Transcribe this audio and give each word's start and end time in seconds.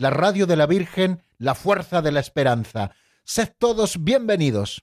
la 0.00 0.08
radio 0.08 0.46
de 0.46 0.56
la 0.56 0.66
Virgen, 0.66 1.22
la 1.38 1.54
fuerza 1.54 2.00
de 2.00 2.10
la 2.10 2.20
esperanza. 2.20 2.92
Sed 3.22 3.50
todos 3.58 4.02
bienvenidos. 4.02 4.82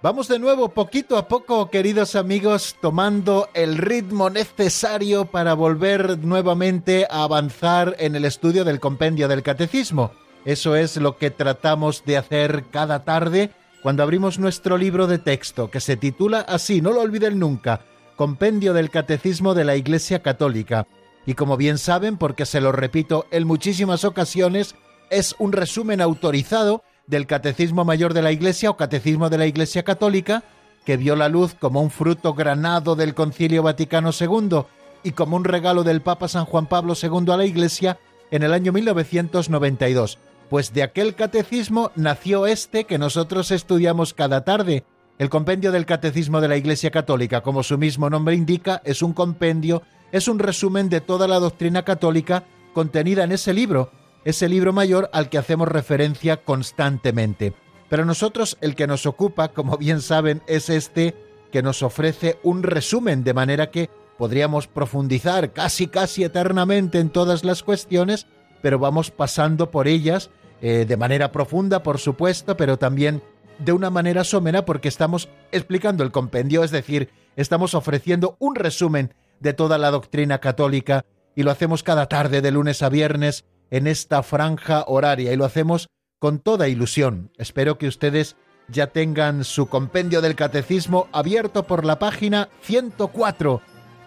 Vamos 0.00 0.28
de 0.28 0.38
nuevo 0.38 0.68
poquito 0.68 1.18
a 1.18 1.26
poco, 1.26 1.70
queridos 1.70 2.14
amigos, 2.14 2.76
tomando 2.80 3.48
el 3.52 3.78
ritmo 3.78 4.30
necesario 4.30 5.24
para 5.24 5.54
volver 5.54 6.18
nuevamente 6.20 7.04
a 7.10 7.24
avanzar 7.24 7.96
en 7.98 8.14
el 8.14 8.24
estudio 8.24 8.64
del 8.64 8.78
compendio 8.78 9.26
del 9.26 9.42
catecismo. 9.42 10.12
Eso 10.44 10.76
es 10.76 10.96
lo 10.96 11.18
que 11.18 11.30
tratamos 11.30 12.04
de 12.04 12.16
hacer 12.16 12.64
cada 12.70 13.04
tarde 13.04 13.50
cuando 13.82 14.02
abrimos 14.02 14.38
nuestro 14.38 14.76
libro 14.76 15.06
de 15.06 15.18
texto, 15.18 15.70
que 15.70 15.80
se 15.80 15.96
titula 15.96 16.40
así, 16.40 16.80
no 16.80 16.92
lo 16.92 17.00
olviden 17.00 17.38
nunca, 17.38 17.80
Compendio 18.16 18.72
del 18.72 18.90
Catecismo 18.90 19.54
de 19.54 19.64
la 19.64 19.76
Iglesia 19.76 20.22
Católica. 20.22 20.86
Y 21.24 21.34
como 21.34 21.56
bien 21.56 21.78
saben, 21.78 22.16
porque 22.16 22.46
se 22.46 22.60
lo 22.60 22.72
repito 22.72 23.26
en 23.30 23.46
muchísimas 23.46 24.04
ocasiones, 24.04 24.74
es 25.10 25.36
un 25.38 25.52
resumen 25.52 26.00
autorizado 26.00 26.82
del 27.06 27.26
Catecismo 27.26 27.84
Mayor 27.84 28.14
de 28.14 28.22
la 28.22 28.32
Iglesia 28.32 28.70
o 28.70 28.76
Catecismo 28.76 29.30
de 29.30 29.38
la 29.38 29.46
Iglesia 29.46 29.84
Católica, 29.84 30.42
que 30.84 30.96
vio 30.96 31.16
la 31.16 31.28
luz 31.28 31.54
como 31.54 31.80
un 31.80 31.90
fruto 31.90 32.34
granado 32.34 32.96
del 32.96 33.14
Concilio 33.14 33.62
Vaticano 33.62 34.10
II 34.18 34.64
y 35.02 35.12
como 35.12 35.36
un 35.36 35.44
regalo 35.44 35.84
del 35.84 36.02
Papa 36.02 36.28
San 36.28 36.44
Juan 36.44 36.66
Pablo 36.66 36.94
II 37.00 37.30
a 37.32 37.36
la 37.36 37.44
Iglesia 37.44 37.98
en 38.30 38.42
el 38.42 38.52
año 38.52 38.72
1992. 38.72 40.18
Pues 40.48 40.72
de 40.72 40.82
aquel 40.82 41.14
catecismo 41.14 41.92
nació 41.94 42.46
este 42.46 42.84
que 42.84 42.98
nosotros 42.98 43.50
estudiamos 43.50 44.14
cada 44.14 44.44
tarde. 44.44 44.84
El 45.18 45.28
compendio 45.28 45.72
del 45.72 45.84
Catecismo 45.84 46.40
de 46.40 46.48
la 46.48 46.56
Iglesia 46.56 46.90
Católica, 46.90 47.42
como 47.42 47.62
su 47.62 47.76
mismo 47.76 48.08
nombre 48.08 48.34
indica, 48.34 48.80
es 48.84 49.02
un 49.02 49.12
compendio, 49.12 49.82
es 50.10 50.26
un 50.26 50.38
resumen 50.38 50.88
de 50.88 51.00
toda 51.00 51.28
la 51.28 51.38
doctrina 51.38 51.84
católica 51.84 52.44
contenida 52.72 53.24
en 53.24 53.32
ese 53.32 53.52
libro, 53.52 53.90
ese 54.24 54.48
libro 54.48 54.72
mayor 54.72 55.10
al 55.12 55.28
que 55.28 55.36
hacemos 55.36 55.68
referencia 55.68 56.38
constantemente. 56.38 57.52
Pero 57.90 58.04
nosotros 58.04 58.56
el 58.60 58.74
que 58.74 58.86
nos 58.86 59.04
ocupa, 59.06 59.48
como 59.48 59.76
bien 59.76 60.00
saben, 60.00 60.40
es 60.46 60.70
este 60.70 61.14
que 61.52 61.62
nos 61.62 61.82
ofrece 61.82 62.38
un 62.42 62.62
resumen, 62.62 63.22
de 63.24 63.34
manera 63.34 63.70
que 63.70 63.90
podríamos 64.16 64.66
profundizar 64.66 65.52
casi 65.52 65.88
casi 65.88 66.24
eternamente 66.24 67.00
en 67.00 67.10
todas 67.10 67.44
las 67.44 67.62
cuestiones, 67.62 68.26
pero 68.62 68.78
vamos 68.78 69.10
pasando 69.10 69.70
por 69.70 69.88
ellas 69.88 70.30
eh, 70.60 70.84
de 70.86 70.96
manera 70.96 71.32
profunda, 71.32 71.82
por 71.82 71.98
supuesto, 71.98 72.56
pero 72.56 72.78
también 72.78 73.22
de 73.58 73.72
una 73.72 73.90
manera 73.90 74.24
somera 74.24 74.64
porque 74.64 74.88
estamos 74.88 75.28
explicando 75.52 76.04
el 76.04 76.12
compendio, 76.12 76.64
es 76.64 76.70
decir, 76.70 77.10
estamos 77.36 77.74
ofreciendo 77.74 78.36
un 78.38 78.54
resumen 78.54 79.14
de 79.40 79.52
toda 79.52 79.78
la 79.78 79.90
doctrina 79.90 80.38
católica 80.38 81.04
y 81.34 81.42
lo 81.42 81.50
hacemos 81.50 81.82
cada 81.82 82.06
tarde 82.06 82.40
de 82.40 82.50
lunes 82.50 82.82
a 82.82 82.88
viernes 82.88 83.44
en 83.70 83.86
esta 83.86 84.22
franja 84.22 84.84
horaria 84.86 85.32
y 85.32 85.36
lo 85.36 85.44
hacemos 85.44 85.88
con 86.18 86.40
toda 86.40 86.68
ilusión. 86.68 87.30
Espero 87.36 87.78
que 87.78 87.86
ustedes 87.86 88.36
ya 88.68 88.88
tengan 88.88 89.44
su 89.44 89.68
compendio 89.68 90.20
del 90.20 90.34
catecismo 90.34 91.08
abierto 91.12 91.64
por 91.64 91.84
la 91.84 91.98
página 91.98 92.48
104. 92.62 93.62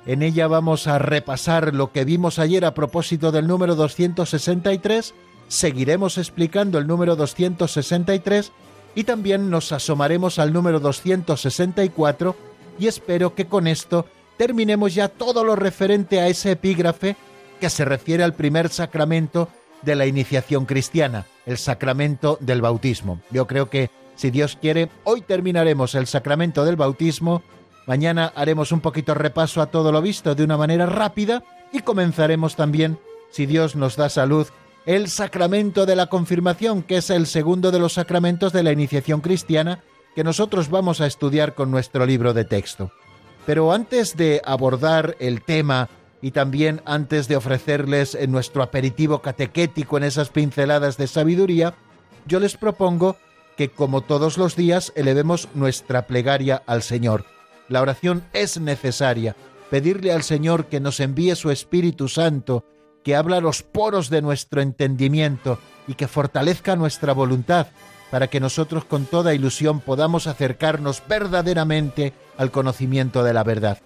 En 0.05 0.23
ella 0.23 0.47
vamos 0.47 0.87
a 0.87 0.99
repasar 0.99 1.73
lo 1.73 1.91
que 1.91 2.05
vimos 2.05 2.39
ayer 2.39 2.65
a 2.65 2.73
propósito 2.73 3.31
del 3.31 3.47
número 3.47 3.75
263, 3.75 5.13
seguiremos 5.51 6.17
explicando 6.17 6.77
el 6.77 6.87
número 6.87 7.17
263 7.17 8.53
y 8.95 9.03
también 9.03 9.49
nos 9.49 9.73
asomaremos 9.73 10.39
al 10.39 10.53
número 10.53 10.79
264 10.79 12.35
y 12.79 12.87
espero 12.87 13.35
que 13.35 13.47
con 13.47 13.67
esto 13.67 14.05
terminemos 14.37 14.95
ya 14.95 15.09
todo 15.09 15.43
lo 15.43 15.57
referente 15.57 16.21
a 16.21 16.29
ese 16.29 16.51
epígrafe 16.51 17.17
que 17.59 17.69
se 17.69 17.83
refiere 17.83 18.23
al 18.23 18.33
primer 18.33 18.69
sacramento 18.69 19.49
de 19.81 19.95
la 19.95 20.05
iniciación 20.05 20.65
cristiana, 20.65 21.25
el 21.45 21.57
sacramento 21.57 22.37
del 22.39 22.61
bautismo. 22.61 23.19
Yo 23.29 23.45
creo 23.45 23.69
que, 23.69 23.89
si 24.15 24.31
Dios 24.31 24.57
quiere, 24.59 24.89
hoy 25.03 25.19
terminaremos 25.19 25.95
el 25.95 26.07
sacramento 26.07 26.63
del 26.63 26.77
bautismo, 26.77 27.43
mañana 27.87 28.31
haremos 28.35 28.71
un 28.71 28.79
poquito 28.79 29.15
repaso 29.15 29.61
a 29.61 29.65
todo 29.65 29.91
lo 29.91 30.01
visto 30.01 30.33
de 30.33 30.45
una 30.45 30.55
manera 30.55 30.85
rápida 30.85 31.43
y 31.73 31.81
comenzaremos 31.81 32.55
también, 32.55 32.99
si 33.31 33.45
Dios 33.45 33.75
nos 33.75 33.97
da 33.97 34.07
salud, 34.07 34.47
el 34.85 35.09
sacramento 35.09 35.85
de 35.85 35.95
la 35.95 36.07
confirmación, 36.07 36.83
que 36.83 36.97
es 36.97 37.09
el 37.09 37.27
segundo 37.27 37.71
de 37.71 37.79
los 37.79 37.93
sacramentos 37.93 38.51
de 38.51 38.63
la 38.63 38.71
iniciación 38.71 39.21
cristiana 39.21 39.83
que 40.15 40.23
nosotros 40.23 40.69
vamos 40.69 41.01
a 41.01 41.07
estudiar 41.07 41.53
con 41.53 41.71
nuestro 41.71 42.05
libro 42.05 42.33
de 42.33 42.45
texto. 42.45 42.91
Pero 43.45 43.71
antes 43.71 44.17
de 44.17 44.41
abordar 44.43 45.15
el 45.19 45.41
tema 45.41 45.89
y 46.21 46.31
también 46.31 46.81
antes 46.85 47.27
de 47.27 47.35
ofrecerles 47.35 48.15
en 48.15 48.31
nuestro 48.31 48.61
aperitivo 48.61 49.21
catequético 49.21 49.97
en 49.97 50.03
esas 50.03 50.29
pinceladas 50.29 50.97
de 50.97 51.07
sabiduría, 51.07 51.75
yo 52.27 52.39
les 52.39 52.57
propongo 52.57 53.17
que 53.57 53.69
como 53.69 54.01
todos 54.01 54.37
los 54.37 54.55
días 54.55 54.91
elevemos 54.95 55.47
nuestra 55.53 56.07
plegaria 56.07 56.61
al 56.67 56.83
Señor. 56.83 57.25
La 57.67 57.81
oración 57.81 58.23
es 58.33 58.59
necesaria, 58.59 59.35
pedirle 59.69 60.11
al 60.11 60.23
Señor 60.23 60.65
que 60.65 60.79
nos 60.79 60.99
envíe 60.99 61.35
su 61.35 61.51
Espíritu 61.51 62.07
Santo, 62.07 62.65
que 63.03 63.15
habla 63.15 63.41
los 63.41 63.63
poros 63.63 64.09
de 64.09 64.21
nuestro 64.21 64.61
entendimiento 64.61 65.59
y 65.87 65.95
que 65.95 66.07
fortalezca 66.07 66.75
nuestra 66.75 67.13
voluntad, 67.13 67.67
para 68.11 68.27
que 68.27 68.39
nosotros 68.39 68.85
con 68.85 69.05
toda 69.05 69.33
ilusión 69.33 69.79
podamos 69.79 70.27
acercarnos 70.27 71.01
verdaderamente 71.07 72.13
al 72.37 72.51
conocimiento 72.51 73.23
de 73.23 73.33
la 73.33 73.43
verdad. 73.43 73.79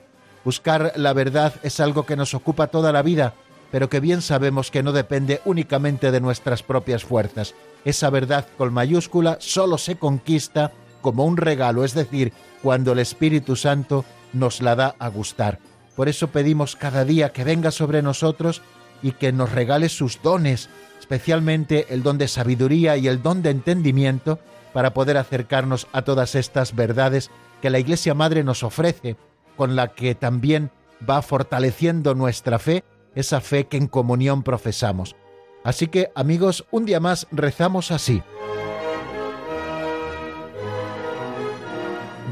Buscar 0.43 0.93
la 0.95 1.13
verdad 1.13 1.53
es 1.63 1.79
algo 1.79 2.05
que 2.05 2.15
nos 2.15 2.33
ocupa 2.33 2.67
toda 2.67 2.91
la 2.91 3.01
vida, 3.01 3.33
pero 3.71 3.89
que 3.89 3.99
bien 3.99 4.21
sabemos 4.21 4.71
que 4.71 4.83
no 4.83 4.91
depende 4.91 5.41
únicamente 5.45 6.11
de 6.11 6.21
nuestras 6.21 6.63
propias 6.63 7.03
fuerzas. 7.03 7.55
Esa 7.83 8.09
verdad 8.09 8.47
con 8.57 8.73
mayúscula 8.73 9.37
solo 9.39 9.77
se 9.77 9.97
conquista 9.97 10.71
como 11.01 11.25
un 11.25 11.37
regalo, 11.37 11.83
es 11.83 11.93
decir, 11.93 12.33
cuando 12.63 12.93
el 12.93 12.99
Espíritu 12.99 13.55
Santo 13.55 14.05
nos 14.33 14.61
la 14.61 14.75
da 14.75 14.95
a 14.97 15.07
gustar. 15.07 15.59
Por 15.95 16.09
eso 16.09 16.27
pedimos 16.27 16.75
cada 16.75 17.05
día 17.05 17.31
que 17.31 17.43
venga 17.43 17.71
sobre 17.71 18.01
nosotros 18.01 18.61
y 19.05 19.11
que 19.11 19.31
nos 19.31 19.51
regale 19.51 19.87
sus 19.87 20.19
dones, 20.23 20.67
especialmente 20.99 21.93
el 21.93 22.01
don 22.01 22.17
de 22.17 22.27
sabiduría 22.27 22.97
y 22.97 23.07
el 23.07 23.21
don 23.21 23.43
de 23.43 23.51
entendimiento, 23.51 24.39
para 24.73 24.95
poder 24.95 25.17
acercarnos 25.17 25.85
a 25.93 26.01
todas 26.01 26.33
estas 26.33 26.75
verdades 26.75 27.29
que 27.61 27.69
la 27.69 27.77
Iglesia 27.77 28.15
Madre 28.15 28.43
nos 28.43 28.63
ofrece 28.63 29.15
con 29.57 29.75
la 29.75 29.93
que 29.93 30.15
también 30.15 30.71
va 31.07 31.21
fortaleciendo 31.21 32.15
nuestra 32.15 32.57
fe, 32.57 32.83
esa 33.13 33.41
fe 33.41 33.67
que 33.67 33.77
en 33.77 33.85
comunión 33.85 34.41
profesamos. 34.41 35.15
Así 35.63 35.85
que, 35.85 36.09
amigos, 36.15 36.65
un 36.71 36.85
día 36.85 36.99
más 36.99 37.27
rezamos 37.29 37.91
así. 37.91 38.23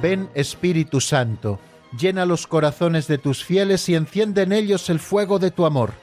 Ven 0.02 0.28
Espíritu 0.34 1.02
Santo, 1.02 1.60
llena 1.96 2.26
los 2.26 2.48
corazones 2.48 3.06
de 3.08 3.20
tus 3.20 3.44
fieles 3.44 3.88
y 3.90 3.94
enciende 3.94 4.42
en 4.42 4.54
ellos 4.54 4.90
el 4.90 5.00
fuego 5.00 5.38
de 5.38 5.52
tu 5.52 5.68
amor. 5.68 6.03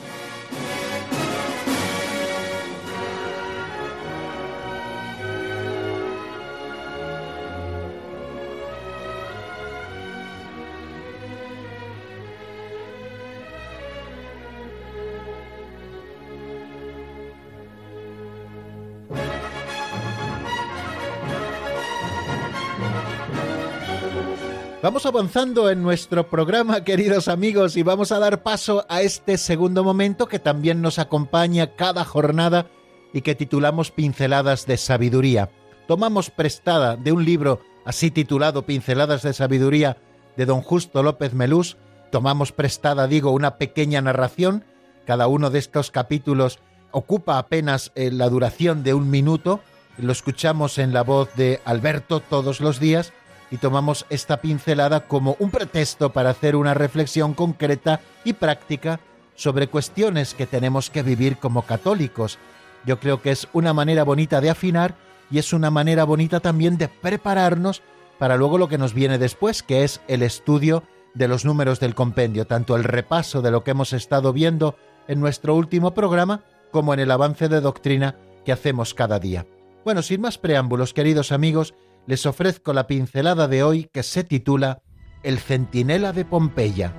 Vamos 24.83 25.05
avanzando 25.05 25.69
en 25.69 25.83
nuestro 25.83 26.27
programa, 26.27 26.83
queridos 26.83 27.27
amigos, 27.27 27.77
y 27.77 27.83
vamos 27.83 28.11
a 28.11 28.17
dar 28.17 28.41
paso 28.41 28.83
a 28.89 29.03
este 29.03 29.37
segundo 29.37 29.83
momento 29.83 30.27
que 30.27 30.39
también 30.39 30.81
nos 30.81 30.97
acompaña 30.97 31.75
cada 31.75 32.03
jornada 32.03 32.65
y 33.13 33.21
que 33.21 33.35
titulamos 33.35 33.91
Pinceladas 33.91 34.65
de 34.65 34.77
Sabiduría. 34.77 35.51
Tomamos 35.87 36.31
prestada 36.31 36.95
de 36.95 37.11
un 37.11 37.25
libro 37.25 37.61
así 37.85 38.09
titulado 38.09 38.65
Pinceladas 38.65 39.21
de 39.21 39.33
Sabiduría 39.33 39.97
de 40.35 40.45
don 40.45 40.61
Justo 40.61 41.03
López 41.03 41.33
Melús, 41.33 41.77
tomamos 42.11 42.51
prestada, 42.51 43.07
digo, 43.07 43.31
una 43.31 43.57
pequeña 43.57 44.01
narración. 44.01 44.63
Cada 45.05 45.27
uno 45.27 45.49
de 45.49 45.59
estos 45.59 45.91
capítulos 45.91 46.59
ocupa 46.91 47.37
apenas 47.37 47.91
eh, 47.95 48.11
la 48.11 48.29
duración 48.29 48.83
de 48.83 48.93
un 48.93 49.09
minuto. 49.09 49.59
Lo 49.97 50.11
escuchamos 50.11 50.77
en 50.77 50.93
la 50.93 51.03
voz 51.03 51.33
de 51.35 51.61
Alberto 51.65 52.21
todos 52.21 52.61
los 52.61 52.79
días 52.79 53.13
y 53.51 53.57
tomamos 53.57 54.05
esta 54.09 54.41
pincelada 54.41 55.01
como 55.01 55.35
un 55.39 55.51
pretexto 55.51 56.11
para 56.13 56.29
hacer 56.29 56.55
una 56.55 56.73
reflexión 56.73 57.33
concreta 57.33 57.99
y 58.23 58.33
práctica 58.33 58.99
sobre 59.35 59.67
cuestiones 59.67 60.33
que 60.33 60.47
tenemos 60.47 60.89
que 60.89 61.03
vivir 61.03 61.37
como 61.37 61.63
católicos. 61.63 62.39
Yo 62.85 62.99
creo 62.99 63.21
que 63.21 63.31
es 63.31 63.47
una 63.53 63.73
manera 63.73 64.03
bonita 64.03 64.39
de 64.39 64.49
afinar 64.49 64.95
y 65.29 65.39
es 65.39 65.53
una 65.53 65.69
manera 65.69 66.05
bonita 66.05 66.39
también 66.39 66.77
de 66.77 66.87
prepararnos 66.87 67.81
para 68.17 68.37
luego 68.37 68.57
lo 68.57 68.69
que 68.69 68.77
nos 68.77 68.93
viene 68.93 69.17
después, 69.17 69.63
que 69.63 69.83
es 69.83 70.01
el 70.07 70.23
estudio 70.23 70.83
de 71.13 71.27
los 71.27 71.43
números 71.43 71.79
del 71.79 71.95
compendio, 71.95 72.45
tanto 72.47 72.75
el 72.75 72.83
repaso 72.83 73.41
de 73.41 73.51
lo 73.51 73.63
que 73.63 73.71
hemos 73.71 73.93
estado 73.93 74.31
viendo 74.31 74.77
en 75.07 75.19
nuestro 75.19 75.55
último 75.55 75.93
programa 75.93 76.43
como 76.71 76.93
en 76.93 77.01
el 77.01 77.11
avance 77.11 77.49
de 77.49 77.59
doctrina 77.59 78.15
que 78.45 78.51
hacemos 78.51 78.93
cada 78.93 79.19
día. 79.19 79.45
Bueno, 79.83 80.03
sin 80.03 80.21
más 80.21 80.37
preámbulos, 80.37 80.93
queridos 80.93 81.31
amigos, 81.31 81.73
les 82.05 82.25
ofrezco 82.25 82.73
la 82.73 82.85
pincelada 82.85 83.47
de 83.47 83.63
hoy 83.63 83.89
que 83.91 84.03
se 84.03 84.23
titula 84.23 84.83
El 85.23 85.39
centinela 85.39 86.13
de 86.13 86.23
Pompeya. 86.23 86.93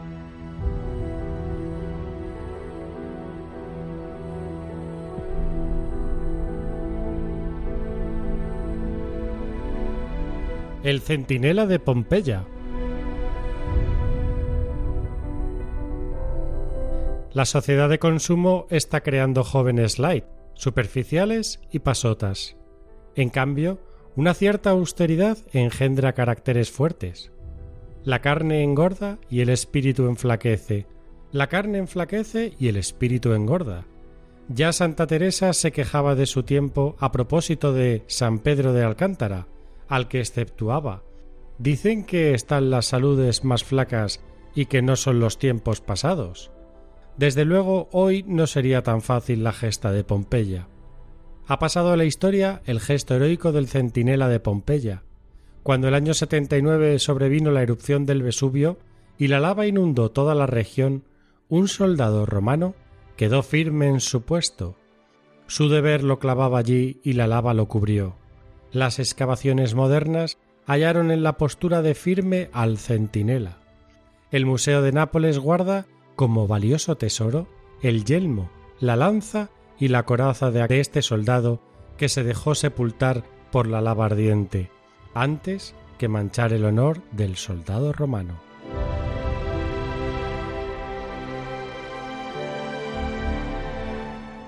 El 10.83 11.01
centinela 11.01 11.67
de 11.67 11.79
Pompeya. 11.79 12.45
La 17.33 17.45
sociedad 17.45 17.89
de 17.89 18.01
consumo 18.01 18.67
está 18.71 19.03
creando 19.03 19.45
jóvenes 19.45 20.01
light, 20.01 20.25
superficiales 20.55 21.61
y 21.71 21.79
pasotas. 21.79 22.57
En 23.15 23.29
cambio, 23.29 23.79
una 24.17 24.35
cierta 24.35 24.71
austeridad 24.71 25.39
engendra 25.53 26.13
caracteres 26.13 26.71
fuertes. 26.71 27.33
La 28.05 28.21
carne 28.21 28.63
engorda 28.63 29.19
y 29.31 29.41
el 29.41 29.49
espíritu 29.49 30.07
enflaquece. 30.07 30.87
La 31.31 31.49
carne 31.49 31.79
enflaquece 31.79 32.55
y 32.59 32.69
el 32.69 32.77
espíritu 32.77 33.33
engorda. 33.33 33.87
Ya 34.49 34.73
Santa 34.73 35.07
Teresa 35.07 35.53
se 35.53 35.73
quejaba 35.73 36.15
de 36.15 36.27
su 36.27 36.43
tiempo 36.43 36.97
a 36.99 37.13
propósito 37.13 37.73
de 37.73 38.03
San 38.07 38.41
Pedro 38.41 38.73
de 38.73 38.83
Alcántara, 38.83 39.47
al 39.89 40.09
que 40.09 40.21
exceptuaba. 40.21 41.05
Dicen 41.59 42.05
que 42.05 42.35
están 42.35 42.71
las 42.71 42.87
saludes 42.87 43.45
más 43.45 43.63
flacas 43.63 44.21
y 44.55 44.67
que 44.67 44.83
no 44.83 44.97
son 44.97 45.21
los 45.21 45.39
tiempos 45.39 45.81
pasados. 45.81 46.51
Desde 47.17 47.45
luego 47.45 47.89
hoy 47.93 48.25
no 48.27 48.47
sería 48.47 48.83
tan 48.83 49.01
fácil 49.01 49.45
la 49.45 49.53
gesta 49.53 49.93
de 49.93 50.03
Pompeya. 50.03 50.69
Ha 51.47 51.59
pasado 51.59 51.93
a 51.93 51.97
la 51.97 52.05
historia 52.05 52.63
el 52.67 52.81
gesto 52.81 53.15
heroico 53.15 53.53
del 53.53 53.69
centinela 53.69 54.29
de 54.29 54.41
Pompeya. 54.41 55.03
Cuando 55.63 55.89
el 55.89 55.95
año 55.95 56.15
79 56.15 56.99
sobrevino 56.99 57.51
la 57.51 57.63
erupción 57.63 58.07
del 58.07 58.23
Vesubio 58.23 58.79
y 59.19 59.29
la 59.29 59.41
lava 59.41 59.67
inundó 59.67 60.11
toda 60.11 60.35
la 60.35 60.47
región, 60.47 61.05
un 61.49 61.69
soldado 61.69 62.27
romano 62.27 62.75
quedó 63.17 63.43
firme 63.43 63.89
en 63.89 64.01
su 64.01 64.23
puesto. 64.23 64.77
Su 65.47 65.69
deber 65.69 66.03
lo 66.03 66.19
clavaba 66.19 66.59
allí 66.59 67.01
y 67.03 67.13
la 67.15 67.27
lava 67.27 67.55
lo 67.55 67.67
cubrió. 67.67 68.17
Las 68.71 68.99
excavaciones 68.99 69.75
modernas 69.75 70.39
hallaron 70.67 71.11
en 71.11 71.23
la 71.23 71.37
postura 71.37 71.83
de 71.83 71.95
firme 71.95 72.49
al 72.53 72.79
centinela. 72.79 73.59
El 74.31 74.47
Museo 74.47 74.81
de 74.81 74.93
Nápoles 74.93 75.39
guarda, 75.39 75.87
como 76.17 76.47
valioso 76.47 76.97
tesoro, 76.97 77.49
el 77.83 78.05
yelmo, 78.05 78.51
la 78.81 78.97
lanza 78.97 79.51
y 79.83 79.89
la 79.89 80.05
coraza 80.05 80.53
de 80.53 80.79
este 80.79 81.03
soldado 81.03 81.61
que 81.97 82.09
se 82.09 82.23
dejó 82.23 82.55
sepultar 82.55 83.25
por 83.51 83.67
la 83.67 83.81
lava 83.81 84.05
ardiente, 84.05 84.71
antes 85.13 85.75
que 85.99 86.07
manchar 86.07 86.53
el 86.53 86.65
honor 86.65 87.03
del 87.11 87.35
soldado 87.35 87.93
romano. 87.93 88.41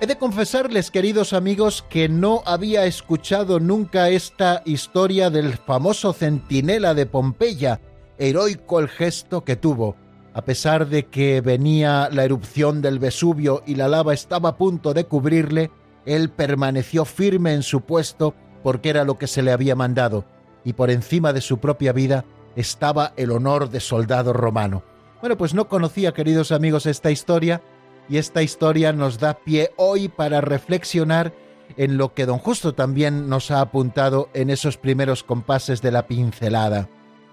He 0.01 0.07
de 0.07 0.17
confesarles, 0.19 0.93
queridos 0.93 1.33
amigos, 1.33 1.85
que 1.91 2.09
no 2.09 2.45
había 2.47 2.87
escuchado 2.87 3.59
nunca 3.59 4.11
esta 4.11 4.63
historia 4.65 5.31
del 5.31 5.55
famoso 5.55 6.13
centinela 6.13 6.95
de 6.95 7.07
Pompeya, 7.07 7.81
heroico 8.19 8.79
el 8.79 8.89
gesto 8.89 9.43
que 9.43 9.57
tuvo, 9.57 9.97
a 10.35 10.45
pesar 10.45 10.89
de 10.89 11.07
que 11.07 11.41
venía 11.41 12.09
la 12.13 12.25
erupción 12.25 12.83
del 12.83 12.99
Vesubio 12.99 13.63
y 13.67 13.77
la 13.77 13.87
lava 13.87 14.13
estaba 14.13 14.51
a 14.51 14.57
punto 14.57 14.93
de 14.93 15.05
cubrirle, 15.05 15.71
él 16.05 16.29
permaneció 16.29 17.05
firme 17.05 17.55
en 17.55 17.63
su 17.63 17.83
puesto 17.83 18.35
porque 18.63 18.91
era 18.91 19.05
lo 19.05 19.17
que 19.17 19.29
se 19.29 19.43
le 19.43 19.53
había 19.53 19.77
mandado, 19.77 20.25
y 20.65 20.73
por 20.73 20.91
encima 20.91 21.33
de 21.33 21.41
su 21.41 21.59
propia 21.59 21.93
vida 21.93 22.25
estaba 22.57 23.13
el 23.17 23.31
honor 23.31 23.71
de 23.71 23.79
soldado 23.79 24.33
romano. 24.33 24.83
Bueno, 25.21 25.37
pues 25.37 25.55
no 25.55 25.69
conocía, 25.69 26.13
queridos 26.13 26.51
amigos, 26.51 26.87
esta 26.87 27.11
historia, 27.11 27.63
y 28.09 28.17
esta 28.19 28.43
historia 28.43 28.93
nos 28.93 29.19
da 29.19 29.35
pie 29.35 29.71
hoy 29.77 30.09
para 30.09 30.41
reflexionar 30.41 31.33
en 31.77 31.97
lo 31.97 32.13
que 32.13 32.27
don 32.27 32.39
Justo 32.39 32.75
también 32.75 33.29
nos 33.29 33.51
ha 33.51 33.61
apuntado 33.61 34.29
en 34.35 34.51
esos 34.51 34.77
primeros 34.77 35.23
compases 35.23 35.81
de 35.81 35.93
la 35.93 36.07
pincelada. 36.07 36.89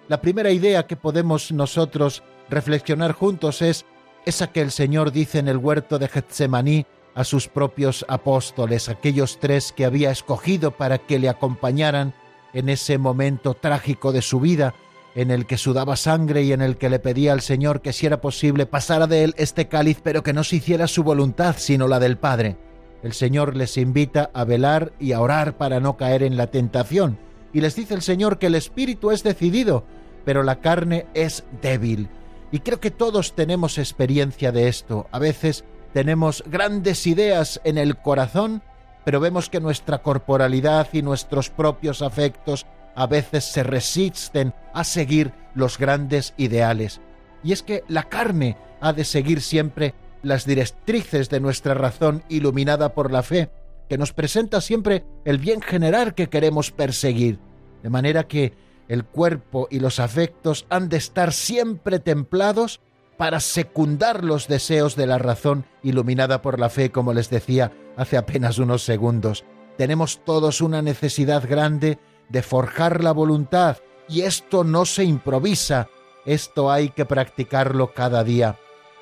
La 0.08 0.22
primera 0.22 0.52
idea 0.52 0.88
que 0.88 0.96
podemos 0.96 1.52
nosotros 1.52 2.24
reflexionar 2.52 3.14
juntos 3.14 3.62
es 3.62 3.86
esa 4.26 4.52
que 4.52 4.62
el 4.62 4.72
Señor 4.72 5.12
dice 5.12 5.40
en 5.40 5.48
el 5.48 5.58
huerto 5.58 5.98
de 5.98 6.08
Getsemaní 6.08 6.86
a 7.16 7.24
sus 7.24 7.48
propios 7.48 8.06
apóstoles, 8.08 8.88
aquellos 8.88 9.40
tres 9.40 9.72
que 9.72 9.86
había 9.86 10.12
escogido 10.12 10.72
para 10.72 11.00
que 11.00 11.18
le 11.18 11.30
acompañaran 11.30 12.14
en 12.54 12.70
ese 12.70 12.98
momento 12.98 13.54
trágico 13.54 14.12
de 14.12 14.22
su 14.22 14.40
vida, 14.40 14.76
en 15.16 15.32
el 15.32 15.46
que 15.46 15.58
sudaba 15.58 15.96
sangre 15.96 16.44
y 16.44 16.54
en 16.54 16.62
el 16.62 16.78
que 16.78 16.90
le 16.90 17.00
pedía 17.00 17.34
al 17.34 17.42
Señor 17.42 17.82
que 17.82 17.94
si 17.94 18.06
era 18.06 18.22
posible 18.22 18.66
pasara 18.66 19.08
de 19.08 19.24
él 19.24 19.34
este 19.38 19.68
cáliz, 19.68 20.00
pero 20.04 20.24
que 20.24 20.34
no 20.34 20.44
se 20.44 20.58
hiciera 20.58 20.88
su 20.88 21.04
voluntad, 21.04 21.56
sino 21.58 21.88
la 21.88 22.00
del 22.00 22.18
Padre. 22.18 22.58
El 23.04 23.14
Señor 23.14 23.58
les 23.58 23.78
invita 23.78 24.30
a 24.34 24.44
velar 24.44 24.94
y 25.00 25.14
a 25.14 25.22
orar 25.22 25.58
para 25.58 25.80
no 25.80 25.98
caer 25.98 26.24
en 26.24 26.38
la 26.38 26.48
tentación, 26.48 27.18
y 27.52 27.62
les 27.62 27.76
dice 27.76 27.94
el 27.94 28.02
Señor 28.02 28.38
que 28.38 28.48
el 28.48 28.56
espíritu 28.56 29.12
es 29.12 29.24
decidido, 29.24 29.86
pero 30.24 30.44
la 30.44 30.62
carne 30.62 31.08
es 31.14 31.44
débil. 31.62 32.08
Y 32.52 32.60
creo 32.60 32.80
que 32.80 32.92
todos 32.92 33.34
tenemos 33.34 33.78
experiencia 33.78 34.52
de 34.52 34.68
esto. 34.68 35.08
A 35.12 35.20
veces 35.20 35.64
tenemos 35.94 36.44
grandes 36.48 37.08
ideas 37.08 37.62
en 37.64 37.78
el 37.78 37.98
corazón, 37.98 38.62
pero 39.06 39.20
vemos 39.20 39.50
que 39.50 39.60
nuestra 39.60 40.00
corporalidad 40.00 40.88
y 40.94 41.02
nuestros 41.02 41.50
propios 41.50 42.02
afectos 42.02 42.66
a 42.96 43.08
veces 43.08 43.46
se 43.46 43.64
resisten 43.64 44.54
a 44.74 44.84
seguir 44.84 45.34
los 45.56 45.78
grandes 45.78 46.34
ideales. 46.38 47.02
Y 47.44 47.54
es 47.54 47.64
que 47.64 47.84
la 47.88 48.04
carne 48.04 48.58
ha 48.82 48.94
de 48.94 49.06
seguir 49.06 49.42
siempre 49.42 49.96
las 50.24 50.46
directrices 50.46 51.30
de 51.30 51.40
nuestra 51.40 51.74
razón 51.74 52.24
iluminada 52.30 52.94
por 52.94 53.12
la 53.12 53.24
fe, 53.24 53.50
que 53.90 53.98
nos 53.98 54.14
presenta 54.14 54.62
siempre 54.62 55.06
el 55.26 55.38
bien 55.38 55.62
general 55.62 56.14
que 56.14 56.30
queremos 56.30 56.72
perseguir. 56.72 57.40
De 57.82 57.90
manera 57.90 58.28
que 58.28 58.54
el 58.88 59.06
cuerpo 59.06 59.68
y 59.72 59.80
los 59.80 60.00
afectos 60.00 60.66
han 60.70 60.90
de 60.90 60.98
estar 60.98 61.34
siempre 61.34 62.00
templados 62.00 62.82
para 63.18 63.40
secundar 63.40 64.24
los 64.24 64.48
deseos 64.48 64.96
de 64.96 65.06
la 65.06 65.18
razón 65.20 65.66
iluminada 65.84 66.42
por 66.42 66.60
la 66.60 66.70
fe, 66.70 66.92
como 66.92 67.14
les 67.14 67.30
decía 67.30 67.72
hace 67.96 68.18
apenas 68.18 68.58
unos 68.58 68.84
segundos. 68.84 69.46
Tenemos 69.78 70.22
todos 70.26 70.62
una 70.62 70.82
necesidad 70.82 71.48
grande 71.48 72.00
de 72.30 72.42
forjar 72.42 73.04
la 73.04 73.12
voluntad, 73.12 73.78
y 74.08 74.22
esto 74.22 74.64
no 74.64 74.86
se 74.86 75.04
improvisa, 75.04 75.88
esto 76.26 76.72
hay 76.72 76.90
que 76.90 77.06
practicarlo 77.06 77.94
cada 77.94 78.24
día. 78.24 78.58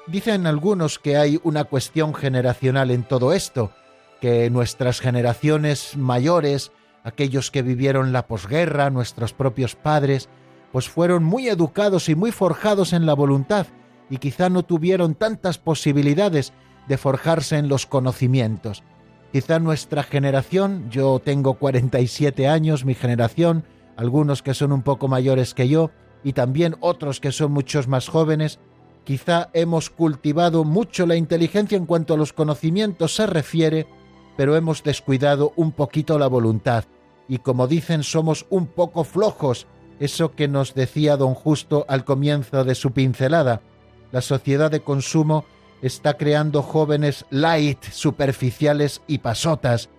Dicen 0.07 0.47
algunos 0.47 0.99
que 0.99 1.17
hay 1.17 1.39
una 1.43 1.63
cuestión 1.63 2.13
generacional 2.13 2.91
en 2.91 3.03
todo 3.03 3.33
esto, 3.33 3.71
que 4.19 4.49
nuestras 4.49 4.99
generaciones 4.99 5.95
mayores 5.95 6.71
aquellos 7.03 7.51
que 7.51 7.61
vivieron 7.61 8.11
la 8.11 8.27
posguerra, 8.27 8.89
nuestros 8.89 9.33
propios 9.33 9.75
padres, 9.75 10.29
pues 10.71 10.89
fueron 10.89 11.23
muy 11.23 11.47
educados 11.47 12.09
y 12.09 12.15
muy 12.15 12.31
forjados 12.31 12.93
en 12.93 13.05
la 13.05 13.13
voluntad 13.13 13.67
y 14.09 14.17
quizá 14.17 14.49
no 14.49 14.63
tuvieron 14.63 15.15
tantas 15.15 15.57
posibilidades 15.57 16.53
de 16.87 16.97
forjarse 16.97 17.57
en 17.57 17.69
los 17.69 17.85
conocimientos. 17.85 18.83
Quizá 19.31 19.59
nuestra 19.59 20.03
generación, 20.03 20.89
yo 20.89 21.21
tengo 21.23 21.53
47 21.55 22.47
años, 22.47 22.83
mi 22.83 22.95
generación, 22.95 23.63
algunos 23.95 24.41
que 24.41 24.55
son 24.55 24.71
un 24.71 24.81
poco 24.81 25.07
mayores 25.07 25.53
que 25.53 25.67
yo, 25.67 25.91
y 26.23 26.33
también 26.33 26.75
otros 26.79 27.19
que 27.19 27.31
son 27.31 27.51
muchos 27.51 27.87
más 27.87 28.07
jóvenes, 28.07 28.59
quizá 29.03 29.49
hemos 29.53 29.89
cultivado 29.91 30.63
mucho 30.63 31.05
la 31.05 31.15
inteligencia 31.15 31.77
en 31.77 31.85
cuanto 31.85 32.15
a 32.15 32.17
los 32.17 32.33
conocimientos 32.33 33.15
se 33.15 33.27
refiere, 33.27 33.87
pero 34.39 34.55
hemos 34.55 34.83
descuidado 34.83 35.51
un 35.57 35.73
poquito 35.73 36.17
la 36.17 36.27
voluntad, 36.27 36.85
y 37.27 37.39
como 37.39 37.67
dicen 37.67 38.03
somos 38.03 38.45
un 38.49 38.67
poco 38.67 39.03
flojos, 39.03 39.67
eso 39.99 40.31
que 40.31 40.47
nos 40.47 40.75
decía 40.75 41.17
don 41.17 41.33
Justo 41.33 41.85
al 41.89 42.05
comienzo 42.05 42.63
de 42.63 42.73
su 42.73 42.91
pincelada. 42.91 43.61
La 44.13 44.21
sociedad 44.21 44.71
de 44.71 44.79
consumo 44.79 45.43
está 45.81 46.13
creando 46.13 46.61
jóvenes 46.61 47.25
light, 47.31 47.83
superficiales 47.91 49.01
y 49.07 49.17
pasotas, 49.17 49.89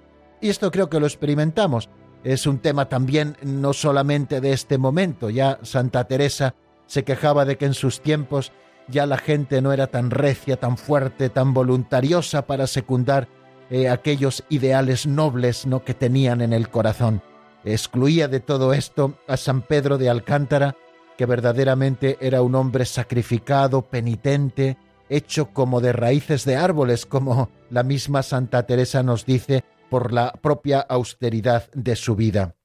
y 0.40 0.48
esto 0.48 0.70
creo 0.70 0.88
que 0.88 1.00
lo 1.00 1.06
experimentamos. 1.06 1.90
Es 2.24 2.46
un 2.46 2.60
tema 2.60 2.88
también 2.88 3.36
no 3.42 3.74
solamente 3.74 4.40
de 4.40 4.54
este 4.54 4.78
momento, 4.78 5.28
ya 5.28 5.58
Santa 5.64 6.04
Teresa 6.04 6.54
se 6.86 7.04
quejaba 7.04 7.44
de 7.44 7.58
que 7.58 7.66
en 7.66 7.74
sus 7.74 8.00
tiempos 8.00 8.52
ya 8.88 9.04
la 9.04 9.18
gente 9.18 9.60
no 9.60 9.74
era 9.74 9.88
tan 9.88 10.10
recia, 10.10 10.56
tan 10.58 10.78
fuerte, 10.78 11.28
tan 11.28 11.52
voluntariosa 11.52 12.46
para 12.46 12.66
secundar 12.66 13.28
eh, 13.70 13.88
aquellos 13.88 14.44
ideales 14.48 15.06
nobles 15.06 15.64
¿no? 15.64 15.84
que 15.84 15.94
tenían 15.94 16.40
en 16.40 16.52
el 16.52 16.68
corazón. 16.68 17.22
Excluía 17.64 18.26
de 18.26 18.40
todo 18.40 18.74
esto 18.74 19.18
a 19.28 19.36
San 19.36 19.62
Pedro 19.62 19.96
de 19.96 20.10
Alcántara, 20.10 20.76
que 21.16 21.26
verdaderamente 21.26 22.18
era 22.20 22.42
un 22.42 22.54
hombre 22.54 22.84
sacrificado, 22.84 23.82
penitente, 23.82 24.76
hecho 25.08 25.50
como 25.52 25.80
de 25.80 25.92
raíces 25.92 26.44
de 26.44 26.56
árboles, 26.56 27.06
como 27.06 27.50
la 27.70 27.82
misma 27.82 28.22
Santa 28.22 28.64
Teresa 28.66 29.02
nos 29.02 29.26
dice 29.26 29.64
por 29.90 30.12
la 30.12 30.32
propia 30.32 30.80
austeridad 30.80 31.70
de 31.72 31.96
su 31.96 32.16
vida. 32.16 32.56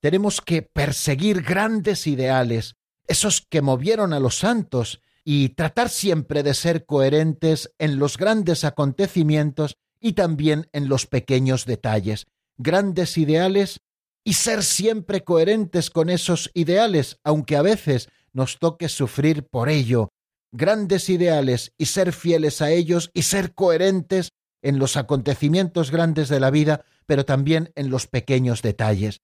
Tenemos 0.00 0.40
que 0.40 0.62
perseguir 0.62 1.42
grandes 1.42 2.06
ideales, 2.06 2.76
esos 3.08 3.40
que 3.48 3.62
movieron 3.62 4.12
a 4.12 4.20
los 4.20 4.38
santos, 4.38 5.00
y 5.24 5.50
tratar 5.50 5.88
siempre 5.88 6.42
de 6.42 6.54
ser 6.54 6.84
coherentes 6.84 7.72
en 7.78 7.98
los 7.98 8.16
grandes 8.16 8.64
acontecimientos 8.64 9.76
y 10.06 10.12
también 10.12 10.68
en 10.72 10.88
los 10.88 11.06
pequeños 11.06 11.66
detalles. 11.66 12.26
Grandes 12.58 13.18
ideales 13.18 13.80
y 14.24 14.34
ser 14.34 14.62
siempre 14.62 15.24
coherentes 15.24 15.90
con 15.90 16.10
esos 16.10 16.52
ideales, 16.54 17.18
aunque 17.24 17.56
a 17.56 17.62
veces 17.62 18.08
nos 18.32 18.60
toque 18.60 18.88
sufrir 18.88 19.48
por 19.48 19.68
ello. 19.68 20.10
Grandes 20.52 21.08
ideales 21.08 21.72
y 21.76 21.86
ser 21.86 22.12
fieles 22.12 22.62
a 22.62 22.70
ellos 22.70 23.10
y 23.14 23.22
ser 23.22 23.52
coherentes 23.52 24.30
en 24.62 24.78
los 24.78 24.96
acontecimientos 24.96 25.90
grandes 25.90 26.28
de 26.28 26.38
la 26.38 26.50
vida, 26.50 26.84
pero 27.06 27.24
también 27.24 27.72
en 27.74 27.90
los 27.90 28.06
pequeños 28.06 28.62
detalles. 28.62 29.18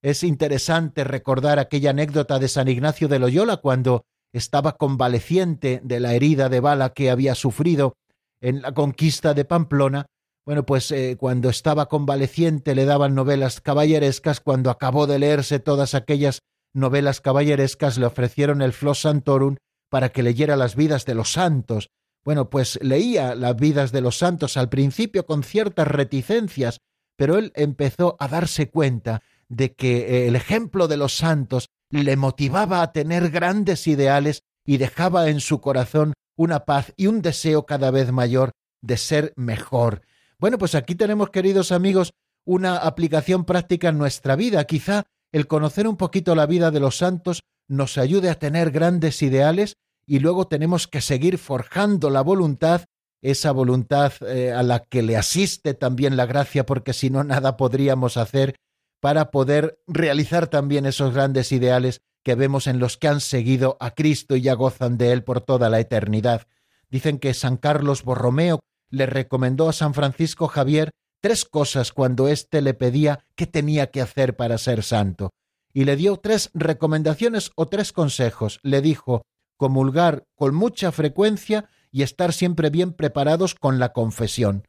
Es 0.00 0.22
interesante 0.22 1.02
recordar 1.02 1.58
aquella 1.58 1.90
anécdota 1.90 2.38
de 2.38 2.46
San 2.46 2.68
Ignacio 2.68 3.08
de 3.08 3.18
Loyola 3.18 3.56
cuando 3.56 4.04
estaba 4.32 4.76
convaleciente 4.76 5.80
de 5.82 5.98
la 5.98 6.14
herida 6.14 6.48
de 6.48 6.60
bala 6.60 6.90
que 6.90 7.10
había 7.10 7.34
sufrido 7.34 7.96
en 8.40 8.62
la 8.62 8.72
conquista 8.72 9.34
de 9.34 9.44
Pamplona. 9.44 10.06
Bueno, 10.50 10.66
pues 10.66 10.90
eh, 10.90 11.16
cuando 11.16 11.48
estaba 11.48 11.86
convaleciente 11.86 12.74
le 12.74 12.84
daban 12.84 13.14
novelas 13.14 13.60
caballerescas, 13.60 14.40
cuando 14.40 14.70
acabó 14.70 15.06
de 15.06 15.20
leerse 15.20 15.60
todas 15.60 15.94
aquellas 15.94 16.40
novelas 16.74 17.20
caballerescas 17.20 17.98
le 17.98 18.06
ofrecieron 18.06 18.60
el 18.60 18.72
Flos 18.72 19.02
Santorum 19.02 19.58
para 19.88 20.08
que 20.08 20.24
leyera 20.24 20.56
las 20.56 20.74
vidas 20.74 21.06
de 21.06 21.14
los 21.14 21.30
santos, 21.30 21.90
bueno, 22.24 22.50
pues 22.50 22.80
leía 22.82 23.36
las 23.36 23.54
vidas 23.54 23.92
de 23.92 24.00
los 24.00 24.18
santos 24.18 24.56
al 24.56 24.68
principio 24.68 25.24
con 25.24 25.44
ciertas 25.44 25.86
reticencias, 25.86 26.78
pero 27.16 27.38
él 27.38 27.52
empezó 27.54 28.16
a 28.18 28.26
darse 28.26 28.70
cuenta 28.70 29.22
de 29.48 29.72
que 29.76 29.98
eh, 29.98 30.26
el 30.26 30.34
ejemplo 30.34 30.88
de 30.88 30.96
los 30.96 31.16
santos 31.16 31.68
le 31.90 32.16
motivaba 32.16 32.82
a 32.82 32.90
tener 32.90 33.30
grandes 33.30 33.86
ideales 33.86 34.42
y 34.66 34.78
dejaba 34.78 35.28
en 35.28 35.38
su 35.38 35.60
corazón 35.60 36.12
una 36.36 36.64
paz 36.64 36.92
y 36.96 37.06
un 37.06 37.22
deseo 37.22 37.66
cada 37.66 37.92
vez 37.92 38.10
mayor 38.10 38.50
de 38.82 38.96
ser 38.96 39.32
mejor. 39.36 40.02
Bueno, 40.40 40.56
pues 40.56 40.74
aquí 40.74 40.94
tenemos, 40.94 41.28
queridos 41.28 41.70
amigos, 41.70 42.14
una 42.46 42.78
aplicación 42.78 43.44
práctica 43.44 43.90
en 43.90 43.98
nuestra 43.98 44.36
vida. 44.36 44.64
Quizá 44.64 45.04
el 45.32 45.46
conocer 45.46 45.86
un 45.86 45.98
poquito 45.98 46.34
la 46.34 46.46
vida 46.46 46.70
de 46.70 46.80
los 46.80 46.96
santos 46.96 47.42
nos 47.68 47.98
ayude 47.98 48.30
a 48.30 48.38
tener 48.38 48.70
grandes 48.70 49.20
ideales 49.20 49.76
y 50.06 50.20
luego 50.20 50.48
tenemos 50.48 50.88
que 50.88 51.02
seguir 51.02 51.36
forjando 51.36 52.08
la 52.08 52.22
voluntad, 52.22 52.86
esa 53.20 53.52
voluntad 53.52 54.14
eh, 54.22 54.50
a 54.50 54.62
la 54.62 54.80
que 54.80 55.02
le 55.02 55.18
asiste 55.18 55.74
también 55.74 56.16
la 56.16 56.24
gracia, 56.24 56.64
porque 56.64 56.94
si 56.94 57.10
no 57.10 57.22
nada 57.22 57.58
podríamos 57.58 58.16
hacer 58.16 58.56
para 58.98 59.30
poder 59.30 59.82
realizar 59.86 60.46
también 60.46 60.86
esos 60.86 61.12
grandes 61.12 61.52
ideales 61.52 62.00
que 62.24 62.34
vemos 62.34 62.66
en 62.66 62.78
los 62.78 62.96
que 62.96 63.08
han 63.08 63.20
seguido 63.20 63.76
a 63.78 63.90
Cristo 63.90 64.36
y 64.36 64.40
ya 64.40 64.54
gozan 64.54 64.96
de 64.96 65.12
él 65.12 65.22
por 65.22 65.42
toda 65.42 65.68
la 65.68 65.80
eternidad. 65.80 66.46
Dicen 66.88 67.18
que 67.18 67.34
San 67.34 67.58
Carlos 67.58 68.04
Borromeo 68.04 68.60
le 68.90 69.06
recomendó 69.06 69.68
a 69.68 69.72
San 69.72 69.94
Francisco 69.94 70.48
Javier 70.48 70.90
tres 71.20 71.44
cosas 71.44 71.92
cuando 71.92 72.28
éste 72.28 72.60
le 72.62 72.74
pedía 72.74 73.24
qué 73.36 73.46
tenía 73.46 73.90
que 73.90 74.00
hacer 74.00 74.36
para 74.36 74.58
ser 74.58 74.82
santo. 74.82 75.30
Y 75.72 75.84
le 75.84 75.96
dio 75.96 76.16
tres 76.16 76.50
recomendaciones 76.52 77.52
o 77.54 77.68
tres 77.68 77.92
consejos. 77.92 78.58
Le 78.62 78.80
dijo, 78.80 79.22
comulgar 79.56 80.24
con 80.34 80.54
mucha 80.54 80.90
frecuencia 80.90 81.68
y 81.92 82.02
estar 82.02 82.32
siempre 82.32 82.70
bien 82.70 82.92
preparados 82.92 83.54
con 83.54 83.78
la 83.78 83.92
confesión. 83.92 84.66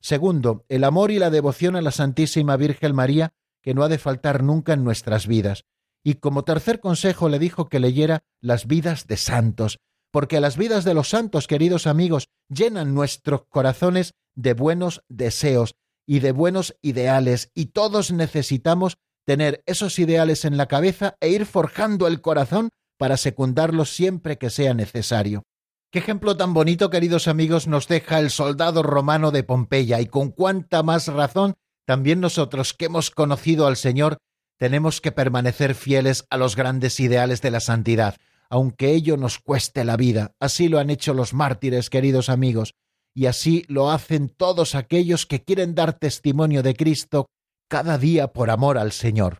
Segundo, 0.00 0.64
el 0.68 0.84
amor 0.84 1.10
y 1.10 1.18
la 1.18 1.30
devoción 1.30 1.76
a 1.76 1.82
la 1.82 1.90
Santísima 1.90 2.56
Virgen 2.56 2.94
María, 2.94 3.32
que 3.62 3.74
no 3.74 3.82
ha 3.82 3.88
de 3.88 3.98
faltar 3.98 4.42
nunca 4.42 4.74
en 4.74 4.84
nuestras 4.84 5.26
vidas. 5.26 5.64
Y 6.02 6.16
como 6.16 6.44
tercer 6.44 6.80
consejo 6.80 7.30
le 7.30 7.38
dijo 7.38 7.70
que 7.70 7.80
leyera 7.80 8.22
las 8.40 8.66
vidas 8.66 9.06
de 9.06 9.16
santos, 9.16 9.78
porque 10.14 10.40
las 10.40 10.56
vidas 10.56 10.84
de 10.84 10.94
los 10.94 11.08
santos, 11.08 11.48
queridos 11.48 11.88
amigos, 11.88 12.28
llenan 12.48 12.94
nuestros 12.94 13.46
corazones 13.48 14.14
de 14.36 14.54
buenos 14.54 15.02
deseos 15.08 15.74
y 16.06 16.20
de 16.20 16.30
buenos 16.30 16.76
ideales, 16.82 17.50
y 17.52 17.72
todos 17.72 18.12
necesitamos 18.12 18.96
tener 19.26 19.64
esos 19.66 19.98
ideales 19.98 20.44
en 20.44 20.56
la 20.56 20.66
cabeza 20.66 21.16
e 21.18 21.30
ir 21.30 21.46
forjando 21.46 22.06
el 22.06 22.20
corazón 22.20 22.68
para 22.96 23.16
secundarlos 23.16 23.90
siempre 23.90 24.38
que 24.38 24.50
sea 24.50 24.72
necesario. 24.72 25.42
Qué 25.90 25.98
ejemplo 25.98 26.36
tan 26.36 26.54
bonito, 26.54 26.90
queridos 26.90 27.26
amigos, 27.26 27.66
nos 27.66 27.88
deja 27.88 28.20
el 28.20 28.30
soldado 28.30 28.84
romano 28.84 29.32
de 29.32 29.42
Pompeya 29.42 30.00
y 30.00 30.06
con 30.06 30.30
cuánta 30.30 30.84
más 30.84 31.08
razón 31.08 31.54
también 31.86 32.20
nosotros 32.20 32.72
que 32.72 32.84
hemos 32.84 33.10
conocido 33.10 33.66
al 33.66 33.76
Señor 33.76 34.18
tenemos 34.60 35.00
que 35.00 35.10
permanecer 35.10 35.74
fieles 35.74 36.24
a 36.30 36.36
los 36.36 36.54
grandes 36.54 37.00
ideales 37.00 37.42
de 37.42 37.50
la 37.50 37.58
santidad, 37.58 38.14
aunque 38.50 38.92
ello 38.92 39.16
nos 39.16 39.38
cueste 39.38 39.84
la 39.84 39.96
vida. 39.96 40.32
Así 40.40 40.68
lo 40.68 40.78
han 40.78 40.90
hecho 40.90 41.14
los 41.14 41.34
mártires, 41.34 41.90
queridos 41.90 42.28
amigos, 42.28 42.74
y 43.14 43.26
así 43.26 43.64
lo 43.68 43.90
hacen 43.90 44.28
todos 44.28 44.74
aquellos 44.74 45.26
que 45.26 45.42
quieren 45.42 45.74
dar 45.74 45.98
testimonio 45.98 46.62
de 46.62 46.74
Cristo 46.74 47.26
cada 47.68 47.98
día 47.98 48.32
por 48.32 48.50
amor 48.50 48.78
al 48.78 48.92
Señor. 48.92 49.38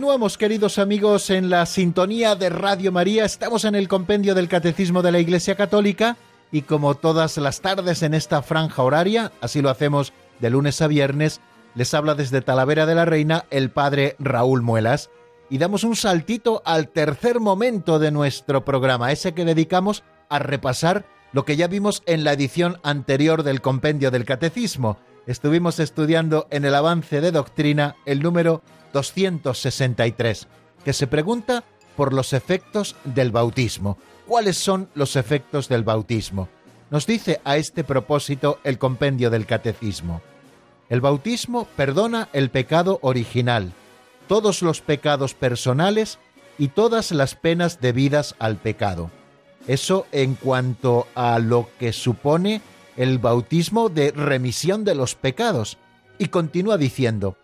Continuamos, 0.00 0.38
queridos 0.38 0.78
amigos, 0.78 1.28
en 1.28 1.50
la 1.50 1.66
sintonía 1.66 2.34
de 2.34 2.48
Radio 2.48 2.90
María. 2.90 3.26
Estamos 3.26 3.66
en 3.66 3.74
el 3.74 3.86
compendio 3.86 4.34
del 4.34 4.48
Catecismo 4.48 5.02
de 5.02 5.12
la 5.12 5.18
Iglesia 5.18 5.56
Católica 5.56 6.16
y 6.50 6.62
como 6.62 6.94
todas 6.94 7.36
las 7.36 7.60
tardes 7.60 8.02
en 8.02 8.14
esta 8.14 8.40
franja 8.40 8.82
horaria, 8.82 9.30
así 9.42 9.60
lo 9.60 9.68
hacemos 9.68 10.14
de 10.38 10.48
lunes 10.48 10.80
a 10.80 10.86
viernes, 10.86 11.42
les 11.74 11.92
habla 11.92 12.14
desde 12.14 12.40
Talavera 12.40 12.86
de 12.86 12.94
la 12.94 13.04
Reina 13.04 13.44
el 13.50 13.68
padre 13.68 14.16
Raúl 14.18 14.62
Muelas 14.62 15.10
y 15.50 15.58
damos 15.58 15.84
un 15.84 15.96
saltito 15.96 16.62
al 16.64 16.88
tercer 16.88 17.38
momento 17.38 17.98
de 17.98 18.10
nuestro 18.10 18.64
programa, 18.64 19.12
ese 19.12 19.34
que 19.34 19.44
dedicamos 19.44 20.02
a 20.30 20.38
repasar 20.38 21.04
lo 21.34 21.44
que 21.44 21.56
ya 21.56 21.66
vimos 21.66 22.02
en 22.06 22.24
la 22.24 22.32
edición 22.32 22.78
anterior 22.84 23.42
del 23.42 23.60
compendio 23.60 24.10
del 24.10 24.24
Catecismo. 24.24 24.96
Estuvimos 25.26 25.78
estudiando 25.78 26.46
en 26.50 26.64
el 26.64 26.74
avance 26.74 27.20
de 27.20 27.30
doctrina 27.30 27.96
el 28.06 28.22
número 28.22 28.62
263, 28.92 30.48
que 30.84 30.92
se 30.92 31.06
pregunta 31.06 31.64
por 31.96 32.12
los 32.12 32.32
efectos 32.32 32.96
del 33.04 33.30
bautismo. 33.30 33.98
¿Cuáles 34.26 34.56
son 34.56 34.88
los 34.94 35.16
efectos 35.16 35.68
del 35.68 35.84
bautismo? 35.84 36.48
Nos 36.90 37.06
dice 37.06 37.40
a 37.44 37.56
este 37.56 37.84
propósito 37.84 38.58
el 38.64 38.78
compendio 38.78 39.30
del 39.30 39.46
catecismo. 39.46 40.22
El 40.88 41.00
bautismo 41.00 41.68
perdona 41.76 42.28
el 42.32 42.50
pecado 42.50 42.98
original, 43.02 43.72
todos 44.26 44.62
los 44.62 44.80
pecados 44.80 45.34
personales 45.34 46.18
y 46.58 46.68
todas 46.68 47.12
las 47.12 47.34
penas 47.36 47.80
debidas 47.80 48.34
al 48.38 48.56
pecado. 48.56 49.10
Eso 49.68 50.06
en 50.10 50.34
cuanto 50.34 51.06
a 51.14 51.38
lo 51.38 51.68
que 51.78 51.92
supone 51.92 52.60
el 53.00 53.18
bautismo 53.18 53.88
de 53.88 54.10
remisión 54.10 54.84
de 54.84 54.94
los 54.94 55.14
pecados. 55.14 55.78
Y 56.18 56.26
continúa 56.26 56.76
diciendo, 56.76 57.38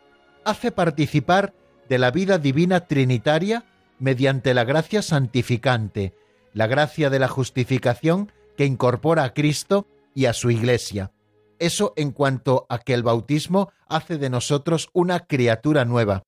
hace 0.44 0.70
participar 0.70 1.54
de 1.88 1.96
la 1.96 2.10
vida 2.10 2.36
divina 2.36 2.80
trinitaria 2.80 3.64
mediante 3.98 4.52
la 4.52 4.64
gracia 4.64 5.00
santificante, 5.00 6.14
la 6.52 6.66
gracia 6.66 7.08
de 7.08 7.20
la 7.20 7.28
justificación 7.28 8.32
que 8.58 8.66
incorpora 8.66 9.24
a 9.24 9.32
Cristo 9.32 9.86
y 10.14 10.26
a 10.26 10.34
su 10.34 10.50
Iglesia. 10.50 11.12
Eso 11.58 11.94
en 11.96 12.12
cuanto 12.12 12.66
a 12.68 12.78
que 12.78 12.92
el 12.92 13.02
bautismo 13.02 13.72
hace 13.88 14.18
de 14.18 14.28
nosotros 14.28 14.90
una 14.92 15.20
criatura 15.20 15.86
nueva. 15.86 16.24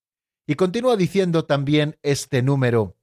Y 0.46 0.54
continúa 0.54 0.96
diciendo 0.96 1.44
también 1.44 1.98
este 2.02 2.40
número, 2.40 2.96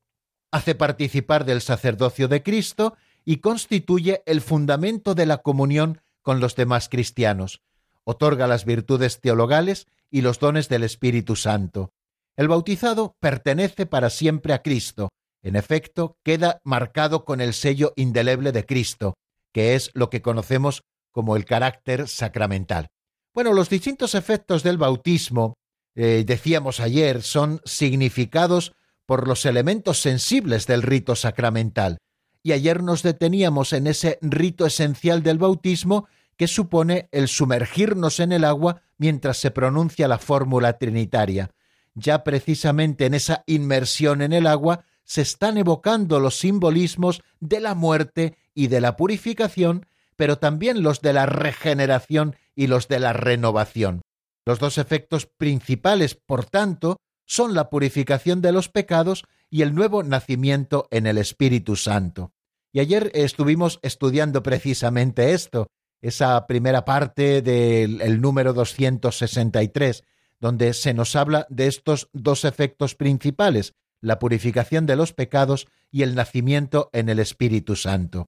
hace 0.49 0.73
participar 0.73 1.45
del 1.45 1.61
sacerdocio 1.61 2.27
de 2.27 2.41
Cristo 2.41 2.95
y 3.25 3.37
constituye 3.37 4.23
el 4.25 4.41
fundamento 4.41 5.13
de 5.13 5.27
la 5.27 5.37
comunión 5.37 6.01
con 6.25 6.39
los 6.39 6.55
demás 6.55 6.89
cristianos. 6.89 7.61
Otorga 8.03 8.47
las 8.47 8.65
virtudes 8.65 9.21
teologales 9.21 9.85
y 10.09 10.21
los 10.21 10.39
dones 10.39 10.67
del 10.69 10.83
Espíritu 10.83 11.35
Santo. 11.35 11.93
El 12.35 12.47
bautizado 12.47 13.15
pertenece 13.19 13.85
para 13.85 14.09
siempre 14.09 14.53
a 14.53 14.63
Cristo. 14.63 15.09
En 15.43 15.55
efecto, 15.55 16.17
queda 16.23 16.59
marcado 16.63 17.25
con 17.25 17.41
el 17.41 17.53
sello 17.53 17.93
indeleble 17.95 18.51
de 18.51 18.65
Cristo, 18.65 19.13
que 19.53 19.75
es 19.75 19.91
lo 19.93 20.09
que 20.09 20.23
conocemos 20.23 20.81
como 21.11 21.35
el 21.35 21.45
carácter 21.45 22.07
sacramental. 22.07 22.87
Bueno, 23.31 23.53
los 23.53 23.69
distintos 23.69 24.15
efectos 24.15 24.63
del 24.63 24.79
bautismo, 24.79 25.53
eh, 25.93 26.23
decíamos 26.25 26.79
ayer, 26.79 27.21
son 27.21 27.61
significados 27.65 28.73
por 29.05 29.27
los 29.27 29.45
elementos 29.45 29.99
sensibles 29.99 30.65
del 30.65 30.81
rito 30.81 31.15
sacramental 31.15 31.99
y 32.45 32.51
ayer 32.51 32.83
nos 32.83 33.01
deteníamos 33.01 33.73
en 33.73 33.87
ese 33.87 34.19
rito 34.21 34.67
esencial 34.67 35.23
del 35.23 35.39
bautismo 35.39 36.07
que 36.37 36.47
supone 36.47 37.09
el 37.11 37.27
sumergirnos 37.27 38.19
en 38.19 38.31
el 38.31 38.43
agua 38.43 38.83
mientras 38.99 39.37
se 39.37 39.49
pronuncia 39.49 40.07
la 40.07 40.19
fórmula 40.19 40.77
trinitaria. 40.77 41.49
Ya 41.95 42.23
precisamente 42.23 43.07
en 43.07 43.15
esa 43.15 43.43
inmersión 43.47 44.21
en 44.21 44.31
el 44.31 44.45
agua 44.45 44.85
se 45.03 45.23
están 45.23 45.57
evocando 45.57 46.19
los 46.19 46.37
simbolismos 46.37 47.23
de 47.39 47.61
la 47.61 47.73
muerte 47.73 48.37
y 48.53 48.67
de 48.67 48.79
la 48.79 48.95
purificación, 48.95 49.87
pero 50.15 50.37
también 50.37 50.83
los 50.83 51.01
de 51.01 51.13
la 51.13 51.25
regeneración 51.25 52.35
y 52.55 52.67
los 52.67 52.87
de 52.87 52.99
la 52.99 53.13
renovación. 53.13 54.03
Los 54.45 54.59
dos 54.59 54.77
efectos 54.77 55.25
principales, 55.25 56.13
por 56.13 56.45
tanto, 56.45 56.97
son 57.25 57.55
la 57.55 57.71
purificación 57.71 58.43
de 58.43 58.51
los 58.51 58.69
pecados 58.69 59.23
y 59.49 59.63
el 59.63 59.73
nuevo 59.73 60.03
nacimiento 60.03 60.87
en 60.91 61.07
el 61.07 61.17
Espíritu 61.17 61.75
Santo. 61.75 62.34
Y 62.75 62.81
ayer 62.81 63.09
estuvimos 63.13 63.79
estudiando 63.83 64.43
precisamente 64.43 65.31
esto, 65.31 65.67
esa 66.01 66.45
primera 66.45 66.83
parte 66.83 67.41
del 67.41 68.19
número 68.19 68.51
263, 68.51 70.03
donde 70.41 70.73
se 70.73 70.93
nos 70.93 71.15
habla 71.15 71.47
de 71.49 71.67
estos 71.67 72.09
dos 72.11 72.43
efectos 72.43 72.95
principales, 72.95 73.75
la 74.01 74.19
purificación 74.19 74.87
de 74.87 74.97
los 74.97 75.13
pecados 75.13 75.67
y 75.89 76.03
el 76.03 76.15
nacimiento 76.15 76.89
en 76.91 77.07
el 77.07 77.19
Espíritu 77.19 77.77
Santo. 77.77 78.25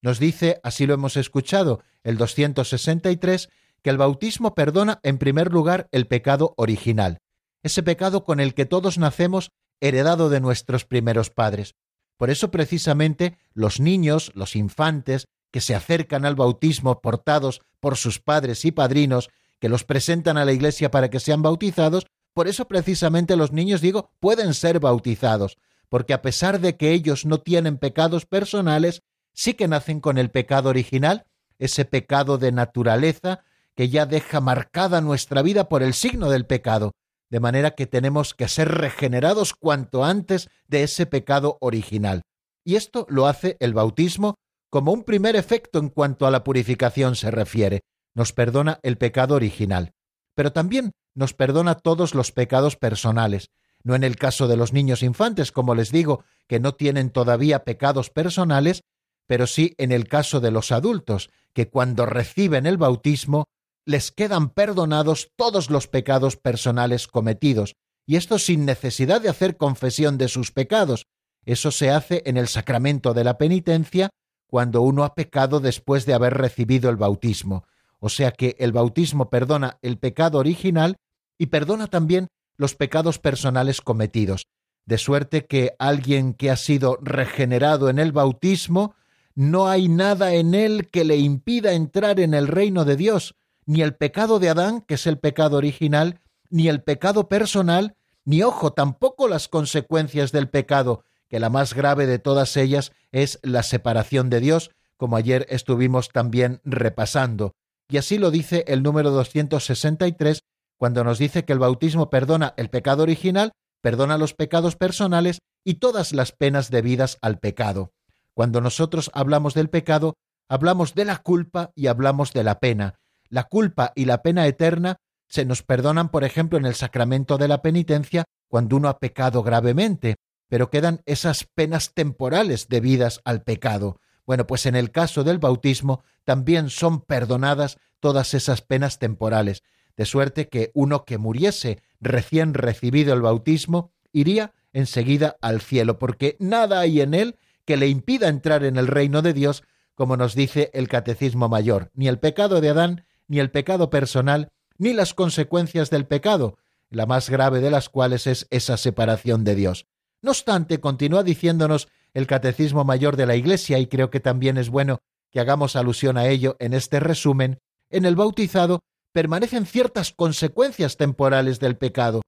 Nos 0.00 0.18
dice, 0.18 0.60
así 0.62 0.86
lo 0.86 0.94
hemos 0.94 1.18
escuchado, 1.18 1.82
el 2.02 2.16
263, 2.16 3.50
que 3.82 3.90
el 3.90 3.98
bautismo 3.98 4.54
perdona 4.54 5.00
en 5.02 5.18
primer 5.18 5.52
lugar 5.52 5.90
el 5.92 6.06
pecado 6.06 6.54
original, 6.56 7.18
ese 7.62 7.82
pecado 7.82 8.24
con 8.24 8.40
el 8.40 8.54
que 8.54 8.64
todos 8.64 8.96
nacemos 8.96 9.50
heredado 9.78 10.30
de 10.30 10.40
nuestros 10.40 10.86
primeros 10.86 11.28
padres. 11.28 11.74
Por 12.20 12.28
eso 12.28 12.50
precisamente 12.50 13.38
los 13.54 13.80
niños, 13.80 14.30
los 14.34 14.54
infantes, 14.54 15.24
que 15.50 15.62
se 15.62 15.74
acercan 15.74 16.26
al 16.26 16.34
bautismo 16.34 17.00
portados 17.00 17.62
por 17.80 17.96
sus 17.96 18.20
padres 18.20 18.66
y 18.66 18.72
padrinos, 18.72 19.30
que 19.58 19.70
los 19.70 19.84
presentan 19.84 20.36
a 20.36 20.44
la 20.44 20.52
iglesia 20.52 20.90
para 20.90 21.08
que 21.08 21.18
sean 21.18 21.40
bautizados, 21.40 22.06
por 22.34 22.46
eso 22.46 22.68
precisamente 22.68 23.36
los 23.36 23.52
niños, 23.52 23.80
digo, 23.80 24.10
pueden 24.20 24.52
ser 24.52 24.80
bautizados, 24.80 25.56
porque 25.88 26.12
a 26.12 26.20
pesar 26.20 26.60
de 26.60 26.76
que 26.76 26.92
ellos 26.92 27.24
no 27.24 27.40
tienen 27.40 27.78
pecados 27.78 28.26
personales, 28.26 29.02
sí 29.32 29.54
que 29.54 29.66
nacen 29.66 30.00
con 30.00 30.18
el 30.18 30.30
pecado 30.30 30.68
original, 30.68 31.24
ese 31.58 31.86
pecado 31.86 32.36
de 32.36 32.52
naturaleza 32.52 33.44
que 33.74 33.88
ya 33.88 34.04
deja 34.04 34.42
marcada 34.42 35.00
nuestra 35.00 35.40
vida 35.40 35.70
por 35.70 35.82
el 35.82 35.94
signo 35.94 36.28
del 36.28 36.44
pecado, 36.44 36.92
de 37.30 37.40
manera 37.40 37.72
que 37.72 37.86
tenemos 37.86 38.34
que 38.34 38.48
ser 38.48 38.68
regenerados 38.68 39.54
cuanto 39.54 40.04
antes 40.04 40.48
de 40.66 40.82
ese 40.82 41.06
pecado 41.06 41.56
original. 41.60 42.22
Y 42.64 42.74
esto 42.76 43.06
lo 43.08 43.26
hace 43.26 43.56
el 43.60 43.72
bautismo 43.72 44.34
como 44.68 44.92
un 44.92 45.04
primer 45.04 45.36
efecto 45.36 45.78
en 45.78 45.88
cuanto 45.88 46.26
a 46.26 46.30
la 46.30 46.44
purificación 46.44 47.16
se 47.16 47.30
refiere. 47.30 47.80
Nos 48.14 48.32
perdona 48.32 48.78
el 48.82 48.98
pecado 48.98 49.34
original, 49.34 49.92
pero 50.34 50.52
también 50.52 50.92
nos 51.14 51.34
perdona 51.34 51.76
todos 51.76 52.14
los 52.14 52.32
pecados 52.32 52.76
personales, 52.76 53.50
no 53.82 53.94
en 53.94 54.04
el 54.04 54.16
caso 54.16 54.48
de 54.48 54.56
los 54.56 54.72
niños 54.72 55.02
infantes, 55.02 55.52
como 55.52 55.74
les 55.74 55.90
digo, 55.90 56.24
que 56.46 56.60
no 56.60 56.74
tienen 56.74 57.10
todavía 57.10 57.64
pecados 57.64 58.10
personales, 58.10 58.82
pero 59.26 59.46
sí 59.46 59.74
en 59.78 59.92
el 59.92 60.08
caso 60.08 60.40
de 60.40 60.50
los 60.50 60.72
adultos, 60.72 61.30
que 61.52 61.68
cuando 61.68 62.06
reciben 62.06 62.66
el 62.66 62.78
bautismo 62.78 63.46
les 63.90 64.12
quedan 64.12 64.50
perdonados 64.50 65.32
todos 65.34 65.68
los 65.68 65.88
pecados 65.88 66.36
personales 66.36 67.08
cometidos, 67.08 67.74
y 68.06 68.14
esto 68.14 68.38
sin 68.38 68.64
necesidad 68.64 69.20
de 69.20 69.28
hacer 69.28 69.56
confesión 69.56 70.16
de 70.16 70.28
sus 70.28 70.52
pecados. 70.52 71.06
Eso 71.44 71.72
se 71.72 71.90
hace 71.90 72.22
en 72.26 72.36
el 72.36 72.46
sacramento 72.46 73.14
de 73.14 73.24
la 73.24 73.36
penitencia 73.36 74.10
cuando 74.46 74.82
uno 74.82 75.02
ha 75.02 75.14
pecado 75.14 75.58
después 75.58 76.06
de 76.06 76.14
haber 76.14 76.34
recibido 76.34 76.88
el 76.88 76.96
bautismo. 76.96 77.64
O 77.98 78.08
sea 78.08 78.30
que 78.30 78.54
el 78.60 78.72
bautismo 78.72 79.28
perdona 79.28 79.78
el 79.82 79.98
pecado 79.98 80.38
original 80.38 80.96
y 81.36 81.46
perdona 81.46 81.88
también 81.88 82.28
los 82.56 82.76
pecados 82.76 83.18
personales 83.18 83.80
cometidos, 83.80 84.46
de 84.86 84.98
suerte 84.98 85.46
que 85.46 85.74
alguien 85.80 86.34
que 86.34 86.50
ha 86.50 86.56
sido 86.56 86.96
regenerado 87.02 87.90
en 87.90 87.98
el 87.98 88.12
bautismo, 88.12 88.94
no 89.34 89.68
hay 89.68 89.88
nada 89.88 90.34
en 90.34 90.54
él 90.54 90.90
que 90.90 91.04
le 91.04 91.16
impida 91.16 91.72
entrar 91.72 92.20
en 92.20 92.34
el 92.34 92.46
reino 92.46 92.84
de 92.84 92.96
Dios, 92.96 93.34
ni 93.70 93.82
el 93.82 93.94
pecado 93.94 94.40
de 94.40 94.48
Adán, 94.48 94.80
que 94.80 94.94
es 94.94 95.06
el 95.06 95.20
pecado 95.20 95.56
original, 95.56 96.18
ni 96.48 96.66
el 96.66 96.82
pecado 96.82 97.28
personal, 97.28 97.94
ni 98.24 98.42
ojo, 98.42 98.72
tampoco 98.72 99.28
las 99.28 99.46
consecuencias 99.46 100.32
del 100.32 100.48
pecado, 100.48 101.04
que 101.28 101.38
la 101.38 101.50
más 101.50 101.72
grave 101.72 102.06
de 102.06 102.18
todas 102.18 102.56
ellas 102.56 102.90
es 103.12 103.38
la 103.44 103.62
separación 103.62 104.28
de 104.28 104.40
Dios, 104.40 104.72
como 104.96 105.14
ayer 105.16 105.46
estuvimos 105.50 106.08
también 106.08 106.60
repasando. 106.64 107.52
Y 107.88 107.98
así 107.98 108.18
lo 108.18 108.32
dice 108.32 108.64
el 108.66 108.82
número 108.82 109.12
263, 109.12 110.42
cuando 110.76 111.04
nos 111.04 111.18
dice 111.18 111.44
que 111.44 111.52
el 111.52 111.60
bautismo 111.60 112.10
perdona 112.10 112.54
el 112.56 112.70
pecado 112.70 113.04
original, 113.04 113.52
perdona 113.82 114.18
los 114.18 114.34
pecados 114.34 114.74
personales 114.74 115.42
y 115.62 115.74
todas 115.74 116.12
las 116.12 116.32
penas 116.32 116.72
debidas 116.72 117.18
al 117.22 117.38
pecado. 117.38 117.92
Cuando 118.34 118.60
nosotros 118.60 119.12
hablamos 119.14 119.54
del 119.54 119.70
pecado, 119.70 120.14
hablamos 120.48 120.96
de 120.96 121.04
la 121.04 121.18
culpa 121.18 121.70
y 121.76 121.86
hablamos 121.86 122.32
de 122.32 122.42
la 122.42 122.58
pena, 122.58 122.96
la 123.30 123.44
culpa 123.44 123.92
y 123.94 124.04
la 124.04 124.22
pena 124.22 124.46
eterna 124.46 124.98
se 125.26 125.44
nos 125.44 125.62
perdonan, 125.62 126.10
por 126.10 126.24
ejemplo, 126.24 126.58
en 126.58 126.66
el 126.66 126.74
sacramento 126.74 127.38
de 127.38 127.48
la 127.48 127.62
penitencia 127.62 128.24
cuando 128.48 128.76
uno 128.76 128.88
ha 128.88 128.98
pecado 128.98 129.42
gravemente, 129.42 130.16
pero 130.48 130.68
quedan 130.68 131.02
esas 131.06 131.44
penas 131.54 131.94
temporales 131.94 132.68
debidas 132.68 133.20
al 133.24 133.42
pecado. 133.42 134.00
Bueno, 134.26 134.46
pues 134.46 134.66
en 134.66 134.74
el 134.74 134.90
caso 134.90 135.24
del 135.24 135.38
bautismo 135.38 136.02
también 136.24 136.68
son 136.68 137.00
perdonadas 137.00 137.78
todas 138.00 138.34
esas 138.34 138.60
penas 138.60 138.98
temporales, 138.98 139.62
de 139.96 140.04
suerte 140.04 140.48
que 140.48 140.72
uno 140.74 141.04
que 141.04 141.18
muriese 141.18 141.82
recién 142.00 142.54
recibido 142.54 143.14
el 143.14 143.22
bautismo 143.22 143.92
iría 144.12 144.52
enseguida 144.72 145.36
al 145.40 145.60
cielo, 145.60 145.98
porque 145.98 146.36
nada 146.40 146.80
hay 146.80 147.00
en 147.00 147.14
él 147.14 147.36
que 147.64 147.76
le 147.76 147.88
impida 147.88 148.28
entrar 148.28 148.64
en 148.64 148.76
el 148.76 148.86
reino 148.88 149.22
de 149.22 149.32
Dios, 149.32 149.62
como 149.94 150.16
nos 150.16 150.34
dice 150.34 150.70
el 150.74 150.88
Catecismo 150.88 151.48
Mayor, 151.48 151.90
ni 151.94 152.08
el 152.08 152.18
pecado 152.18 152.60
de 152.60 152.70
Adán, 152.70 153.04
ni 153.30 153.38
el 153.38 153.52
pecado 153.52 153.90
personal, 153.90 154.48
ni 154.76 154.92
las 154.92 155.14
consecuencias 155.14 155.88
del 155.88 156.04
pecado, 156.04 156.58
la 156.90 157.06
más 157.06 157.30
grave 157.30 157.60
de 157.60 157.70
las 157.70 157.88
cuales 157.88 158.26
es 158.26 158.48
esa 158.50 158.76
separación 158.76 159.44
de 159.44 159.54
Dios. 159.54 159.86
No 160.20 160.32
obstante, 160.32 160.80
continúa 160.80 161.22
diciéndonos 161.22 161.86
el 162.12 162.26
Catecismo 162.26 162.84
Mayor 162.84 163.16
de 163.16 163.26
la 163.26 163.36
Iglesia, 163.36 163.78
y 163.78 163.86
creo 163.86 164.10
que 164.10 164.18
también 164.18 164.58
es 164.58 164.68
bueno 164.68 164.98
que 165.30 165.38
hagamos 165.38 165.76
alusión 165.76 166.18
a 166.18 166.26
ello 166.26 166.56
en 166.58 166.74
este 166.74 166.98
resumen, 166.98 167.60
en 167.88 168.04
el 168.04 168.16
bautizado 168.16 168.80
permanecen 169.12 169.64
ciertas 169.64 170.12
consecuencias 170.12 170.96
temporales 170.96 171.60
del 171.60 171.76
pecado, 171.76 172.22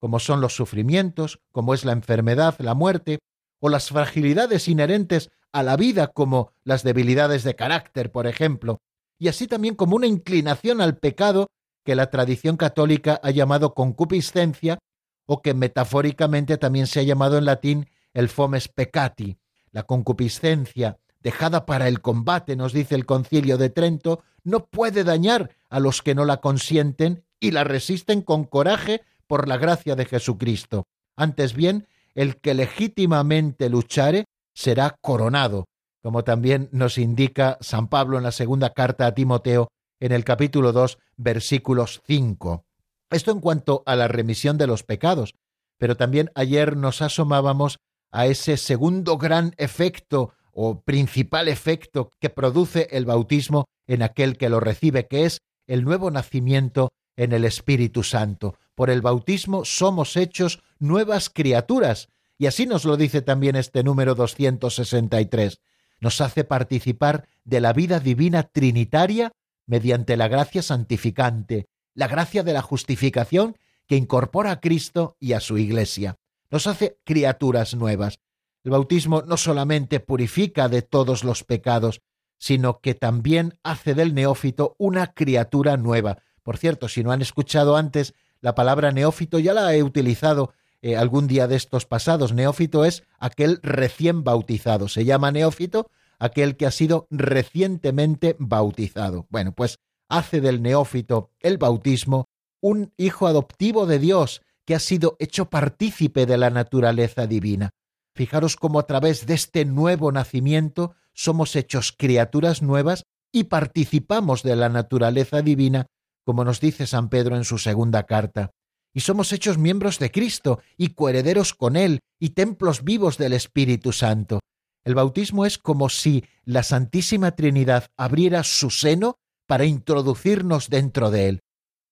como 0.00 0.18
son 0.18 0.40
los 0.40 0.56
sufrimientos, 0.56 1.38
como 1.52 1.72
es 1.72 1.84
la 1.84 1.92
enfermedad, 1.92 2.56
la 2.58 2.74
muerte, 2.74 3.20
o 3.60 3.68
las 3.68 3.90
fragilidades 3.90 4.66
inherentes 4.66 5.30
a 5.52 5.62
la 5.62 5.76
vida, 5.76 6.08
como 6.08 6.50
las 6.64 6.82
debilidades 6.82 7.44
de 7.44 7.54
carácter, 7.54 8.10
por 8.10 8.26
ejemplo, 8.26 8.80
y 9.18 9.28
así 9.28 9.46
también 9.46 9.74
como 9.74 9.96
una 9.96 10.06
inclinación 10.06 10.80
al 10.80 10.98
pecado 10.98 11.48
que 11.84 11.94
la 11.94 12.10
tradición 12.10 12.56
católica 12.56 13.20
ha 13.22 13.30
llamado 13.30 13.74
concupiscencia 13.74 14.78
o 15.26 15.42
que 15.42 15.54
metafóricamente 15.54 16.56
también 16.58 16.86
se 16.86 17.00
ha 17.00 17.02
llamado 17.02 17.38
en 17.38 17.44
latín 17.44 17.88
el 18.14 18.28
fomes 18.28 18.68
peccati. 18.68 19.38
La 19.70 19.82
concupiscencia, 19.82 20.98
dejada 21.20 21.66
para 21.66 21.88
el 21.88 22.00
combate, 22.00 22.56
nos 22.56 22.72
dice 22.72 22.94
el 22.94 23.06
concilio 23.06 23.58
de 23.58 23.70
Trento, 23.70 24.22
no 24.44 24.66
puede 24.66 25.04
dañar 25.04 25.50
a 25.68 25.80
los 25.80 26.02
que 26.02 26.14
no 26.14 26.24
la 26.24 26.38
consienten 26.38 27.24
y 27.40 27.50
la 27.50 27.64
resisten 27.64 28.22
con 28.22 28.44
coraje 28.44 29.02
por 29.26 29.48
la 29.48 29.56
gracia 29.56 29.94
de 29.94 30.06
Jesucristo. 30.06 30.86
Antes 31.16 31.54
bien, 31.54 31.86
el 32.14 32.40
que 32.40 32.54
legítimamente 32.54 33.68
luchare 33.68 34.24
será 34.54 34.96
coronado, 35.00 35.66
como 36.08 36.24
también 36.24 36.70
nos 36.72 36.96
indica 36.96 37.58
San 37.60 37.88
Pablo 37.88 38.16
en 38.16 38.24
la 38.24 38.32
segunda 38.32 38.72
carta 38.72 39.04
a 39.04 39.12
Timoteo 39.12 39.68
en 40.00 40.12
el 40.12 40.24
capítulo 40.24 40.72
2, 40.72 40.96
versículos 41.18 42.00
5. 42.06 42.64
Esto 43.10 43.30
en 43.30 43.40
cuanto 43.40 43.82
a 43.84 43.94
la 43.94 44.08
remisión 44.08 44.56
de 44.56 44.66
los 44.66 44.84
pecados, 44.84 45.34
pero 45.76 45.98
también 45.98 46.30
ayer 46.34 46.78
nos 46.78 47.02
asomábamos 47.02 47.76
a 48.10 48.24
ese 48.24 48.56
segundo 48.56 49.18
gran 49.18 49.52
efecto 49.58 50.32
o 50.50 50.80
principal 50.80 51.46
efecto 51.46 52.10
que 52.22 52.30
produce 52.30 52.88
el 52.90 53.04
bautismo 53.04 53.66
en 53.86 54.02
aquel 54.02 54.38
que 54.38 54.48
lo 54.48 54.60
recibe, 54.60 55.08
que 55.08 55.26
es 55.26 55.42
el 55.66 55.84
nuevo 55.84 56.10
nacimiento 56.10 56.88
en 57.18 57.32
el 57.32 57.44
Espíritu 57.44 58.02
Santo. 58.02 58.56
Por 58.74 58.88
el 58.88 59.02
bautismo 59.02 59.66
somos 59.66 60.16
hechos 60.16 60.62
nuevas 60.78 61.28
criaturas, 61.28 62.08
y 62.38 62.46
así 62.46 62.64
nos 62.64 62.86
lo 62.86 62.96
dice 62.96 63.20
también 63.20 63.56
este 63.56 63.82
número 63.82 64.14
263. 64.14 65.60
Nos 66.00 66.20
hace 66.20 66.44
participar 66.44 67.28
de 67.44 67.60
la 67.60 67.72
vida 67.72 68.00
divina 68.00 68.44
trinitaria 68.44 69.32
mediante 69.66 70.16
la 70.16 70.28
gracia 70.28 70.62
santificante, 70.62 71.66
la 71.94 72.08
gracia 72.08 72.42
de 72.42 72.52
la 72.52 72.62
justificación 72.62 73.56
que 73.86 73.96
incorpora 73.96 74.52
a 74.52 74.60
Cristo 74.60 75.16
y 75.18 75.32
a 75.32 75.40
su 75.40 75.58
Iglesia. 75.58 76.16
Nos 76.50 76.66
hace 76.66 76.98
criaturas 77.04 77.74
nuevas. 77.74 78.20
El 78.64 78.70
bautismo 78.70 79.22
no 79.22 79.36
solamente 79.36 80.00
purifica 80.00 80.68
de 80.68 80.82
todos 80.82 81.24
los 81.24 81.44
pecados, 81.44 82.00
sino 82.38 82.80
que 82.80 82.94
también 82.94 83.58
hace 83.62 83.94
del 83.94 84.14
neófito 84.14 84.76
una 84.78 85.12
criatura 85.14 85.76
nueva. 85.76 86.18
Por 86.42 86.56
cierto, 86.56 86.88
si 86.88 87.02
no 87.02 87.12
han 87.12 87.22
escuchado 87.22 87.76
antes 87.76 88.14
la 88.40 88.54
palabra 88.54 88.92
neófito, 88.92 89.38
ya 89.38 89.52
la 89.52 89.74
he 89.74 89.82
utilizado 89.82 90.52
eh, 90.82 90.96
algún 90.96 91.26
día 91.26 91.46
de 91.46 91.56
estos 91.56 91.86
pasados. 91.86 92.32
Neófito 92.32 92.84
es 92.84 93.04
aquel 93.18 93.60
recién 93.62 94.24
bautizado. 94.24 94.88
Se 94.88 95.04
llama 95.04 95.32
neófito 95.32 95.90
aquel 96.18 96.56
que 96.56 96.66
ha 96.66 96.70
sido 96.70 97.06
recientemente 97.10 98.36
bautizado. 98.38 99.26
Bueno, 99.30 99.52
pues 99.52 99.78
hace 100.08 100.40
del 100.40 100.62
neófito 100.62 101.30
el 101.40 101.58
bautismo 101.58 102.26
un 102.60 102.92
hijo 102.96 103.26
adoptivo 103.26 103.86
de 103.86 103.98
Dios 103.98 104.42
que 104.64 104.74
ha 104.74 104.80
sido 104.80 105.16
hecho 105.18 105.48
partícipe 105.48 106.26
de 106.26 106.36
la 106.36 106.50
naturaleza 106.50 107.26
divina. 107.26 107.70
Fijaros 108.14 108.56
cómo 108.56 108.80
a 108.80 108.86
través 108.86 109.26
de 109.26 109.34
este 109.34 109.64
nuevo 109.64 110.10
nacimiento 110.12 110.94
somos 111.14 111.56
hechos 111.56 111.94
criaturas 111.96 112.62
nuevas 112.62 113.04
y 113.32 113.44
participamos 113.44 114.42
de 114.42 114.56
la 114.56 114.68
naturaleza 114.68 115.40
divina, 115.42 115.86
como 116.24 116.44
nos 116.44 116.60
dice 116.60 116.86
San 116.86 117.08
Pedro 117.08 117.36
en 117.36 117.44
su 117.44 117.58
segunda 117.58 118.04
carta. 118.04 118.50
Y 118.94 119.00
somos 119.00 119.32
hechos 119.32 119.58
miembros 119.58 119.98
de 119.98 120.10
Cristo 120.10 120.60
y 120.76 120.88
coherederos 120.88 121.54
con 121.54 121.76
Él 121.76 122.00
y 122.18 122.30
templos 122.30 122.84
vivos 122.84 123.18
del 123.18 123.32
Espíritu 123.32 123.92
Santo. 123.92 124.40
El 124.84 124.94
bautismo 124.94 125.44
es 125.44 125.58
como 125.58 125.88
si 125.88 126.24
la 126.44 126.62
Santísima 126.62 127.32
Trinidad 127.32 127.88
abriera 127.96 128.42
su 128.42 128.70
seno 128.70 129.16
para 129.46 129.64
introducirnos 129.64 130.68
dentro 130.68 131.10
de 131.10 131.28
él. 131.28 131.40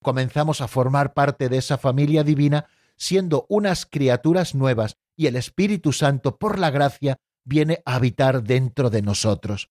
Comenzamos 0.03 0.61
a 0.61 0.69
formar 0.69 1.15
parte 1.15 1.49
de 1.49 1.59
esa 1.59 1.79
familia 1.79 2.23
divina 2.23 2.67
siendo 2.97 3.47
unas 3.49 3.87
criaturas 3.87 4.55
nuevas 4.55 4.97
y 5.17 5.27
el 5.27 5.37
Espíritu 5.37 5.93
Santo, 5.93 6.39
por 6.39 6.59
la 6.59 6.71
gracia, 6.71 7.17
viene 7.45 7.83
a 7.85 7.97
habitar 7.97 8.43
dentro 8.43 8.91
de 8.91 9.03
nosotros. 9.03 9.69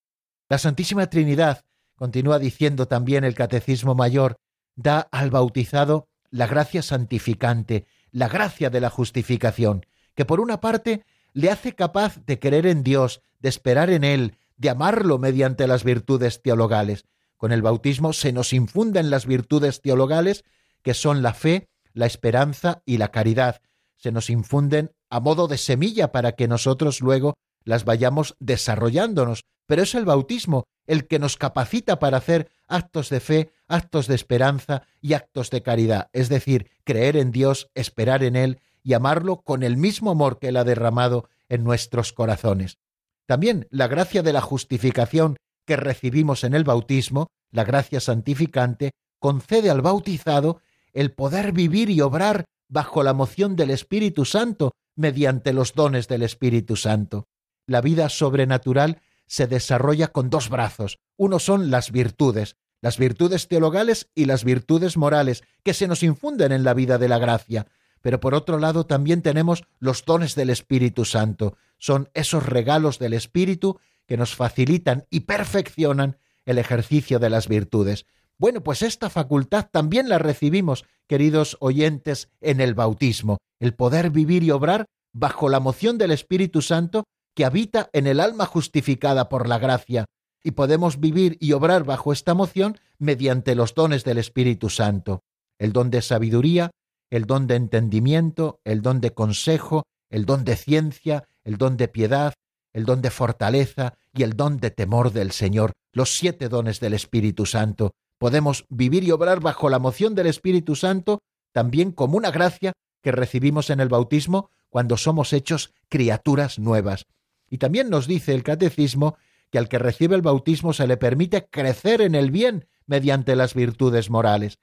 La 0.50 0.58
Santísima 0.58 1.08
Trinidad, 1.08 1.64
continúa 1.96 2.40
diciendo 2.40 2.88
también 2.88 3.24
el 3.24 3.36
Catecismo 3.36 3.96
Mayor, 3.96 4.36
da 4.76 5.00
al 5.00 5.32
bautizado 5.32 6.08
la 6.36 6.48
gracia 6.48 6.82
santificante, 6.82 7.86
la 8.12 8.28
gracia 8.28 8.70
de 8.70 8.82
la 8.82 8.90
justificación, 8.90 9.86
que 10.16 10.26
por 10.26 10.42
una 10.42 10.60
parte 10.60 11.06
le 11.32 11.50
hace 11.50 11.76
capaz 11.76 12.18
de 12.26 12.40
creer 12.40 12.66
en 12.68 12.84
Dios, 12.84 13.22
de 13.40 13.48
esperar 13.48 13.90
en 13.90 14.04
Él, 14.04 14.38
de 14.58 14.70
amarlo 14.70 15.18
mediante 15.18 15.66
las 15.66 15.86
virtudes 15.86 16.42
teologales. 16.42 17.06
Con 17.38 17.54
el 17.54 17.62
bautismo 17.62 18.12
se 18.12 18.34
nos 18.34 18.52
infunden 18.52 19.10
las 19.10 19.26
virtudes 19.26 19.80
teologales, 19.80 20.44
que 20.82 20.94
son 20.94 21.24
la 21.24 21.34
fe, 21.34 21.70
la 21.94 22.06
esperanza 22.06 22.82
y 22.86 22.98
la 22.98 23.12
caridad. 23.12 23.62
Se 23.96 24.12
nos 24.12 24.30
infunden 24.30 24.92
a 25.10 25.22
modo 25.22 25.48
de 25.48 25.58
semilla 25.58 26.12
para 26.12 26.34
que 26.34 26.50
nosotros 26.50 27.00
luego 27.00 27.36
las 27.64 27.86
vayamos 27.86 28.36
desarrollándonos, 28.42 29.46
pero 29.66 29.84
es 29.84 29.96
el 29.96 30.06
bautismo 30.06 30.66
el 30.88 31.08
que 31.08 31.20
nos 31.20 31.38
capacita 31.38 32.00
para 32.00 32.18
hacer 32.18 32.52
actos 32.68 33.10
de 33.10 33.20
fe, 33.20 33.52
actos 33.68 34.08
de 34.08 34.16
esperanza 34.16 34.84
y 35.02 35.14
actos 35.14 35.50
de 35.50 35.64
caridad, 35.64 36.10
es 36.14 36.30
decir, 36.30 36.70
creer 36.84 37.18
en 37.18 37.32
Dios, 37.32 37.70
esperar 37.74 38.24
en 38.24 38.36
Él 38.36 38.60
y 38.84 38.94
amarlo 38.94 39.42
con 39.42 39.64
el 39.64 39.78
mismo 39.78 40.12
amor 40.12 40.40
que 40.40 40.50
Él 40.50 40.58
ha 40.58 40.64
derramado 40.64 41.28
en 41.50 41.64
nuestros 41.64 42.14
corazones. 42.14 42.78
También 43.26 43.68
la 43.72 43.88
gracia 43.88 44.22
de 44.22 44.34
la 44.34 44.42
justificación 44.42 45.38
que 45.66 45.76
recibimos 45.76 46.44
en 46.44 46.54
el 46.54 46.64
bautismo, 46.64 47.28
la 47.52 47.64
gracia 47.64 48.00
santificante, 48.00 48.92
concede 49.20 49.72
al 49.72 49.82
bautizado 49.82 50.62
el 50.94 51.12
poder 51.12 51.52
vivir 51.52 51.90
y 51.90 52.02
obrar 52.02 52.46
bajo 52.68 53.02
la 53.02 53.14
moción 53.14 53.56
del 53.56 53.72
Espíritu 53.72 54.26
Santo 54.26 54.74
mediante 54.96 55.54
los 55.54 55.74
dones 55.74 56.08
del 56.08 56.22
Espíritu 56.22 56.76
Santo 56.76 57.26
la 57.68 57.82
vida 57.82 58.10
sobrenatural 58.10 59.02
se 59.28 59.48
desarrolla 59.48 60.08
con 60.10 60.30
dos 60.30 60.50
brazos. 60.50 61.00
Uno 61.18 61.40
son 61.40 61.72
las 61.72 61.92
virtudes, 61.92 62.58
las 62.82 62.98
virtudes 62.98 63.48
teologales 63.48 64.10
y 64.16 64.26
las 64.26 64.44
virtudes 64.44 64.98
morales, 64.98 65.44
que 65.64 65.74
se 65.74 65.88
nos 65.88 66.04
infunden 66.04 66.52
en 66.52 66.64
la 66.64 66.74
vida 66.74 66.98
de 66.98 67.10
la 67.10 67.18
gracia. 67.18 67.68
Pero 68.02 68.20
por 68.20 68.36
otro 68.36 68.60
lado 68.60 68.86
también 68.86 69.22
tenemos 69.22 69.64
los 69.80 70.06
dones 70.06 70.36
del 70.36 70.52
Espíritu 70.52 71.06
Santo. 71.06 71.58
Son 71.80 72.10
esos 72.14 72.46
regalos 72.46 73.00
del 73.00 73.14
Espíritu 73.14 73.80
que 74.06 74.18
nos 74.18 74.36
facilitan 74.36 75.06
y 75.10 75.22
perfeccionan 75.22 76.18
el 76.46 76.60
ejercicio 76.60 77.18
de 77.18 77.32
las 77.32 77.48
virtudes. 77.48 78.06
Bueno, 78.38 78.62
pues 78.62 78.82
esta 78.82 79.10
facultad 79.10 79.70
también 79.72 80.10
la 80.10 80.20
recibimos, 80.20 80.86
queridos 81.08 81.58
oyentes, 81.60 82.30
en 82.42 82.62
el 82.62 82.76
bautismo, 82.76 83.38
el 83.60 83.74
poder 83.74 84.12
vivir 84.12 84.44
y 84.44 84.52
obrar 84.52 84.86
bajo 85.14 85.50
la 85.50 85.60
moción 85.60 85.98
del 85.98 86.12
Espíritu 86.12 86.62
Santo 86.62 87.06
que 87.36 87.46
habita 87.46 87.90
en 87.94 88.08
el 88.08 88.20
alma 88.20 88.46
justificada 88.46 89.30
por 89.30 89.48
la 89.48 89.60
gracia, 89.60 90.06
y 90.44 90.52
podemos 90.52 91.00
vivir 91.00 91.38
y 91.40 91.54
obrar 91.54 91.84
bajo 91.84 92.14
esta 92.14 92.34
moción 92.34 92.78
mediante 92.98 93.56
los 93.56 93.74
dones 93.74 94.04
del 94.04 94.18
Espíritu 94.18 94.70
Santo, 94.70 95.22
el 95.58 95.74
don 95.74 95.90
de 95.90 96.02
sabiduría, 96.02 96.72
el 97.10 97.26
don 97.26 97.48
de 97.48 97.56
entendimiento, 97.56 98.60
el 98.64 98.82
don 98.82 99.02
de 99.02 99.14
consejo, 99.14 99.84
el 100.10 100.26
don 100.26 100.46
de 100.46 100.56
ciencia, 100.56 101.28
el 101.44 101.58
don 101.58 101.78
de 101.78 101.88
piedad, 101.88 102.34
el 102.74 102.86
don 102.86 103.02
de 103.02 103.10
fortaleza 103.10 103.98
y 104.14 104.24
el 104.24 104.36
don 104.36 104.58
de 104.58 104.70
temor 104.70 105.12
del 105.12 105.32
Señor, 105.32 105.74
los 105.92 106.16
siete 106.16 106.50
dones 106.50 106.80
del 106.80 106.94
Espíritu 106.94 107.46
Santo. 107.46 107.92
Podemos 108.18 108.66
vivir 108.70 109.04
y 109.04 109.12
obrar 109.12 109.40
bajo 109.40 109.70
la 109.70 109.80
moción 109.80 110.14
del 110.14 110.28
Espíritu 110.28 110.76
Santo 110.76 111.20
también 111.54 111.92
como 111.92 112.18
una 112.18 112.32
gracia 112.32 112.74
que 113.02 113.12
recibimos 113.12 113.70
en 113.70 113.80
el 113.80 113.88
bautismo 113.88 114.50
cuando 114.70 114.98
somos 114.98 115.32
hechos 115.32 115.74
criaturas 115.90 116.60
nuevas. 116.60 117.06
Y 117.50 117.58
también 117.58 117.90
nos 117.90 118.08
dice 118.08 118.34
el 118.34 118.44
catecismo 118.44 119.18
que 119.52 119.58
al 119.58 119.70
que 119.70 119.80
recibe 119.80 120.16
el 120.16 120.22
bautismo 120.22 120.74
se 120.74 120.88
le 120.88 120.98
permite 120.98 121.48
crecer 121.48 122.02
en 122.02 122.16
el 122.16 122.32
bien 122.32 122.68
mediante 122.88 123.36
las 123.36 123.54
virtudes 123.54 124.10
morales. 124.10 124.60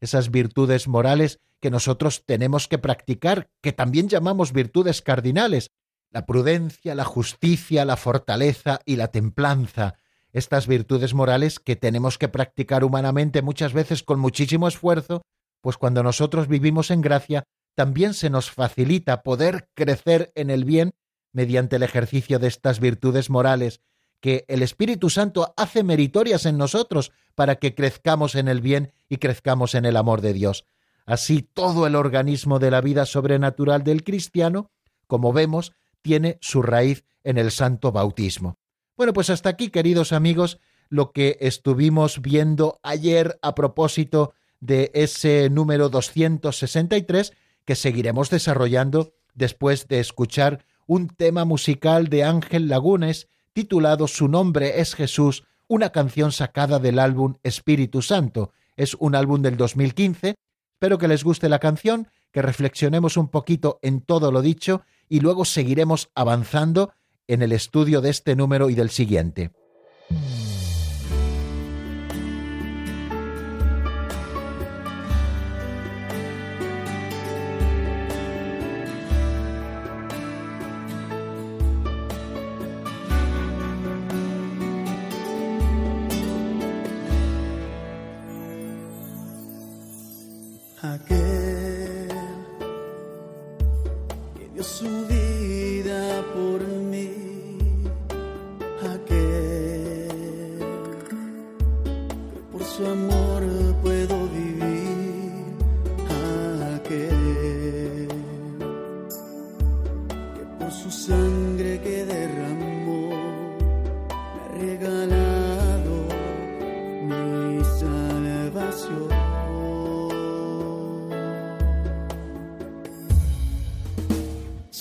Esas 0.00 0.30
virtudes 0.30 0.88
morales 0.88 1.40
que 1.60 1.70
nosotros 1.70 2.24
tenemos 2.26 2.66
que 2.66 2.78
practicar, 2.78 3.48
que 3.60 3.72
también 3.72 4.08
llamamos 4.08 4.52
virtudes 4.52 5.00
cardinales, 5.00 5.70
la 6.10 6.26
prudencia, 6.26 6.94
la 6.94 7.04
justicia, 7.04 7.84
la 7.84 7.96
fortaleza 7.96 8.80
y 8.84 8.96
la 8.96 9.08
templanza, 9.08 9.94
estas 10.32 10.66
virtudes 10.66 11.14
morales 11.14 11.60
que 11.60 11.76
tenemos 11.76 12.18
que 12.18 12.28
practicar 12.28 12.84
humanamente 12.84 13.42
muchas 13.42 13.72
veces 13.72 14.02
con 14.02 14.18
muchísimo 14.18 14.66
esfuerzo, 14.66 15.22
pues 15.60 15.76
cuando 15.76 16.02
nosotros 16.02 16.48
vivimos 16.48 16.90
en 16.90 17.00
gracia, 17.00 17.44
también 17.74 18.14
se 18.14 18.28
nos 18.28 18.50
facilita 18.50 19.22
poder 19.22 19.68
crecer 19.74 20.32
en 20.34 20.50
el 20.50 20.64
bien 20.64 20.92
mediante 21.32 21.76
el 21.76 21.82
ejercicio 21.82 22.38
de 22.38 22.48
estas 22.48 22.80
virtudes 22.80 23.30
morales 23.30 23.80
que 24.20 24.44
el 24.48 24.62
Espíritu 24.62 25.10
Santo 25.10 25.52
hace 25.56 25.82
meritorias 25.82 26.46
en 26.46 26.56
nosotros 26.56 27.12
para 27.34 27.56
que 27.56 27.74
crezcamos 27.74 28.36
en 28.36 28.46
el 28.48 28.60
bien 28.60 28.92
y 29.08 29.16
crezcamos 29.16 29.74
en 29.74 29.84
el 29.84 29.96
amor 29.96 30.20
de 30.20 30.32
Dios. 30.32 30.64
Así 31.06 31.42
todo 31.42 31.86
el 31.88 31.96
organismo 31.96 32.60
de 32.60 32.70
la 32.70 32.80
vida 32.80 33.04
sobrenatural 33.04 33.82
del 33.82 34.04
cristiano, 34.04 34.70
como 35.08 35.32
vemos, 35.32 35.72
tiene 36.02 36.38
su 36.40 36.62
raíz 36.62 37.04
en 37.24 37.36
el 37.36 37.50
santo 37.50 37.90
bautismo. 37.90 38.58
Bueno, 38.96 39.12
pues 39.12 39.30
hasta 39.30 39.48
aquí, 39.48 39.70
queridos 39.70 40.12
amigos, 40.12 40.58
lo 40.88 41.10
que 41.12 41.38
estuvimos 41.40 42.22
viendo 42.22 42.78
ayer 42.82 43.38
a 43.42 43.54
propósito 43.54 44.34
de 44.60 44.92
ese 44.94 45.50
número 45.50 45.88
263 45.88 47.32
que 47.64 47.74
seguiremos 47.74 48.30
desarrollando 48.30 49.14
después 49.34 49.88
de 49.88 49.98
escuchar 49.98 50.64
un 50.92 51.08
tema 51.08 51.46
musical 51.46 52.08
de 52.08 52.22
Ángel 52.22 52.68
Lagunes 52.68 53.28
titulado 53.54 54.06
Su 54.06 54.28
nombre 54.28 54.80
es 54.82 54.94
Jesús, 54.94 55.44
una 55.66 55.88
canción 55.88 56.32
sacada 56.32 56.78
del 56.78 56.98
álbum 56.98 57.36
Espíritu 57.42 58.02
Santo. 58.02 58.52
Es 58.76 58.94
un 58.98 59.14
álbum 59.14 59.40
del 59.40 59.56
2015. 59.56 60.34
Espero 60.74 60.98
que 60.98 61.08
les 61.08 61.24
guste 61.24 61.48
la 61.48 61.60
canción, 61.60 62.08
que 62.30 62.42
reflexionemos 62.42 63.16
un 63.16 63.28
poquito 63.28 63.78
en 63.80 64.02
todo 64.02 64.30
lo 64.30 64.42
dicho 64.42 64.82
y 65.08 65.20
luego 65.20 65.46
seguiremos 65.46 66.10
avanzando 66.14 66.92
en 67.26 67.40
el 67.40 67.52
estudio 67.52 68.02
de 68.02 68.10
este 68.10 68.36
número 68.36 68.68
y 68.68 68.74
del 68.74 68.90
siguiente. 68.90 69.50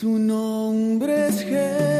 Su 0.01 0.17
nombre 0.17 1.27
es 1.27 1.43
Jesús. 1.43 1.90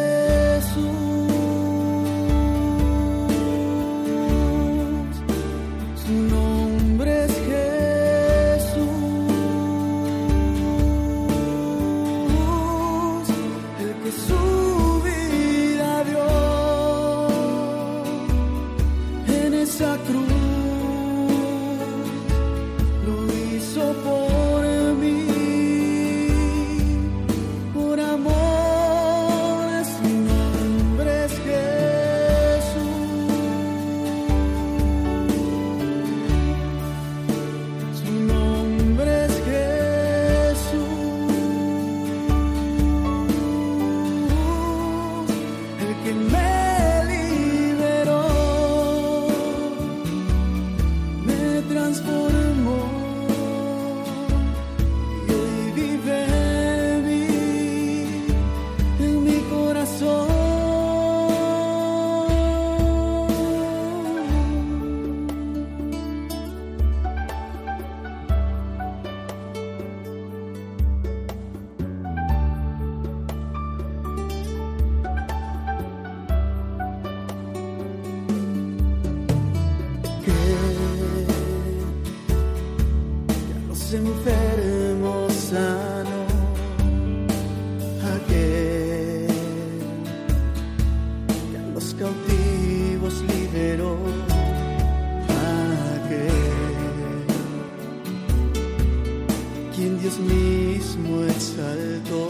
quien 99.76 100.00
Dios 100.00 100.20
mismo 100.20 101.24
exaltó, 101.24 102.28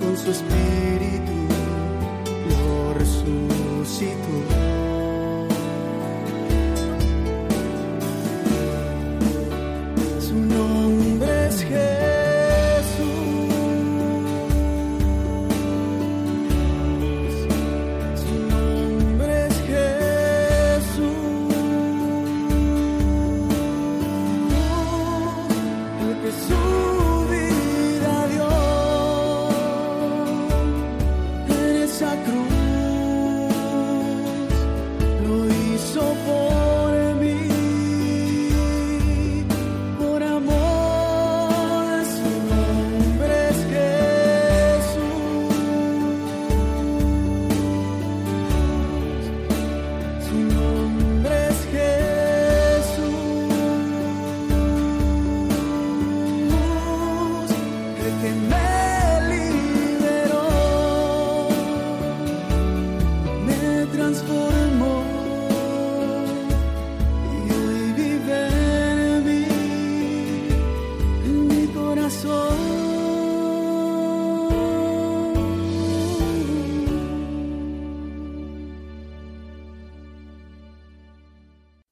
con 0.00 0.16
su 0.16 0.30
espíritu 0.30 1.32
lo 2.48 2.94
resucitó. 2.94 4.81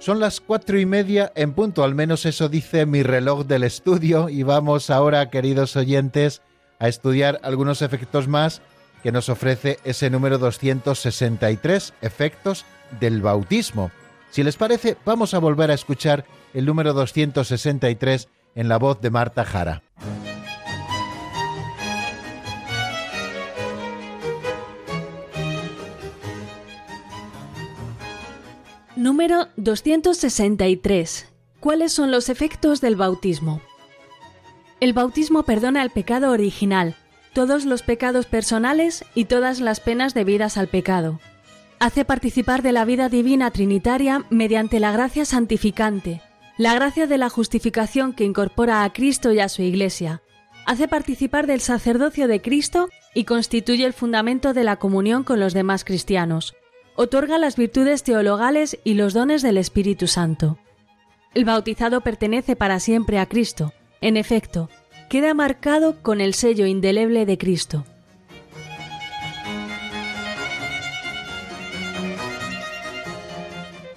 Son 0.00 0.18
las 0.18 0.40
cuatro 0.40 0.80
y 0.80 0.86
media 0.86 1.30
en 1.34 1.52
punto, 1.52 1.84
al 1.84 1.94
menos 1.94 2.24
eso 2.24 2.48
dice 2.48 2.86
mi 2.86 3.02
reloj 3.02 3.44
del 3.44 3.64
estudio 3.64 4.30
y 4.30 4.42
vamos 4.42 4.88
ahora, 4.88 5.28
queridos 5.28 5.76
oyentes, 5.76 6.40
a 6.78 6.88
estudiar 6.88 7.38
algunos 7.42 7.82
efectos 7.82 8.26
más 8.26 8.62
que 9.02 9.12
nos 9.12 9.28
ofrece 9.28 9.78
ese 9.84 10.08
número 10.08 10.38
263, 10.38 11.92
efectos 12.00 12.64
del 12.98 13.20
bautismo. 13.20 13.90
Si 14.30 14.42
les 14.42 14.56
parece, 14.56 14.96
vamos 15.04 15.34
a 15.34 15.38
volver 15.38 15.70
a 15.70 15.74
escuchar 15.74 16.24
el 16.54 16.64
número 16.64 16.94
263 16.94 18.28
en 18.54 18.68
la 18.70 18.78
voz 18.78 19.02
de 19.02 19.10
Marta 19.10 19.44
Jara. 19.44 19.82
Número 29.00 29.48
263. 29.56 31.26
¿Cuáles 31.58 31.90
son 31.90 32.10
los 32.10 32.28
efectos 32.28 32.82
del 32.82 32.96
bautismo? 32.96 33.62
El 34.78 34.92
bautismo 34.92 35.44
perdona 35.44 35.80
el 35.82 35.88
pecado 35.88 36.30
original, 36.30 36.96
todos 37.32 37.64
los 37.64 37.80
pecados 37.80 38.26
personales 38.26 39.06
y 39.14 39.24
todas 39.24 39.60
las 39.60 39.80
penas 39.80 40.12
debidas 40.12 40.58
al 40.58 40.68
pecado. 40.68 41.18
Hace 41.78 42.04
participar 42.04 42.60
de 42.60 42.72
la 42.72 42.84
vida 42.84 43.08
divina 43.08 43.50
trinitaria 43.50 44.26
mediante 44.28 44.80
la 44.80 44.92
gracia 44.92 45.24
santificante, 45.24 46.20
la 46.58 46.74
gracia 46.74 47.06
de 47.06 47.16
la 47.16 47.30
justificación 47.30 48.12
que 48.12 48.24
incorpora 48.24 48.84
a 48.84 48.92
Cristo 48.92 49.32
y 49.32 49.40
a 49.40 49.48
su 49.48 49.62
Iglesia. 49.62 50.20
Hace 50.66 50.88
participar 50.88 51.46
del 51.46 51.62
sacerdocio 51.62 52.28
de 52.28 52.42
Cristo 52.42 52.90
y 53.14 53.24
constituye 53.24 53.86
el 53.86 53.94
fundamento 53.94 54.52
de 54.52 54.64
la 54.64 54.76
comunión 54.76 55.24
con 55.24 55.40
los 55.40 55.54
demás 55.54 55.84
cristianos. 55.84 56.54
Otorga 57.02 57.38
las 57.38 57.56
virtudes 57.56 58.02
teologales 58.02 58.78
y 58.84 58.92
los 58.92 59.14
dones 59.14 59.40
del 59.40 59.56
Espíritu 59.56 60.06
Santo. 60.06 60.58
El 61.32 61.46
bautizado 61.46 62.02
pertenece 62.02 62.56
para 62.56 62.78
siempre 62.78 63.18
a 63.18 63.24
Cristo. 63.24 63.72
En 64.02 64.18
efecto, 64.18 64.68
queda 65.08 65.32
marcado 65.32 66.02
con 66.02 66.20
el 66.20 66.34
sello 66.34 66.66
indeleble 66.66 67.24
de 67.24 67.38
Cristo. 67.38 67.86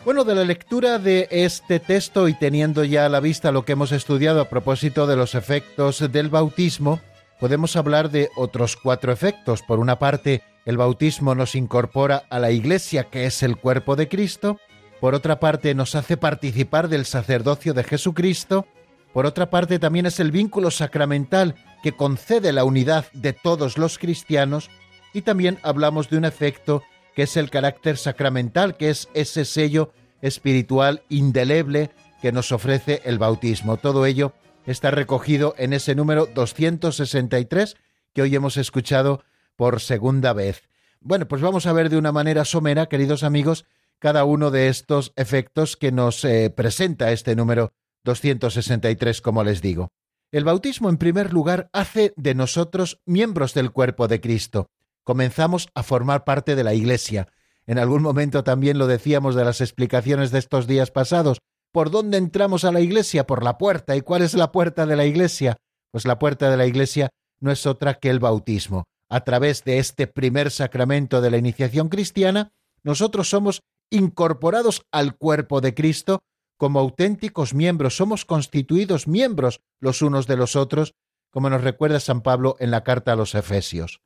Bueno, 0.06 0.24
de 0.24 0.36
la 0.36 0.46
lectura 0.46 0.98
de 0.98 1.28
este 1.30 1.82
texto 1.82 2.30
y 2.30 2.34
teniendo 2.36 2.86
ya 2.86 3.08
a 3.08 3.10
la 3.10 3.20
vista 3.20 3.52
lo 3.52 3.66
que 3.66 3.74
hemos 3.74 3.92
estudiado 3.92 4.40
a 4.40 4.48
propósito 4.48 5.08
de 5.08 5.18
los 5.18 5.36
efectos 5.36 6.10
del 6.10 6.30
bautismo, 6.30 7.02
podemos 7.42 7.76
hablar 7.76 8.12
de 8.12 8.30
otros 8.38 8.78
cuatro 8.78 9.12
efectos. 9.12 9.62
Por 9.62 9.80
una 9.80 10.00
parte, 10.00 10.42
el 10.66 10.78
bautismo 10.78 11.36
nos 11.36 11.56
incorpora 11.56 12.24
a 12.30 12.40
la 12.40 12.52
Iglesia, 12.52 13.06
que 13.06 13.26
es 13.26 13.44
el 13.44 13.58
cuerpo 13.58 13.96
de 13.96 14.08
Cristo. 14.08 14.60
Por 15.02 15.16
otra 15.16 15.40
parte, 15.40 15.76
nos 15.76 15.96
hace 15.96 16.16
participar 16.16 16.88
del 16.88 17.06
sacerdocio 17.06 17.74
de 17.74 17.84
Jesucristo. 17.84 18.66
Por 19.12 19.26
otra 19.26 19.50
parte, 19.50 19.80
también 19.80 20.06
es 20.06 20.20
el 20.20 20.32
vínculo 20.32 20.72
sacramental 20.72 21.56
que 21.84 21.92
concede 21.92 22.54
la 22.54 22.64
unidad 22.64 23.12
de 23.12 23.34
todos 23.34 23.78
los 23.78 23.98
cristianos 23.98 24.70
y 25.14 25.22
también 25.22 25.60
hablamos 25.64 26.10
de 26.10 26.18
un 26.18 26.26
efecto 26.26 26.82
que 27.16 27.24
es 27.24 27.38
el 27.38 27.50
carácter 27.50 27.98
sacramental, 27.98 28.78
que 28.78 28.90
es 28.90 29.10
ese 29.14 29.46
sello 29.46 29.92
espiritual 30.22 31.04
indeleble 31.10 31.92
que 32.22 32.32
nos 32.32 32.52
ofrece 32.54 33.02
el 33.04 33.20
bautismo. 33.20 33.78
Todo 33.78 34.06
ello 34.06 34.34
está 34.66 34.90
recogido 34.90 35.54
en 35.58 35.74
ese 35.74 35.94
número 35.94 36.26
263 36.26 37.76
que 38.14 38.22
hoy 38.22 38.34
hemos 38.34 38.58
escuchado 38.58 39.24
por 39.56 39.80
segunda 39.82 40.34
vez. 40.34 40.64
Bueno, 41.00 41.28
pues 41.28 41.42
vamos 41.42 41.66
a 41.66 41.74
ver 41.74 41.90
de 41.90 41.98
una 41.98 42.12
manera 42.12 42.46
somera, 42.46 42.88
queridos 42.88 43.24
amigos, 43.24 43.66
cada 44.00 44.26
uno 44.26 44.52
de 44.52 44.68
estos 44.68 45.14
efectos 45.16 45.78
que 45.78 45.92
nos 45.92 46.24
eh, 46.26 46.50
presenta 46.50 47.12
este 47.12 47.36
número 47.36 47.74
263, 48.04 49.22
como 49.22 49.44
les 49.44 49.62
digo. 49.62 49.90
El 50.32 50.46
bautismo, 50.46 50.90
en 50.90 50.98
primer 50.98 51.32
lugar, 51.32 51.70
hace 51.74 52.14
de 52.18 52.34
nosotros 52.36 53.02
miembros 53.06 53.54
del 53.54 53.72
cuerpo 53.72 54.08
de 54.08 54.20
Cristo. 54.20 54.70
Comenzamos 55.04 55.70
a 55.76 55.84
formar 55.84 56.24
parte 56.24 56.56
de 56.56 56.64
la 56.64 56.74
Iglesia. 56.74 57.28
En 57.68 57.78
algún 57.78 58.02
momento 58.02 58.44
también 58.44 58.78
lo 58.78 58.88
decíamos 58.88 59.36
de 59.36 59.46
las 59.46 59.62
explicaciones 59.62 60.32
de 60.32 60.40
estos 60.40 60.68
días 60.68 60.92
pasados. 60.92 61.40
¿Por 61.72 61.92
dónde 61.92 62.18
entramos 62.18 62.66
a 62.66 62.72
la 62.72 62.82
Iglesia? 62.82 63.26
Por 63.28 63.44
la 63.44 63.58
puerta. 63.58 63.96
¿Y 63.96 64.02
cuál 64.02 64.22
es 64.22 64.34
la 64.34 64.52
puerta 64.52 64.86
de 64.86 64.96
la 64.96 65.06
Iglesia? 65.06 65.58
Pues 65.92 66.06
la 66.06 66.20
puerta 66.20 66.50
de 66.50 66.58
la 66.58 66.66
Iglesia 66.66 67.10
no 67.40 67.52
es 67.52 67.66
otra 67.66 67.96
que 67.96 68.10
el 68.10 68.20
bautismo. 68.20 68.86
A 69.14 69.24
través 69.24 69.64
de 69.64 69.78
este 69.78 70.08
primer 70.08 70.50
sacramento 70.50 71.22
de 71.22 71.30
la 71.30 71.38
iniciación 71.38 71.88
cristiana, 71.88 72.52
nosotros 72.82 73.30
somos 73.30 73.62
incorporados 73.92 74.88
al 74.92 75.18
cuerpo 75.18 75.62
de 75.62 75.76
Cristo 75.76 76.24
como 76.58 76.80
auténticos 76.80 77.54
miembros, 77.54 77.96
somos 77.96 78.26
constituidos 78.26 79.08
miembros 79.08 79.62
los 79.80 80.02
unos 80.02 80.26
de 80.26 80.36
los 80.36 80.56
otros, 80.56 80.96
como 81.30 81.52
nos 81.52 81.62
recuerda 81.62 82.00
San 82.00 82.22
Pablo 82.22 82.56
en 82.58 82.72
la 82.72 82.84
carta 82.84 83.14
a 83.14 83.16
los 83.16 83.36
Efesios. 83.36 84.02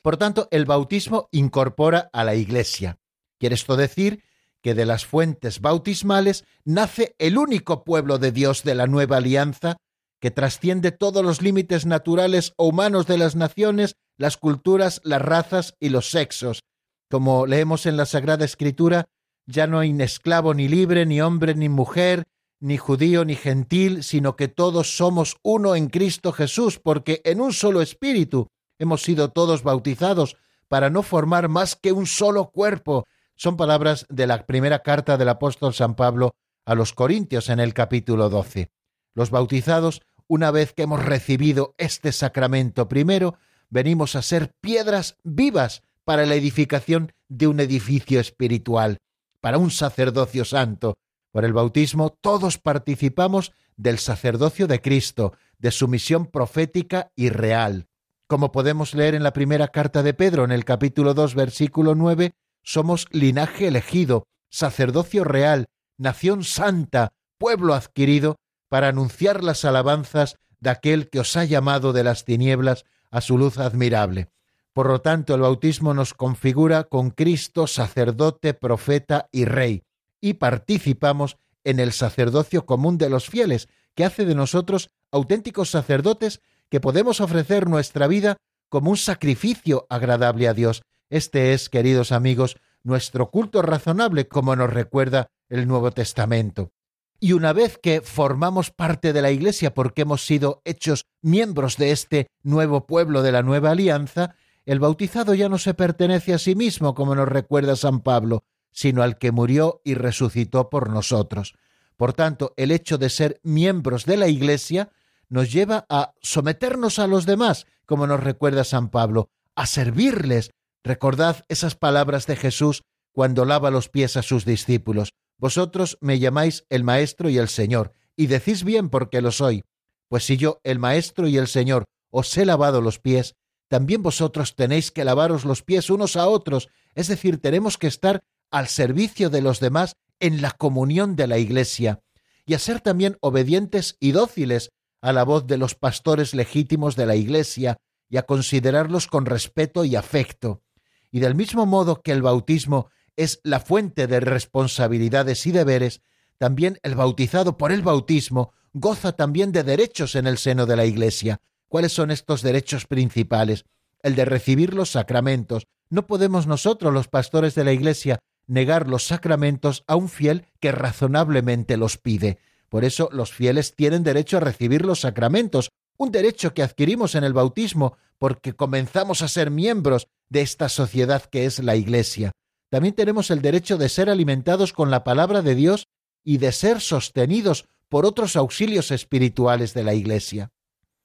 Por 0.00 0.16
tanto, 0.16 0.46
el 0.52 0.64
bautismo 0.64 1.28
incorpora 1.32 2.08
a 2.12 2.22
la 2.22 2.36
Iglesia. 2.36 3.00
Quiere 3.40 3.56
esto 3.56 3.74
decir 3.74 4.22
que 4.62 4.74
de 4.74 4.86
las 4.86 5.06
fuentes 5.06 5.60
bautismales 5.60 6.44
nace 6.64 7.16
el 7.18 7.36
único 7.36 7.82
pueblo 7.82 8.18
de 8.18 8.30
Dios 8.30 8.62
de 8.62 8.76
la 8.76 8.86
nueva 8.86 9.16
alianza 9.16 9.78
que 10.26 10.32
trasciende 10.32 10.90
todos 10.90 11.24
los 11.24 11.40
límites 11.40 11.86
naturales 11.86 12.52
o 12.56 12.66
humanos 12.66 13.06
de 13.06 13.16
las 13.16 13.36
naciones, 13.36 13.94
las 14.18 14.36
culturas, 14.36 15.00
las 15.04 15.22
razas 15.22 15.76
y 15.78 15.90
los 15.90 16.10
sexos. 16.10 16.64
Como 17.08 17.46
leemos 17.46 17.86
en 17.86 17.96
la 17.96 18.06
Sagrada 18.06 18.44
Escritura, 18.44 19.04
ya 19.46 19.68
no 19.68 19.78
hay 19.78 19.92
ni 19.92 20.02
esclavo 20.02 20.52
ni 20.52 20.66
libre, 20.66 21.06
ni 21.06 21.20
hombre 21.20 21.54
ni 21.54 21.68
mujer, 21.68 22.24
ni 22.58 22.76
judío 22.76 23.24
ni 23.24 23.36
gentil, 23.36 24.02
sino 24.02 24.34
que 24.34 24.48
todos 24.48 24.96
somos 24.96 25.36
uno 25.44 25.76
en 25.76 25.86
Cristo 25.90 26.32
Jesús, 26.32 26.80
porque 26.80 27.22
en 27.24 27.40
un 27.40 27.52
solo 27.52 27.80
espíritu 27.80 28.48
hemos 28.80 29.02
sido 29.02 29.30
todos 29.30 29.62
bautizados 29.62 30.36
para 30.66 30.90
no 30.90 31.04
formar 31.04 31.48
más 31.48 31.76
que 31.76 31.92
un 31.92 32.06
solo 32.06 32.50
cuerpo. 32.50 33.06
Son 33.36 33.56
palabras 33.56 34.06
de 34.08 34.26
la 34.26 34.44
primera 34.44 34.80
carta 34.80 35.18
del 35.18 35.28
apóstol 35.28 35.72
San 35.72 35.94
Pablo 35.94 36.34
a 36.64 36.74
los 36.74 36.94
Corintios 36.94 37.48
en 37.48 37.60
el 37.60 37.74
capítulo 37.74 38.28
12. 38.28 38.72
Los 39.14 39.30
bautizados, 39.30 40.02
una 40.28 40.50
vez 40.50 40.72
que 40.72 40.82
hemos 40.82 41.04
recibido 41.04 41.74
este 41.78 42.12
sacramento 42.12 42.88
primero, 42.88 43.38
venimos 43.70 44.16
a 44.16 44.22
ser 44.22 44.52
piedras 44.60 45.16
vivas 45.24 45.82
para 46.04 46.26
la 46.26 46.34
edificación 46.34 47.12
de 47.28 47.46
un 47.46 47.60
edificio 47.60 48.20
espiritual 48.20 48.98
para 49.46 49.58
un 49.58 49.70
sacerdocio 49.70 50.44
santo. 50.44 50.98
Por 51.30 51.44
el 51.44 51.52
bautismo 51.52 52.10
todos 52.10 52.58
participamos 52.58 53.52
del 53.76 53.98
sacerdocio 53.98 54.66
de 54.66 54.80
Cristo, 54.80 55.34
de 55.58 55.70
su 55.70 55.86
misión 55.86 56.26
profética 56.26 57.12
y 57.14 57.28
real. 57.28 57.86
Como 58.26 58.50
podemos 58.50 58.92
leer 58.92 59.14
en 59.14 59.22
la 59.22 59.32
primera 59.32 59.68
carta 59.68 60.02
de 60.02 60.14
Pedro 60.14 60.44
en 60.44 60.50
el 60.50 60.64
capítulo 60.64 61.14
2 61.14 61.36
versículo 61.36 61.94
9, 61.94 62.32
somos 62.64 63.06
linaje 63.12 63.68
elegido, 63.68 64.26
sacerdocio 64.50 65.22
real, 65.22 65.66
nación 65.96 66.42
santa, 66.42 67.12
pueblo 67.38 67.74
adquirido, 67.74 68.34
para 68.68 68.88
anunciar 68.88 69.44
las 69.44 69.64
alabanzas 69.64 70.36
de 70.60 70.70
aquel 70.70 71.08
que 71.10 71.20
os 71.20 71.36
ha 71.36 71.44
llamado 71.44 71.92
de 71.92 72.04
las 72.04 72.24
tinieblas 72.24 72.84
a 73.10 73.20
su 73.20 73.38
luz 73.38 73.58
admirable. 73.58 74.30
Por 74.72 74.88
lo 74.88 75.00
tanto, 75.00 75.34
el 75.34 75.40
bautismo 75.40 75.94
nos 75.94 76.12
configura 76.12 76.84
con 76.84 77.10
Cristo 77.10 77.66
sacerdote, 77.66 78.52
profeta 78.52 79.28
y 79.32 79.44
rey, 79.46 79.84
y 80.20 80.34
participamos 80.34 81.38
en 81.64 81.80
el 81.80 81.92
sacerdocio 81.92 82.66
común 82.66 82.98
de 82.98 83.08
los 83.08 83.28
fieles, 83.28 83.68
que 83.94 84.04
hace 84.04 84.26
de 84.26 84.34
nosotros 84.34 84.90
auténticos 85.10 85.70
sacerdotes 85.70 86.40
que 86.68 86.80
podemos 86.80 87.20
ofrecer 87.20 87.68
nuestra 87.68 88.06
vida 88.06 88.36
como 88.68 88.90
un 88.90 88.96
sacrificio 88.96 89.86
agradable 89.88 90.48
a 90.48 90.54
Dios. 90.54 90.82
Este 91.08 91.54
es, 91.54 91.70
queridos 91.70 92.12
amigos, 92.12 92.56
nuestro 92.82 93.30
culto 93.30 93.62
razonable, 93.62 94.28
como 94.28 94.54
nos 94.56 94.70
recuerda 94.70 95.28
el 95.48 95.66
Nuevo 95.66 95.90
Testamento. 95.90 96.72
Y 97.18 97.32
una 97.32 97.52
vez 97.52 97.78
que 97.78 98.02
formamos 98.02 98.70
parte 98.70 99.12
de 99.12 99.22
la 99.22 99.30
Iglesia 99.30 99.72
porque 99.72 100.02
hemos 100.02 100.26
sido 100.26 100.60
hechos 100.64 101.06
miembros 101.22 101.76
de 101.76 101.92
este 101.92 102.28
nuevo 102.42 102.86
pueblo 102.86 103.22
de 103.22 103.32
la 103.32 103.42
nueva 103.42 103.70
alianza, 103.70 104.34
el 104.66 104.80
bautizado 104.80 105.34
ya 105.34 105.48
no 105.48 105.58
se 105.58 105.74
pertenece 105.74 106.34
a 106.34 106.38
sí 106.38 106.54
mismo, 106.54 106.94
como 106.94 107.14
nos 107.14 107.28
recuerda 107.28 107.76
San 107.76 108.00
Pablo, 108.00 108.44
sino 108.70 109.02
al 109.02 109.16
que 109.16 109.32
murió 109.32 109.80
y 109.84 109.94
resucitó 109.94 110.68
por 110.68 110.90
nosotros. 110.90 111.54
Por 111.96 112.12
tanto, 112.12 112.52
el 112.56 112.70
hecho 112.70 112.98
de 112.98 113.08
ser 113.08 113.40
miembros 113.42 114.04
de 114.04 114.18
la 114.18 114.28
Iglesia 114.28 114.90
nos 115.28 115.50
lleva 115.50 115.86
a 115.88 116.12
someternos 116.20 116.98
a 116.98 117.06
los 117.06 117.24
demás, 117.24 117.66
como 117.86 118.06
nos 118.06 118.22
recuerda 118.22 118.64
San 118.64 118.90
Pablo, 118.90 119.30
a 119.54 119.66
servirles. 119.66 120.50
Recordad 120.84 121.44
esas 121.48 121.74
palabras 121.74 122.26
de 122.26 122.36
Jesús 122.36 122.82
cuando 123.12 123.44
lava 123.46 123.70
los 123.70 123.88
pies 123.88 124.16
a 124.16 124.22
sus 124.22 124.44
discípulos. 124.44 125.14
Vosotros 125.38 125.98
me 126.00 126.18
llamáis 126.18 126.64
el 126.70 126.84
Maestro 126.84 127.28
y 127.28 127.38
el 127.38 127.48
Señor, 127.48 127.92
y 128.16 128.26
decís 128.26 128.64
bien 128.64 128.88
porque 128.88 129.20
lo 129.20 129.32
soy. 129.32 129.64
Pues 130.08 130.24
si 130.24 130.36
yo, 130.36 130.60
el 130.64 130.78
Maestro 130.78 131.28
y 131.28 131.36
el 131.36 131.48
Señor, 131.48 131.84
os 132.10 132.36
he 132.36 132.46
lavado 132.46 132.80
los 132.80 132.98
pies, 132.98 133.34
también 133.68 134.02
vosotros 134.02 134.54
tenéis 134.54 134.90
que 134.90 135.04
lavaros 135.04 135.44
los 135.44 135.62
pies 135.62 135.90
unos 135.90 136.16
a 136.16 136.28
otros, 136.28 136.68
es 136.94 137.08
decir, 137.08 137.40
tenemos 137.40 137.78
que 137.78 137.88
estar 137.88 138.22
al 138.50 138.68
servicio 138.68 139.28
de 139.28 139.42
los 139.42 139.60
demás 139.60 139.96
en 140.20 140.40
la 140.40 140.52
comunión 140.52 141.16
de 141.16 141.26
la 141.26 141.38
Iglesia, 141.38 142.00
y 142.46 142.54
a 142.54 142.58
ser 142.58 142.80
también 142.80 143.18
obedientes 143.20 143.96
y 144.00 144.12
dóciles 144.12 144.70
a 145.02 145.12
la 145.12 145.24
voz 145.24 145.46
de 145.46 145.58
los 145.58 145.74
pastores 145.74 146.34
legítimos 146.34 146.96
de 146.96 147.06
la 147.06 147.16
Iglesia, 147.16 147.76
y 148.08 148.18
a 148.18 148.22
considerarlos 148.22 149.08
con 149.08 149.26
respeto 149.26 149.84
y 149.84 149.96
afecto. 149.96 150.62
Y 151.10 151.20
del 151.20 151.34
mismo 151.34 151.66
modo 151.66 152.02
que 152.02 152.12
el 152.12 152.22
bautismo 152.22 152.88
es 153.16 153.40
la 153.42 153.60
fuente 153.60 154.06
de 154.06 154.20
responsabilidades 154.20 155.46
y 155.46 155.52
deberes, 155.52 156.02
también 156.38 156.78
el 156.82 156.94
bautizado 156.94 157.56
por 157.56 157.72
el 157.72 157.82
bautismo 157.82 158.52
goza 158.72 159.12
también 159.12 159.52
de 159.52 159.62
derechos 159.62 160.14
en 160.14 160.26
el 160.26 160.36
seno 160.36 160.66
de 160.66 160.76
la 160.76 160.84
Iglesia. 160.84 161.40
¿Cuáles 161.68 161.92
son 161.92 162.10
estos 162.10 162.42
derechos 162.42 162.86
principales? 162.86 163.64
El 164.02 164.14
de 164.14 164.26
recibir 164.26 164.74
los 164.74 164.90
sacramentos. 164.90 165.66
No 165.88 166.06
podemos 166.06 166.46
nosotros, 166.46 166.92
los 166.92 167.08
pastores 167.08 167.54
de 167.54 167.64
la 167.64 167.72
Iglesia, 167.72 168.18
negar 168.46 168.88
los 168.88 169.04
sacramentos 169.04 169.82
a 169.86 169.96
un 169.96 170.08
fiel 170.08 170.46
que 170.60 170.72
razonablemente 170.72 171.76
los 171.76 171.96
pide. 171.96 172.38
Por 172.68 172.84
eso 172.84 173.08
los 173.12 173.32
fieles 173.32 173.74
tienen 173.74 174.02
derecho 174.02 174.36
a 174.36 174.40
recibir 174.40 174.84
los 174.84 175.00
sacramentos, 175.00 175.70
un 175.96 176.12
derecho 176.12 176.52
que 176.52 176.62
adquirimos 176.62 177.14
en 177.14 177.24
el 177.24 177.32
bautismo 177.32 177.96
porque 178.18 178.54
comenzamos 178.54 179.22
a 179.22 179.28
ser 179.28 179.50
miembros 179.50 180.08
de 180.28 180.42
esta 180.42 180.68
sociedad 180.68 181.22
que 181.24 181.46
es 181.46 181.60
la 181.60 181.76
Iglesia. 181.76 182.32
También 182.68 182.94
tenemos 182.94 183.30
el 183.30 183.42
derecho 183.42 183.78
de 183.78 183.88
ser 183.88 184.10
alimentados 184.10 184.72
con 184.72 184.90
la 184.90 185.04
palabra 185.04 185.42
de 185.42 185.54
Dios 185.54 185.88
y 186.24 186.38
de 186.38 186.52
ser 186.52 186.80
sostenidos 186.80 187.66
por 187.88 188.04
otros 188.04 188.36
auxilios 188.36 188.90
espirituales 188.90 189.74
de 189.74 189.84
la 189.84 189.94
Iglesia. 189.94 190.50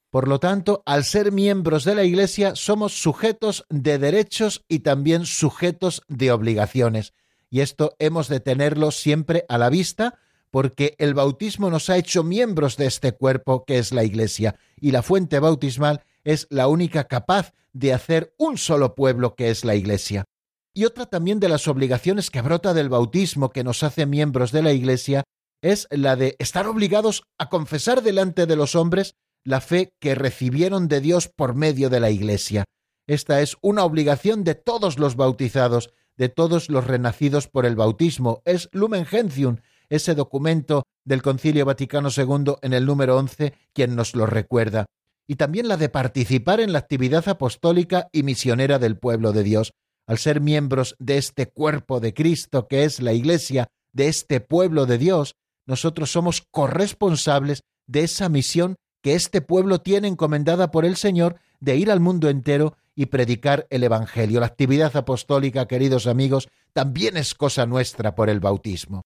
Por 0.09 0.27
lo 0.27 0.39
tanto, 0.39 0.83
al 0.85 1.05
ser 1.05 1.31
miembros 1.31 1.85
de 1.85 1.95
la 1.95 2.03
Iglesia 2.03 2.55
somos 2.55 3.01
sujetos 3.01 3.65
de 3.69 3.97
derechos 3.97 4.65
y 4.67 4.79
también 4.79 5.25
sujetos 5.25 6.01
de 6.07 6.31
obligaciones. 6.31 7.13
Y 7.49 7.61
esto 7.61 7.95
hemos 7.99 8.27
de 8.27 8.39
tenerlo 8.39 8.91
siempre 8.91 9.45
a 9.47 9.57
la 9.57 9.69
vista 9.69 10.19
porque 10.49 10.95
el 10.97 11.13
bautismo 11.13 11.69
nos 11.69 11.89
ha 11.89 11.97
hecho 11.97 12.23
miembros 12.23 12.75
de 12.75 12.87
este 12.87 13.13
cuerpo 13.13 13.63
que 13.63 13.77
es 13.77 13.93
la 13.93 14.03
Iglesia 14.03 14.55
y 14.79 14.91
la 14.91 15.01
fuente 15.01 15.39
bautismal 15.39 16.03
es 16.25 16.45
la 16.49 16.67
única 16.67 17.05
capaz 17.05 17.53
de 17.71 17.93
hacer 17.93 18.33
un 18.37 18.57
solo 18.57 18.95
pueblo 18.95 19.35
que 19.35 19.49
es 19.49 19.63
la 19.63 19.75
Iglesia. 19.75 20.25
Y 20.73 20.85
otra 20.85 21.05
también 21.05 21.39
de 21.41 21.49
las 21.49 21.67
obligaciones 21.67 22.29
que 22.29 22.41
brota 22.41 22.73
del 22.73 22.87
bautismo 22.87 23.51
que 23.51 23.63
nos 23.63 23.83
hace 23.83 24.05
miembros 24.05 24.53
de 24.53 24.61
la 24.61 24.71
Iglesia 24.71 25.23
es 25.61 25.87
la 25.91 26.15
de 26.15 26.37
estar 26.39 26.65
obligados 26.65 27.23
a 27.37 27.49
confesar 27.49 28.01
delante 28.01 28.45
de 28.45 28.55
los 28.55 28.75
hombres 28.75 29.15
la 29.43 29.59
fe 29.59 29.93
que 29.99 30.15
recibieron 30.15 30.87
de 30.87 31.01
Dios 31.01 31.27
por 31.27 31.55
medio 31.55 31.89
de 31.89 31.99
la 31.99 32.09
Iglesia. 32.09 32.63
Esta 33.05 33.41
es 33.41 33.57
una 33.61 33.83
obligación 33.83 34.45
de 34.45 34.55
todos 34.55 34.97
los 34.97 35.17
bautizados, 35.17 35.93
de 36.15 36.29
todos 36.29 36.69
los 36.69 36.87
renacidos 36.87 37.47
por 37.47 37.65
el 37.65 37.75
bautismo. 37.75 38.41
Es 38.45 38.69
Lumen 38.71 39.05
Gentium, 39.05 39.57
ese 39.89 40.15
documento 40.15 40.83
del 41.03 41.21
Concilio 41.21 41.65
Vaticano 41.65 42.09
II 42.15 42.55
en 42.61 42.73
el 42.73 42.85
número 42.85 43.17
11, 43.17 43.53
quien 43.73 43.95
nos 43.95 44.15
lo 44.15 44.25
recuerda. 44.25 44.85
Y 45.27 45.35
también 45.35 45.67
la 45.67 45.75
de 45.75 45.89
participar 45.89 46.61
en 46.61 46.71
la 46.71 46.79
actividad 46.79 47.27
apostólica 47.27 48.07
y 48.13 48.23
misionera 48.23 48.79
del 48.79 48.97
pueblo 48.97 49.33
de 49.33 49.43
Dios 49.43 49.73
al 50.07 50.17
ser 50.17 50.41
miembros 50.41 50.95
de 50.99 51.17
este 51.17 51.47
cuerpo 51.47 51.99
de 51.99 52.13
Cristo 52.13 52.67
que 52.67 52.83
es 52.83 53.01
la 53.01 53.13
Iglesia, 53.13 53.67
de 53.93 54.07
este 54.07 54.39
pueblo 54.39 54.85
de 54.85 54.97
Dios, 54.97 55.35
nosotros 55.65 56.11
somos 56.11 56.41
corresponsables 56.51 57.63
de 57.87 58.03
esa 58.03 58.29
misión 58.29 58.75
que 59.01 59.15
este 59.15 59.41
pueblo 59.41 59.79
tiene 59.79 60.07
encomendada 60.07 60.71
por 60.71 60.85
el 60.85 60.95
Señor 60.95 61.37
de 61.59 61.75
ir 61.75 61.91
al 61.91 61.99
mundo 61.99 62.29
entero 62.29 62.77
y 62.95 63.07
predicar 63.07 63.67
el 63.69 63.83
Evangelio. 63.83 64.39
La 64.39 64.45
actividad 64.47 64.95
apostólica, 64.95 65.67
queridos 65.67 66.07
amigos, 66.07 66.49
también 66.73 67.17
es 67.17 67.33
cosa 67.33 67.65
nuestra 67.65 68.15
por 68.15 68.29
el 68.29 68.39
bautismo. 68.39 69.03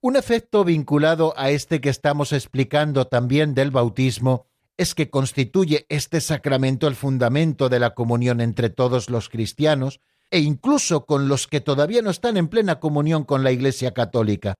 Un 0.00 0.16
efecto 0.16 0.64
vinculado 0.64 1.32
a 1.36 1.50
este 1.50 1.80
que 1.80 1.88
estamos 1.88 2.32
explicando 2.32 3.06
también 3.06 3.54
del 3.54 3.70
bautismo 3.70 4.46
es 4.76 4.94
que 4.94 5.08
constituye 5.08 5.86
este 5.88 6.20
sacramento 6.20 6.86
el 6.86 6.94
fundamento 6.94 7.68
de 7.68 7.78
la 7.78 7.94
comunión 7.94 8.40
entre 8.40 8.70
todos 8.70 9.08
los 9.08 9.28
cristianos, 9.28 10.00
e 10.34 10.40
incluso 10.40 11.06
con 11.06 11.28
los 11.28 11.46
que 11.46 11.60
todavía 11.60 12.02
no 12.02 12.10
están 12.10 12.36
en 12.36 12.48
plena 12.48 12.80
comunión 12.80 13.22
con 13.22 13.44
la 13.44 13.52
Iglesia 13.52 13.94
Católica. 13.94 14.56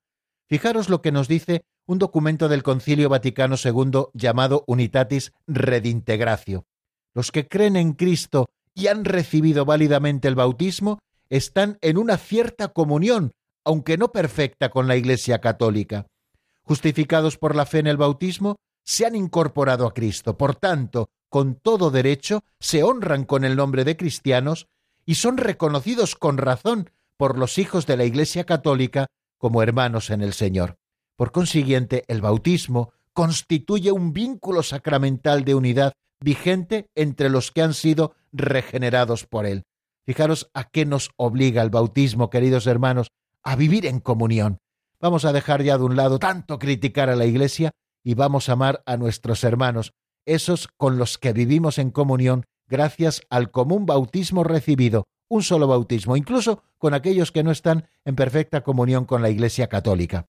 Fijaros 0.49 0.89
lo 0.89 1.03
que 1.03 1.11
nos 1.11 1.27
dice 1.27 1.65
un 1.85 1.99
documento 1.99 2.49
del 2.49 2.63
Concilio 2.63 3.09
Vaticano 3.09 3.57
II 3.57 4.05
llamado 4.13 4.63
Unitatis 4.69 5.33
Redintegratio. 5.49 6.65
Los 7.13 7.33
que 7.33 7.49
creen 7.49 7.75
en 7.75 7.95
Cristo 7.95 8.47
y 8.73 8.87
han 8.87 9.05
recibido 9.05 9.65
válidamente 9.65 10.29
el 10.29 10.37
bautismo 10.37 11.01
están 11.29 11.77
en 11.81 11.99
una 11.99 12.19
cierta 12.19 12.69
comunión, 12.69 13.33
aunque 13.65 13.99
no 13.99 14.13
perfecta, 14.13 14.69
con 14.69 14.87
la 14.87 14.95
Iglesia 14.95 15.41
Católica. 15.41 16.07
Justificados 16.63 17.37
por 17.37 17.57
la 17.57 17.67
fe 17.67 17.81
en 17.81 17.89
el 17.89 17.97
bautismo, 17.97 18.59
se 18.85 19.07
han 19.07 19.17
incorporado 19.17 19.89
a 19.89 19.93
Cristo. 19.93 20.39
Por 20.39 20.55
tanto, 20.55 21.09
con 21.29 21.57
todo 21.57 21.91
derecho, 21.91 22.45
se 22.61 22.85
honran 22.85 23.25
con 23.25 23.45
el 23.45 23.57
nombre 23.57 23.83
de 23.83 23.97
cristianos 23.97 24.69
y 25.07 25.17
son 25.17 25.37
reconocidos 25.37 26.15
con 26.15 26.39
razón 26.39 26.91
por 27.17 27.39
los 27.39 27.59
hijos 27.59 27.87
de 27.87 27.97
la 27.97 28.05
Iglesia 28.05 28.45
Católica 28.45 29.07
como 29.39 29.63
hermanos 29.63 30.11
en 30.11 30.23
el 30.23 30.33
Señor. 30.33 30.79
Por 31.17 31.33
consiguiente, 31.33 32.05
el 32.09 32.21
bautismo 32.21 32.93
constituye 33.13 33.93
un 33.93 34.13
vínculo 34.13 34.63
sacramental 34.63 35.45
de 35.45 35.55
unidad 35.55 35.93
vigente 36.21 36.91
entre 36.95 37.29
los 37.29 37.53
que 37.53 37.63
han 37.63 37.75
sido 37.75 38.15
regenerados 38.33 39.27
por 39.27 39.47
él. 39.47 39.65
Fijaros 40.05 40.51
a 40.55 40.65
qué 40.65 40.85
nos 40.85 41.11
obliga 41.17 41.63
el 41.63 41.71
bautismo, 41.71 42.31
queridos 42.31 42.67
hermanos, 42.67 43.09
a 43.43 43.57
vivir 43.57 43.87
en 43.87 44.01
comunión. 44.01 44.59
Vamos 45.01 45.25
a 45.25 45.33
dejar 45.33 45.63
ya 45.63 45.79
de 45.79 45.85
un 45.85 45.97
lado 45.97 46.19
tanto 46.19 46.59
criticar 46.59 47.11
a 47.11 47.17
la 47.17 47.27
Iglesia 47.27 47.71
y 48.03 48.15
vamos 48.15 48.49
a 48.49 48.53
amar 48.53 48.83
a 48.87 48.97
nuestros 48.97 49.45
hermanos, 49.45 49.93
esos 50.27 50.69
con 50.69 50.99
los 50.99 51.19
que 51.19 51.33
vivimos 51.33 51.79
en 51.79 51.91
comunión 51.91 52.45
gracias 52.69 53.23
al 53.31 53.51
común 53.51 53.87
bautismo 53.87 54.45
recibido, 54.45 55.07
un 55.29 55.43
solo 55.43 55.67
bautismo, 55.67 56.17
incluso 56.17 56.63
con 56.79 56.95
aquellos 56.95 57.33
que 57.33 57.43
no 57.43 57.51
están 57.51 57.89
en 58.05 58.17
perfecta 58.17 58.63
comunión 58.63 59.05
con 59.05 59.23
la 59.23 59.31
Iglesia 59.31 59.69
Católica. 59.69 60.27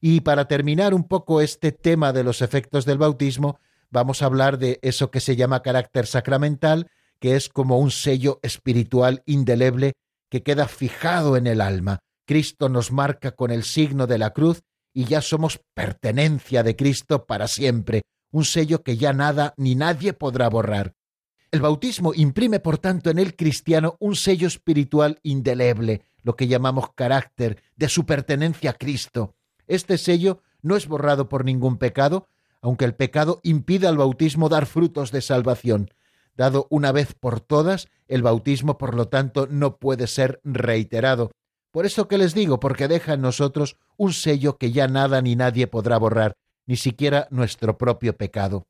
Y 0.00 0.22
para 0.22 0.48
terminar 0.48 0.94
un 0.94 1.04
poco 1.04 1.40
este 1.40 1.70
tema 1.72 2.12
de 2.12 2.24
los 2.24 2.42
efectos 2.42 2.84
del 2.84 2.98
bautismo, 2.98 3.60
vamos 3.90 4.22
a 4.22 4.26
hablar 4.26 4.58
de 4.58 4.80
eso 4.82 5.10
que 5.10 5.20
se 5.20 5.36
llama 5.36 5.62
carácter 5.62 6.06
sacramental, 6.06 6.90
que 7.20 7.36
es 7.36 7.48
como 7.48 7.78
un 7.78 7.92
sello 7.92 8.40
espiritual 8.42 9.22
indeleble 9.26 9.92
que 10.28 10.42
queda 10.42 10.66
fijado 10.66 11.36
en 11.36 11.46
el 11.46 11.60
alma. 11.60 12.00
Cristo 12.26 12.68
nos 12.68 12.90
marca 12.90 13.32
con 13.32 13.50
el 13.50 13.62
signo 13.62 14.06
de 14.06 14.18
la 14.18 14.30
cruz 14.30 14.62
y 14.92 15.04
ya 15.04 15.20
somos 15.20 15.60
pertenencia 15.74 16.62
de 16.62 16.74
Cristo 16.74 17.26
para 17.26 17.48
siempre, 17.48 18.02
un 18.32 18.44
sello 18.44 18.82
que 18.82 18.96
ya 18.96 19.12
nada 19.12 19.54
ni 19.56 19.74
nadie 19.74 20.12
podrá 20.12 20.48
borrar. 20.48 20.94
El 21.52 21.60
bautismo 21.60 22.14
imprime, 22.14 22.60
por 22.60 22.78
tanto, 22.78 23.10
en 23.10 23.18
el 23.18 23.36
cristiano 23.36 23.96
un 24.00 24.16
sello 24.16 24.48
espiritual 24.48 25.20
indeleble, 25.22 26.00
lo 26.22 26.34
que 26.34 26.48
llamamos 26.48 26.94
carácter, 26.94 27.62
de 27.76 27.90
su 27.90 28.06
pertenencia 28.06 28.70
a 28.70 28.72
Cristo. 28.72 29.36
Este 29.66 29.98
sello 29.98 30.40
no 30.62 30.76
es 30.76 30.88
borrado 30.88 31.28
por 31.28 31.44
ningún 31.44 31.76
pecado, 31.76 32.26
aunque 32.62 32.86
el 32.86 32.94
pecado 32.94 33.40
impida 33.42 33.90
al 33.90 33.98
bautismo 33.98 34.48
dar 34.48 34.64
frutos 34.64 35.12
de 35.12 35.20
salvación. 35.20 35.90
Dado 36.34 36.68
una 36.70 36.90
vez 36.90 37.12
por 37.12 37.40
todas, 37.40 37.88
el 38.08 38.22
bautismo, 38.22 38.78
por 38.78 38.94
lo 38.94 39.08
tanto, 39.08 39.46
no 39.46 39.76
puede 39.76 40.06
ser 40.06 40.40
reiterado. 40.44 41.32
Por 41.70 41.84
eso 41.84 42.08
que 42.08 42.16
les 42.16 42.32
digo, 42.32 42.60
porque 42.60 42.88
deja 42.88 43.12
en 43.12 43.20
nosotros 43.20 43.76
un 43.98 44.14
sello 44.14 44.56
que 44.56 44.72
ya 44.72 44.88
nada 44.88 45.20
ni 45.20 45.36
nadie 45.36 45.66
podrá 45.66 45.98
borrar, 45.98 46.32
ni 46.64 46.76
siquiera 46.76 47.28
nuestro 47.30 47.76
propio 47.76 48.16
pecado. 48.16 48.64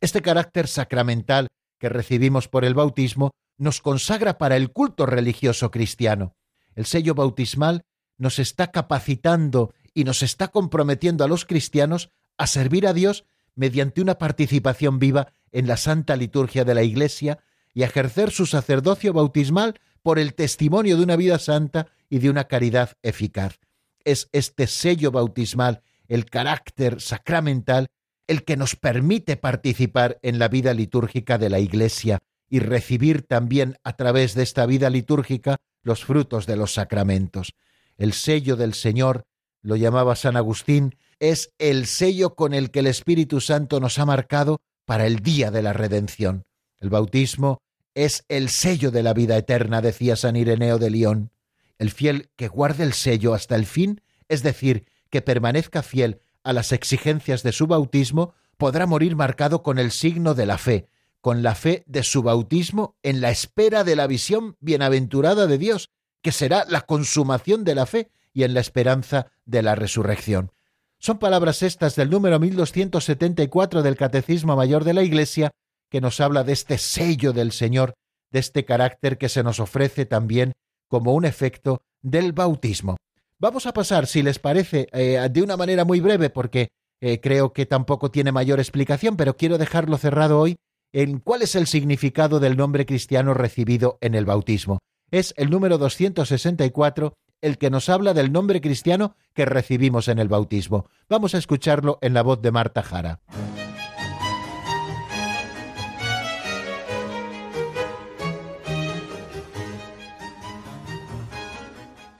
Este 0.00 0.22
carácter 0.22 0.66
sacramental 0.66 1.46
que 1.78 1.88
recibimos 1.88 2.48
por 2.48 2.64
el 2.64 2.74
bautismo 2.74 3.32
nos 3.58 3.80
consagra 3.80 4.38
para 4.38 4.56
el 4.56 4.72
culto 4.72 5.06
religioso 5.06 5.70
cristiano. 5.70 6.36
El 6.74 6.86
sello 6.86 7.14
bautismal 7.14 7.84
nos 8.18 8.38
está 8.38 8.70
capacitando 8.70 9.74
y 9.94 10.04
nos 10.04 10.22
está 10.22 10.48
comprometiendo 10.48 11.24
a 11.24 11.28
los 11.28 11.44
cristianos 11.44 12.10
a 12.36 12.46
servir 12.46 12.86
a 12.86 12.92
Dios 12.92 13.24
mediante 13.54 14.02
una 14.02 14.18
participación 14.18 14.98
viva 14.98 15.32
en 15.52 15.66
la 15.66 15.76
santa 15.76 16.16
liturgia 16.16 16.64
de 16.64 16.74
la 16.74 16.82
Iglesia 16.82 17.38
y 17.72 17.82
a 17.82 17.86
ejercer 17.86 18.30
su 18.30 18.46
sacerdocio 18.46 19.12
bautismal 19.12 19.80
por 20.02 20.18
el 20.18 20.34
testimonio 20.34 20.96
de 20.96 21.02
una 21.02 21.16
vida 21.16 21.38
santa 21.38 21.88
y 22.08 22.18
de 22.18 22.30
una 22.30 22.44
caridad 22.44 22.92
eficaz. 23.02 23.58
Es 24.04 24.28
este 24.32 24.66
sello 24.66 25.10
bautismal, 25.10 25.82
el 26.08 26.26
carácter 26.26 27.00
sacramental, 27.00 27.88
el 28.26 28.44
que 28.44 28.56
nos 28.56 28.76
permite 28.76 29.36
participar 29.36 30.18
en 30.22 30.38
la 30.38 30.48
vida 30.48 30.74
litúrgica 30.74 31.38
de 31.38 31.50
la 31.50 31.58
Iglesia 31.58 32.18
y 32.48 32.60
recibir 32.60 33.22
también 33.22 33.78
a 33.84 33.96
través 33.96 34.34
de 34.34 34.42
esta 34.42 34.66
vida 34.66 34.90
litúrgica 34.90 35.56
los 35.82 36.04
frutos 36.04 36.46
de 36.46 36.56
los 36.56 36.74
sacramentos. 36.74 37.54
El 37.96 38.12
sello 38.12 38.56
del 38.56 38.74
Señor, 38.74 39.24
lo 39.62 39.76
llamaba 39.76 40.16
San 40.16 40.36
Agustín, 40.36 40.96
es 41.18 41.52
el 41.58 41.86
sello 41.86 42.34
con 42.34 42.54
el 42.54 42.70
que 42.70 42.80
el 42.80 42.86
Espíritu 42.86 43.40
Santo 43.40 43.80
nos 43.80 43.98
ha 43.98 44.04
marcado 44.04 44.60
para 44.84 45.06
el 45.06 45.20
día 45.20 45.50
de 45.50 45.62
la 45.62 45.72
redención. 45.72 46.44
El 46.80 46.90
bautismo 46.90 47.58
es 47.94 48.24
el 48.28 48.50
sello 48.50 48.90
de 48.90 49.02
la 49.02 49.14
vida 49.14 49.36
eterna, 49.36 49.80
decía 49.80 50.16
San 50.16 50.36
Ireneo 50.36 50.78
de 50.78 50.90
León. 50.90 51.30
El 51.78 51.90
fiel 51.90 52.30
que 52.36 52.48
guarde 52.48 52.84
el 52.84 52.92
sello 52.92 53.34
hasta 53.34 53.56
el 53.56 53.66
fin, 53.66 54.02
es 54.28 54.42
decir, 54.42 54.86
que 55.10 55.22
permanezca 55.22 55.82
fiel 55.82 56.20
a 56.46 56.52
las 56.52 56.72
exigencias 56.72 57.42
de 57.42 57.52
su 57.52 57.66
bautismo, 57.66 58.34
podrá 58.56 58.86
morir 58.86 59.16
marcado 59.16 59.62
con 59.62 59.78
el 59.78 59.90
signo 59.90 60.34
de 60.34 60.46
la 60.46 60.58
fe, 60.58 60.88
con 61.20 61.42
la 61.42 61.54
fe 61.54 61.82
de 61.86 62.02
su 62.02 62.22
bautismo 62.22 62.96
en 63.02 63.20
la 63.20 63.30
espera 63.30 63.84
de 63.84 63.96
la 63.96 64.06
visión 64.06 64.56
bienaventurada 64.60 65.46
de 65.46 65.58
Dios, 65.58 65.90
que 66.22 66.32
será 66.32 66.64
la 66.68 66.82
consumación 66.82 67.64
de 67.64 67.74
la 67.74 67.86
fe 67.86 68.10
y 68.32 68.44
en 68.44 68.54
la 68.54 68.60
esperanza 68.60 69.26
de 69.44 69.62
la 69.62 69.74
resurrección. 69.74 70.52
Son 70.98 71.18
palabras 71.18 71.62
estas 71.62 71.96
del 71.96 72.10
número 72.10 72.38
1274 72.38 73.82
del 73.82 73.96
Catecismo 73.96 74.56
Mayor 74.56 74.84
de 74.84 74.94
la 74.94 75.02
Iglesia 75.02 75.50
que 75.90 76.00
nos 76.00 76.20
habla 76.20 76.44
de 76.44 76.52
este 76.52 76.78
sello 76.78 77.32
del 77.32 77.52
Señor, 77.52 77.94
de 78.30 78.38
este 78.38 78.64
carácter 78.64 79.18
que 79.18 79.28
se 79.28 79.42
nos 79.42 79.60
ofrece 79.60 80.06
también 80.06 80.52
como 80.88 81.14
un 81.14 81.24
efecto 81.24 81.82
del 82.02 82.32
bautismo. 82.32 82.96
Vamos 83.38 83.66
a 83.66 83.72
pasar, 83.72 84.06
si 84.06 84.22
les 84.22 84.38
parece, 84.38 84.88
eh, 84.92 85.28
de 85.30 85.42
una 85.42 85.58
manera 85.58 85.84
muy 85.84 86.00
breve, 86.00 86.30
porque 86.30 86.68
eh, 87.02 87.20
creo 87.20 87.52
que 87.52 87.66
tampoco 87.66 88.10
tiene 88.10 88.32
mayor 88.32 88.60
explicación, 88.60 89.16
pero 89.16 89.36
quiero 89.36 89.58
dejarlo 89.58 89.98
cerrado 89.98 90.40
hoy 90.40 90.56
en 90.92 91.18
cuál 91.18 91.42
es 91.42 91.54
el 91.54 91.66
significado 91.66 92.40
del 92.40 92.56
nombre 92.56 92.86
cristiano 92.86 93.34
recibido 93.34 93.98
en 94.00 94.14
el 94.14 94.24
bautismo. 94.24 94.78
Es 95.10 95.34
el 95.36 95.50
número 95.50 95.76
264 95.76 97.12
el 97.42 97.58
que 97.58 97.68
nos 97.68 97.90
habla 97.90 98.14
del 98.14 98.32
nombre 98.32 98.62
cristiano 98.62 99.14
que 99.34 99.44
recibimos 99.44 100.08
en 100.08 100.18
el 100.18 100.28
bautismo. 100.28 100.88
Vamos 101.10 101.34
a 101.34 101.38
escucharlo 101.38 101.98
en 102.00 102.14
la 102.14 102.22
voz 102.22 102.40
de 102.40 102.50
Marta 102.50 102.82
Jara. 102.82 103.20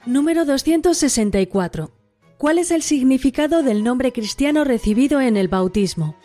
Número 0.07 0.45
264. 0.45 1.91
¿Cuál 2.37 2.59
es 2.59 2.71
el 2.71 2.81
significado 2.81 3.61
del 3.61 3.83
nombre 3.83 4.13
cristiano 4.13 4.63
recibido 4.63 5.19
en 5.19 5.35
el 5.35 5.49
bautismo? 5.49 6.15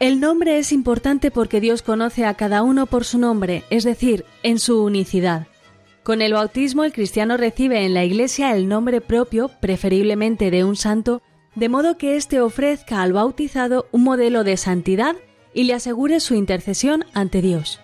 El 0.00 0.20
nombre 0.20 0.58
es 0.58 0.70
importante 0.70 1.30
porque 1.30 1.62
Dios 1.62 1.80
conoce 1.80 2.26
a 2.26 2.34
cada 2.34 2.62
uno 2.62 2.84
por 2.84 3.06
su 3.06 3.16
nombre, 3.16 3.64
es 3.70 3.84
decir, 3.84 4.26
en 4.42 4.58
su 4.58 4.84
unicidad. 4.84 5.46
Con 6.02 6.20
el 6.20 6.34
bautismo 6.34 6.84
el 6.84 6.92
cristiano 6.92 7.38
recibe 7.38 7.86
en 7.86 7.94
la 7.94 8.04
Iglesia 8.04 8.54
el 8.54 8.68
nombre 8.68 9.00
propio, 9.00 9.50
preferiblemente 9.62 10.50
de 10.50 10.64
un 10.64 10.76
santo, 10.76 11.22
de 11.54 11.70
modo 11.70 11.96
que 11.96 12.16
éste 12.16 12.42
ofrezca 12.42 13.00
al 13.00 13.14
bautizado 13.14 13.86
un 13.92 14.04
modelo 14.04 14.44
de 14.44 14.58
santidad 14.58 15.16
y 15.54 15.64
le 15.64 15.72
asegure 15.72 16.20
su 16.20 16.34
intercesión 16.34 17.06
ante 17.14 17.40
Dios. 17.40 17.80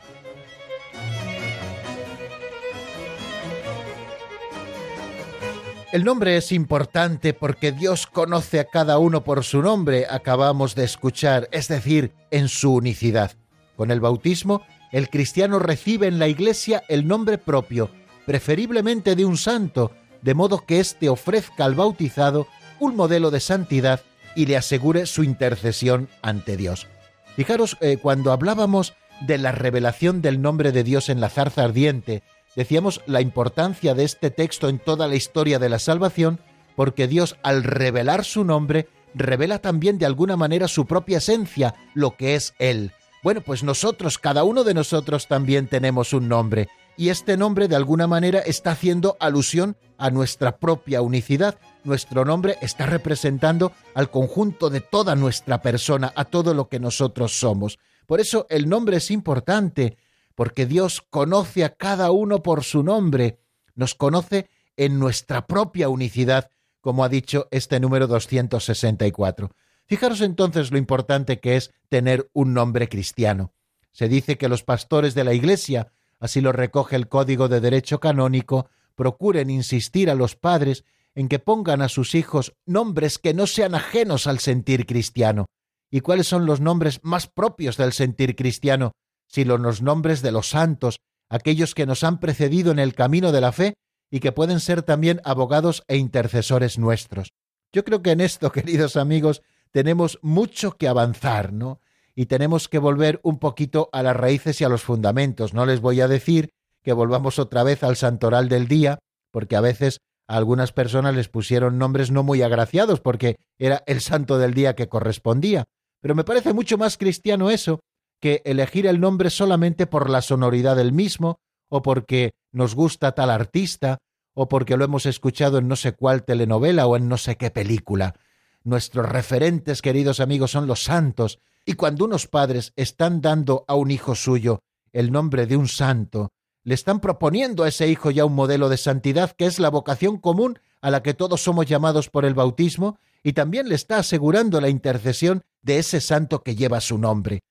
El 5.94 6.02
nombre 6.02 6.36
es 6.36 6.50
importante 6.50 7.34
porque 7.34 7.70
Dios 7.70 8.08
conoce 8.08 8.58
a 8.58 8.64
cada 8.64 8.98
uno 8.98 9.22
por 9.22 9.44
su 9.44 9.62
nombre, 9.62 10.08
acabamos 10.10 10.74
de 10.74 10.82
escuchar, 10.82 11.48
es 11.52 11.68
decir, 11.68 12.12
en 12.32 12.48
su 12.48 12.74
unicidad. 12.74 13.30
Con 13.76 13.92
el 13.92 14.00
bautismo, 14.00 14.62
el 14.90 15.08
cristiano 15.08 15.60
recibe 15.60 16.08
en 16.08 16.18
la 16.18 16.26
iglesia 16.26 16.82
el 16.88 17.06
nombre 17.06 17.38
propio, 17.38 17.92
preferiblemente 18.26 19.14
de 19.14 19.24
un 19.24 19.36
santo, 19.36 19.92
de 20.20 20.34
modo 20.34 20.66
que 20.66 20.80
éste 20.80 21.08
ofrezca 21.08 21.64
al 21.64 21.76
bautizado 21.76 22.48
un 22.80 22.96
modelo 22.96 23.30
de 23.30 23.38
santidad 23.38 24.00
y 24.34 24.46
le 24.46 24.56
asegure 24.56 25.06
su 25.06 25.22
intercesión 25.22 26.08
ante 26.22 26.56
Dios. 26.56 26.88
Fijaros, 27.36 27.76
eh, 27.80 27.98
cuando 28.02 28.32
hablábamos 28.32 28.94
de 29.20 29.38
la 29.38 29.52
revelación 29.52 30.22
del 30.22 30.42
nombre 30.42 30.72
de 30.72 30.82
Dios 30.82 31.08
en 31.08 31.20
la 31.20 31.28
zarza 31.28 31.62
ardiente, 31.62 32.24
decíamos 32.56 33.00
la 33.06 33.20
importancia 33.20 33.94
de 33.94 34.04
este 34.04 34.30
texto 34.30 34.68
en 34.68 34.78
toda 34.78 35.08
la 35.08 35.16
historia 35.16 35.58
de 35.58 35.68
la 35.68 35.78
salvación, 35.78 36.40
porque 36.76 37.06
Dios 37.06 37.36
al 37.42 37.64
revelar 37.64 38.24
su 38.24 38.44
nombre, 38.44 38.88
revela 39.14 39.58
también 39.58 39.98
de 39.98 40.06
alguna 40.06 40.36
manera 40.36 40.68
su 40.68 40.86
propia 40.86 41.18
esencia, 41.18 41.74
lo 41.94 42.16
que 42.16 42.34
es 42.34 42.54
Él. 42.58 42.92
Bueno, 43.22 43.40
pues 43.40 43.62
nosotros, 43.62 44.18
cada 44.18 44.44
uno 44.44 44.64
de 44.64 44.74
nosotros 44.74 45.28
también 45.28 45.66
tenemos 45.66 46.12
un 46.12 46.28
nombre, 46.28 46.68
y 46.96 47.08
este 47.08 47.36
nombre 47.36 47.68
de 47.68 47.76
alguna 47.76 48.06
manera 48.06 48.40
está 48.40 48.72
haciendo 48.72 49.16
alusión 49.18 49.76
a 49.98 50.10
nuestra 50.10 50.58
propia 50.58 51.02
unicidad. 51.02 51.58
Nuestro 51.82 52.24
nombre 52.24 52.56
está 52.60 52.86
representando 52.86 53.72
al 53.94 54.10
conjunto 54.10 54.70
de 54.70 54.80
toda 54.80 55.16
nuestra 55.16 55.60
persona, 55.60 56.12
a 56.14 56.24
todo 56.24 56.54
lo 56.54 56.68
que 56.68 56.78
nosotros 56.78 57.38
somos. 57.38 57.78
Por 58.06 58.20
eso 58.20 58.46
el 58.48 58.68
nombre 58.68 58.98
es 58.98 59.10
importante, 59.10 59.96
porque 60.34 60.66
Dios 60.66 61.02
conoce 61.10 61.64
a 61.64 61.76
cada 61.76 62.10
uno 62.10 62.42
por 62.42 62.64
su 62.64 62.82
nombre, 62.82 63.38
nos 63.74 63.94
conoce 63.94 64.48
en 64.76 64.98
nuestra 64.98 65.46
propia 65.46 65.88
unicidad, 65.88 66.50
como 66.80 67.04
ha 67.04 67.08
dicho 67.08 67.48
este 67.50 67.80
número 67.80 68.06
264. 68.06 69.50
Fijaros 69.86 70.20
entonces 70.20 70.70
lo 70.70 70.78
importante 70.78 71.40
que 71.40 71.56
es 71.56 71.72
tener 71.88 72.30
un 72.32 72.54
nombre 72.54 72.88
cristiano. 72.88 73.52
Se 73.92 74.08
dice 74.08 74.36
que 74.36 74.48
los 74.48 74.62
pastores 74.62 75.14
de 75.14 75.24
la 75.24 75.34
Iglesia, 75.34 75.92
así 76.18 76.40
lo 76.40 76.52
recoge 76.52 76.96
el 76.96 77.08
Código 77.08 77.48
de 77.48 77.60
Derecho 77.60 78.00
Canónico, 78.00 78.68
procuren 78.94 79.50
insistir 79.50 80.10
a 80.10 80.14
los 80.14 80.36
padres 80.36 80.84
en 81.14 81.28
que 81.28 81.38
pongan 81.38 81.80
a 81.80 81.88
sus 81.88 82.14
hijos 82.14 82.54
nombres 82.66 83.18
que 83.18 83.34
no 83.34 83.46
sean 83.46 83.74
ajenos 83.74 84.26
al 84.26 84.40
sentir 84.40 84.86
cristiano. 84.86 85.46
¿Y 85.90 86.00
cuáles 86.00 86.26
son 86.26 86.44
los 86.44 86.60
nombres 86.60 86.98
más 87.04 87.28
propios 87.28 87.76
del 87.76 87.92
sentir 87.92 88.34
cristiano? 88.34 88.92
Sino 89.26 89.58
los 89.58 89.82
nombres 89.82 90.22
de 90.22 90.32
los 90.32 90.48
santos, 90.48 90.98
aquellos 91.28 91.74
que 91.74 91.86
nos 91.86 92.04
han 92.04 92.20
precedido 92.20 92.70
en 92.70 92.78
el 92.78 92.94
camino 92.94 93.32
de 93.32 93.40
la 93.40 93.52
fe 93.52 93.74
y 94.10 94.20
que 94.20 94.32
pueden 94.32 94.60
ser 94.60 94.82
también 94.82 95.20
abogados 95.24 95.82
e 95.88 95.96
intercesores 95.96 96.78
nuestros. 96.78 97.32
Yo 97.72 97.84
creo 97.84 98.02
que 98.02 98.12
en 98.12 98.20
esto, 98.20 98.52
queridos 98.52 98.96
amigos, 98.96 99.42
tenemos 99.70 100.18
mucho 100.22 100.76
que 100.76 100.86
avanzar, 100.86 101.52
¿no? 101.52 101.80
Y 102.14 102.26
tenemos 102.26 102.68
que 102.68 102.78
volver 102.78 103.18
un 103.24 103.40
poquito 103.40 103.88
a 103.92 104.04
las 104.04 104.16
raíces 104.16 104.60
y 104.60 104.64
a 104.64 104.68
los 104.68 104.82
fundamentos. 104.82 105.52
No 105.52 105.66
les 105.66 105.80
voy 105.80 106.00
a 106.00 106.06
decir 106.06 106.50
que 106.84 106.92
volvamos 106.92 107.40
otra 107.40 107.64
vez 107.64 107.82
al 107.82 107.96
santoral 107.96 108.48
del 108.48 108.68
día, 108.68 109.00
porque 109.32 109.56
a 109.56 109.60
veces 109.60 109.98
a 110.28 110.36
algunas 110.36 110.70
personas 110.70 111.16
les 111.16 111.28
pusieron 111.28 111.76
nombres 111.76 112.12
no 112.12 112.22
muy 112.22 112.42
agraciados 112.42 113.00
porque 113.00 113.36
era 113.58 113.82
el 113.86 114.00
santo 114.00 114.38
del 114.38 114.54
día 114.54 114.76
que 114.76 114.88
correspondía. 114.88 115.64
Pero 116.00 116.14
me 116.14 116.22
parece 116.22 116.52
mucho 116.52 116.78
más 116.78 116.96
cristiano 116.96 117.50
eso 117.50 117.80
que 118.24 118.40
elegir 118.46 118.86
el 118.86 119.00
nombre 119.00 119.28
solamente 119.28 119.86
por 119.86 120.08
la 120.08 120.22
sonoridad 120.22 120.76
del 120.76 120.92
mismo, 120.92 121.40
o 121.68 121.82
porque 121.82 122.32
nos 122.52 122.74
gusta 122.74 123.12
tal 123.12 123.28
artista, 123.28 123.98
o 124.32 124.48
porque 124.48 124.78
lo 124.78 124.84
hemos 124.86 125.04
escuchado 125.04 125.58
en 125.58 125.68
no 125.68 125.76
sé 125.76 125.92
cuál 125.92 126.24
telenovela 126.24 126.86
o 126.86 126.96
en 126.96 127.06
no 127.06 127.18
sé 127.18 127.36
qué 127.36 127.50
película. 127.50 128.14
Nuestros 128.62 129.06
referentes, 129.06 129.82
queridos 129.82 130.20
amigos, 130.20 130.52
son 130.52 130.66
los 130.66 130.84
santos, 130.84 131.38
y 131.66 131.74
cuando 131.74 132.06
unos 132.06 132.26
padres 132.26 132.72
están 132.76 133.20
dando 133.20 133.66
a 133.68 133.74
un 133.74 133.90
hijo 133.90 134.14
suyo 134.14 134.60
el 134.94 135.12
nombre 135.12 135.44
de 135.44 135.58
un 135.58 135.68
santo, 135.68 136.32
le 136.62 136.72
están 136.72 137.00
proponiendo 137.00 137.64
a 137.64 137.68
ese 137.68 137.88
hijo 137.88 138.10
ya 138.10 138.24
un 138.24 138.34
modelo 138.34 138.70
de 138.70 138.78
santidad 138.78 139.32
que 139.32 139.44
es 139.44 139.58
la 139.58 139.68
vocación 139.68 140.16
común 140.16 140.58
a 140.80 140.90
la 140.90 141.02
que 141.02 141.12
todos 141.12 141.42
somos 141.42 141.66
llamados 141.66 142.08
por 142.08 142.24
el 142.24 142.32
bautismo, 142.32 142.96
y 143.22 143.34
también 143.34 143.68
le 143.68 143.74
está 143.74 143.98
asegurando 143.98 144.62
la 144.62 144.70
intercesión 144.70 145.42
de 145.60 145.76
ese 145.76 146.00
santo 146.00 146.42
que 146.42 146.56
lleva 146.56 146.80
su 146.80 146.96
nombre. 146.96 147.42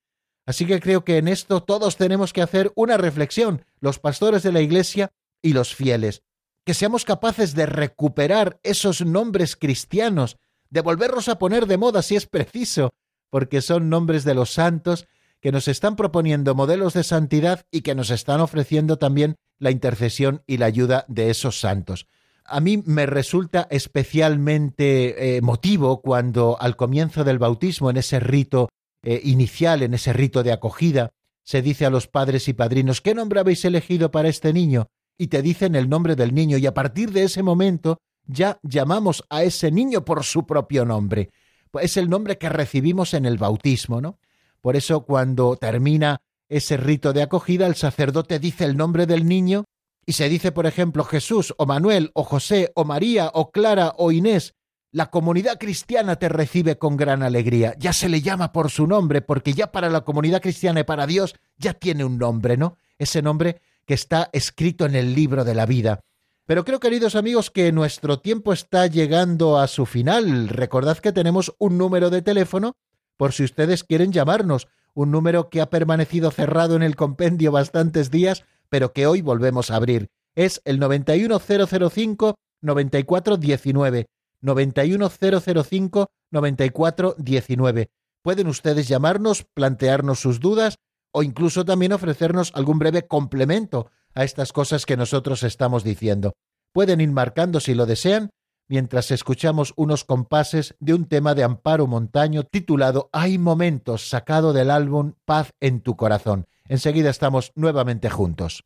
Así 0.46 0.66
que 0.66 0.80
creo 0.80 1.04
que 1.04 1.18
en 1.18 1.28
esto 1.28 1.62
todos 1.62 1.96
tenemos 1.96 2.32
que 2.32 2.42
hacer 2.42 2.72
una 2.76 2.96
reflexión, 2.96 3.64
los 3.80 3.98
pastores 3.98 4.42
de 4.42 4.52
la 4.52 4.60
Iglesia 4.60 5.10
y 5.40 5.52
los 5.52 5.74
fieles, 5.74 6.22
que 6.64 6.74
seamos 6.74 7.04
capaces 7.04 7.54
de 7.54 7.66
recuperar 7.66 8.60
esos 8.62 9.04
nombres 9.04 9.56
cristianos, 9.56 10.36
de 10.70 10.80
volverlos 10.80 11.28
a 11.28 11.38
poner 11.38 11.66
de 11.66 11.78
moda 11.78 12.02
si 12.02 12.16
es 12.16 12.26
preciso, 12.26 12.92
porque 13.30 13.62
son 13.62 13.88
nombres 13.88 14.24
de 14.24 14.34
los 14.34 14.52
santos 14.52 15.06
que 15.40 15.52
nos 15.52 15.68
están 15.68 15.96
proponiendo 15.96 16.54
modelos 16.54 16.94
de 16.94 17.04
santidad 17.04 17.66
y 17.70 17.82
que 17.82 17.94
nos 17.94 18.10
están 18.10 18.40
ofreciendo 18.40 18.96
también 18.96 19.36
la 19.58 19.70
intercesión 19.70 20.42
y 20.46 20.56
la 20.56 20.66
ayuda 20.66 21.04
de 21.08 21.30
esos 21.30 21.60
santos. 21.60 22.06
A 22.46 22.60
mí 22.60 22.82
me 22.86 23.06
resulta 23.06 23.66
especialmente 23.70 25.36
emotivo 25.36 26.00
cuando 26.00 26.56
al 26.60 26.76
comienzo 26.76 27.24
del 27.24 27.38
bautismo, 27.38 27.90
en 27.90 27.96
ese 27.96 28.20
rito 28.20 28.68
eh, 29.04 29.20
inicial, 29.24 29.82
en 29.82 29.94
ese 29.94 30.12
rito 30.12 30.42
de 30.42 30.52
acogida, 30.52 31.12
se 31.42 31.62
dice 31.62 31.84
a 31.84 31.90
los 31.90 32.08
padres 32.08 32.48
y 32.48 32.54
padrinos, 32.54 33.00
¿qué 33.00 33.14
nombre 33.14 33.40
habéis 33.40 33.64
elegido 33.64 34.10
para 34.10 34.28
este 34.28 34.52
niño? 34.52 34.88
Y 35.18 35.28
te 35.28 35.42
dicen 35.42 35.74
el 35.74 35.88
nombre 35.88 36.16
del 36.16 36.34
niño, 36.34 36.56
y 36.56 36.66
a 36.66 36.74
partir 36.74 37.12
de 37.12 37.24
ese 37.24 37.42
momento 37.42 37.98
ya 38.26 38.58
llamamos 38.62 39.24
a 39.28 39.42
ese 39.42 39.70
niño 39.70 40.04
por 40.04 40.24
su 40.24 40.46
propio 40.46 40.84
nombre. 40.84 41.30
Pues 41.70 41.86
es 41.86 41.96
el 41.98 42.08
nombre 42.08 42.38
que 42.38 42.48
recibimos 42.48 43.14
en 43.14 43.26
el 43.26 43.36
bautismo, 43.36 44.00
¿no? 44.00 44.18
Por 44.60 44.76
eso 44.76 45.04
cuando 45.04 45.56
termina 45.56 46.22
ese 46.48 46.76
rito 46.76 47.12
de 47.12 47.22
acogida, 47.22 47.66
el 47.66 47.74
sacerdote 47.74 48.38
dice 48.38 48.64
el 48.64 48.76
nombre 48.76 49.06
del 49.06 49.26
niño 49.26 49.64
y 50.06 50.12
se 50.12 50.28
dice, 50.28 50.52
por 50.52 50.66
ejemplo, 50.66 51.04
Jesús 51.04 51.54
o 51.58 51.66
Manuel 51.66 52.10
o 52.14 52.24
José 52.24 52.72
o 52.74 52.84
María 52.84 53.30
o 53.34 53.50
Clara 53.50 53.92
o 53.98 54.12
Inés 54.12 54.54
la 54.94 55.10
comunidad 55.10 55.58
cristiana 55.58 56.14
te 56.20 56.28
recibe 56.28 56.78
con 56.78 56.96
gran 56.96 57.24
alegría. 57.24 57.74
Ya 57.80 57.92
se 57.92 58.08
le 58.08 58.22
llama 58.22 58.52
por 58.52 58.70
su 58.70 58.86
nombre, 58.86 59.22
porque 59.22 59.52
ya 59.52 59.72
para 59.72 59.90
la 59.90 60.02
comunidad 60.02 60.40
cristiana 60.40 60.80
y 60.80 60.84
para 60.84 61.08
Dios 61.08 61.34
ya 61.58 61.74
tiene 61.74 62.04
un 62.04 62.16
nombre, 62.16 62.56
¿no? 62.56 62.76
Ese 62.96 63.20
nombre 63.20 63.60
que 63.86 63.94
está 63.94 64.30
escrito 64.32 64.86
en 64.86 64.94
el 64.94 65.12
libro 65.12 65.42
de 65.42 65.56
la 65.56 65.66
vida. 65.66 65.98
Pero 66.46 66.64
creo, 66.64 66.78
queridos 66.78 67.16
amigos, 67.16 67.50
que 67.50 67.72
nuestro 67.72 68.20
tiempo 68.20 68.52
está 68.52 68.86
llegando 68.86 69.58
a 69.58 69.66
su 69.66 69.84
final. 69.84 70.48
Recordad 70.48 70.98
que 70.98 71.10
tenemos 71.10 71.52
un 71.58 71.76
número 71.76 72.08
de 72.08 72.22
teléfono 72.22 72.74
por 73.16 73.32
si 73.32 73.42
ustedes 73.42 73.82
quieren 73.82 74.12
llamarnos, 74.12 74.68
un 74.94 75.10
número 75.10 75.50
que 75.50 75.60
ha 75.60 75.70
permanecido 75.70 76.30
cerrado 76.30 76.76
en 76.76 76.84
el 76.84 76.94
compendio 76.94 77.50
bastantes 77.50 78.12
días, 78.12 78.44
pero 78.68 78.92
que 78.92 79.08
hoy 79.08 79.22
volvemos 79.22 79.72
a 79.72 79.76
abrir. 79.76 80.06
es 80.36 80.62
el 80.64 80.78
91005 80.78 82.36
9419. 82.60 84.06
91005 84.44 86.10
9419. 86.30 87.90
Pueden 88.22 88.46
ustedes 88.46 88.88
llamarnos, 88.88 89.44
plantearnos 89.54 90.20
sus 90.20 90.40
dudas 90.40 90.76
o 91.12 91.22
incluso 91.22 91.64
también 91.64 91.92
ofrecernos 91.92 92.52
algún 92.54 92.78
breve 92.78 93.06
complemento 93.06 93.90
a 94.14 94.24
estas 94.24 94.52
cosas 94.52 94.86
que 94.86 94.96
nosotros 94.96 95.42
estamos 95.42 95.84
diciendo. 95.84 96.34
Pueden 96.72 97.00
ir 97.00 97.10
marcando 97.10 97.60
si 97.60 97.74
lo 97.74 97.86
desean 97.86 98.30
mientras 98.68 99.10
escuchamos 99.10 99.74
unos 99.76 100.04
compases 100.04 100.74
de 100.80 100.94
un 100.94 101.06
tema 101.06 101.34
de 101.34 101.44
Amparo 101.44 101.86
Montaño 101.86 102.44
titulado 102.44 103.10
Hay 103.12 103.38
momentos 103.38 104.08
sacado 104.08 104.52
del 104.52 104.70
álbum 104.70 105.14
Paz 105.24 105.52
en 105.60 105.80
tu 105.80 105.96
corazón. 105.96 106.46
Enseguida 106.66 107.10
estamos 107.10 107.52
nuevamente 107.54 108.08
juntos. 108.08 108.64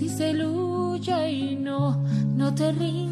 Dice 0.00 0.32
lucha 0.32 1.28
y 1.28 1.54
no, 1.54 2.02
no 2.34 2.54
te 2.54 2.72
rindas. 2.72 3.11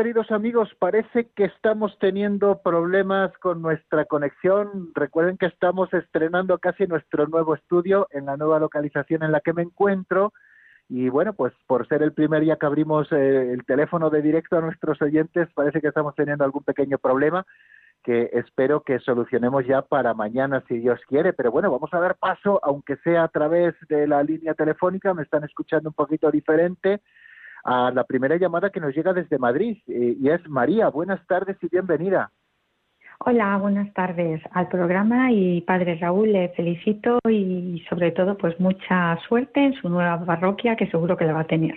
Queridos 0.00 0.30
amigos, 0.30 0.70
parece 0.78 1.28
que 1.36 1.44
estamos 1.44 1.94
teniendo 1.98 2.62
problemas 2.62 3.36
con 3.36 3.60
nuestra 3.60 4.06
conexión. 4.06 4.92
Recuerden 4.94 5.36
que 5.36 5.44
estamos 5.44 5.92
estrenando 5.92 6.56
casi 6.56 6.86
nuestro 6.86 7.26
nuevo 7.26 7.54
estudio 7.54 8.08
en 8.10 8.24
la 8.24 8.38
nueva 8.38 8.58
localización 8.58 9.22
en 9.22 9.30
la 9.30 9.40
que 9.40 9.52
me 9.52 9.60
encuentro. 9.60 10.32
Y 10.88 11.10
bueno, 11.10 11.34
pues 11.34 11.52
por 11.66 11.86
ser 11.86 12.02
el 12.02 12.14
primer 12.14 12.40
día 12.40 12.56
que 12.56 12.64
abrimos 12.64 13.12
eh, 13.12 13.52
el 13.52 13.66
teléfono 13.66 14.08
de 14.08 14.22
directo 14.22 14.56
a 14.56 14.62
nuestros 14.62 15.02
oyentes, 15.02 15.50
parece 15.52 15.82
que 15.82 15.88
estamos 15.88 16.14
teniendo 16.14 16.44
algún 16.44 16.64
pequeño 16.64 16.96
problema 16.96 17.44
que 18.02 18.30
espero 18.32 18.80
que 18.80 19.00
solucionemos 19.00 19.66
ya 19.66 19.82
para 19.82 20.14
mañana, 20.14 20.64
si 20.66 20.78
Dios 20.78 20.98
quiere. 21.08 21.34
Pero 21.34 21.50
bueno, 21.50 21.70
vamos 21.70 21.92
a 21.92 22.00
dar 22.00 22.16
paso, 22.16 22.58
aunque 22.62 22.96
sea 23.04 23.24
a 23.24 23.28
través 23.28 23.74
de 23.90 24.08
la 24.08 24.22
línea 24.22 24.54
telefónica, 24.54 25.12
me 25.12 25.24
están 25.24 25.44
escuchando 25.44 25.90
un 25.90 25.94
poquito 25.94 26.30
diferente 26.30 27.02
a 27.64 27.90
la 27.90 28.04
primera 28.04 28.36
llamada 28.36 28.70
que 28.70 28.80
nos 28.80 28.94
llega 28.94 29.12
desde 29.12 29.38
Madrid 29.38 29.78
eh, 29.86 30.16
y 30.20 30.28
es 30.28 30.46
María. 30.48 30.88
Buenas 30.88 31.24
tardes 31.26 31.56
y 31.62 31.68
bienvenida. 31.68 32.30
Hola, 33.22 33.58
buenas 33.58 33.92
tardes 33.92 34.40
al 34.52 34.68
programa 34.68 35.30
y 35.30 35.60
Padre 35.60 35.96
Raúl 35.96 36.32
le 36.32 36.48
felicito 36.50 37.18
y 37.28 37.84
sobre 37.90 38.12
todo 38.12 38.38
pues 38.38 38.58
mucha 38.58 39.18
suerte 39.28 39.62
en 39.62 39.74
su 39.74 39.90
nueva 39.90 40.24
parroquia 40.24 40.74
que 40.74 40.86
seguro 40.86 41.18
que 41.18 41.26
la 41.26 41.34
va 41.34 41.40
a 41.40 41.46
tener. 41.46 41.74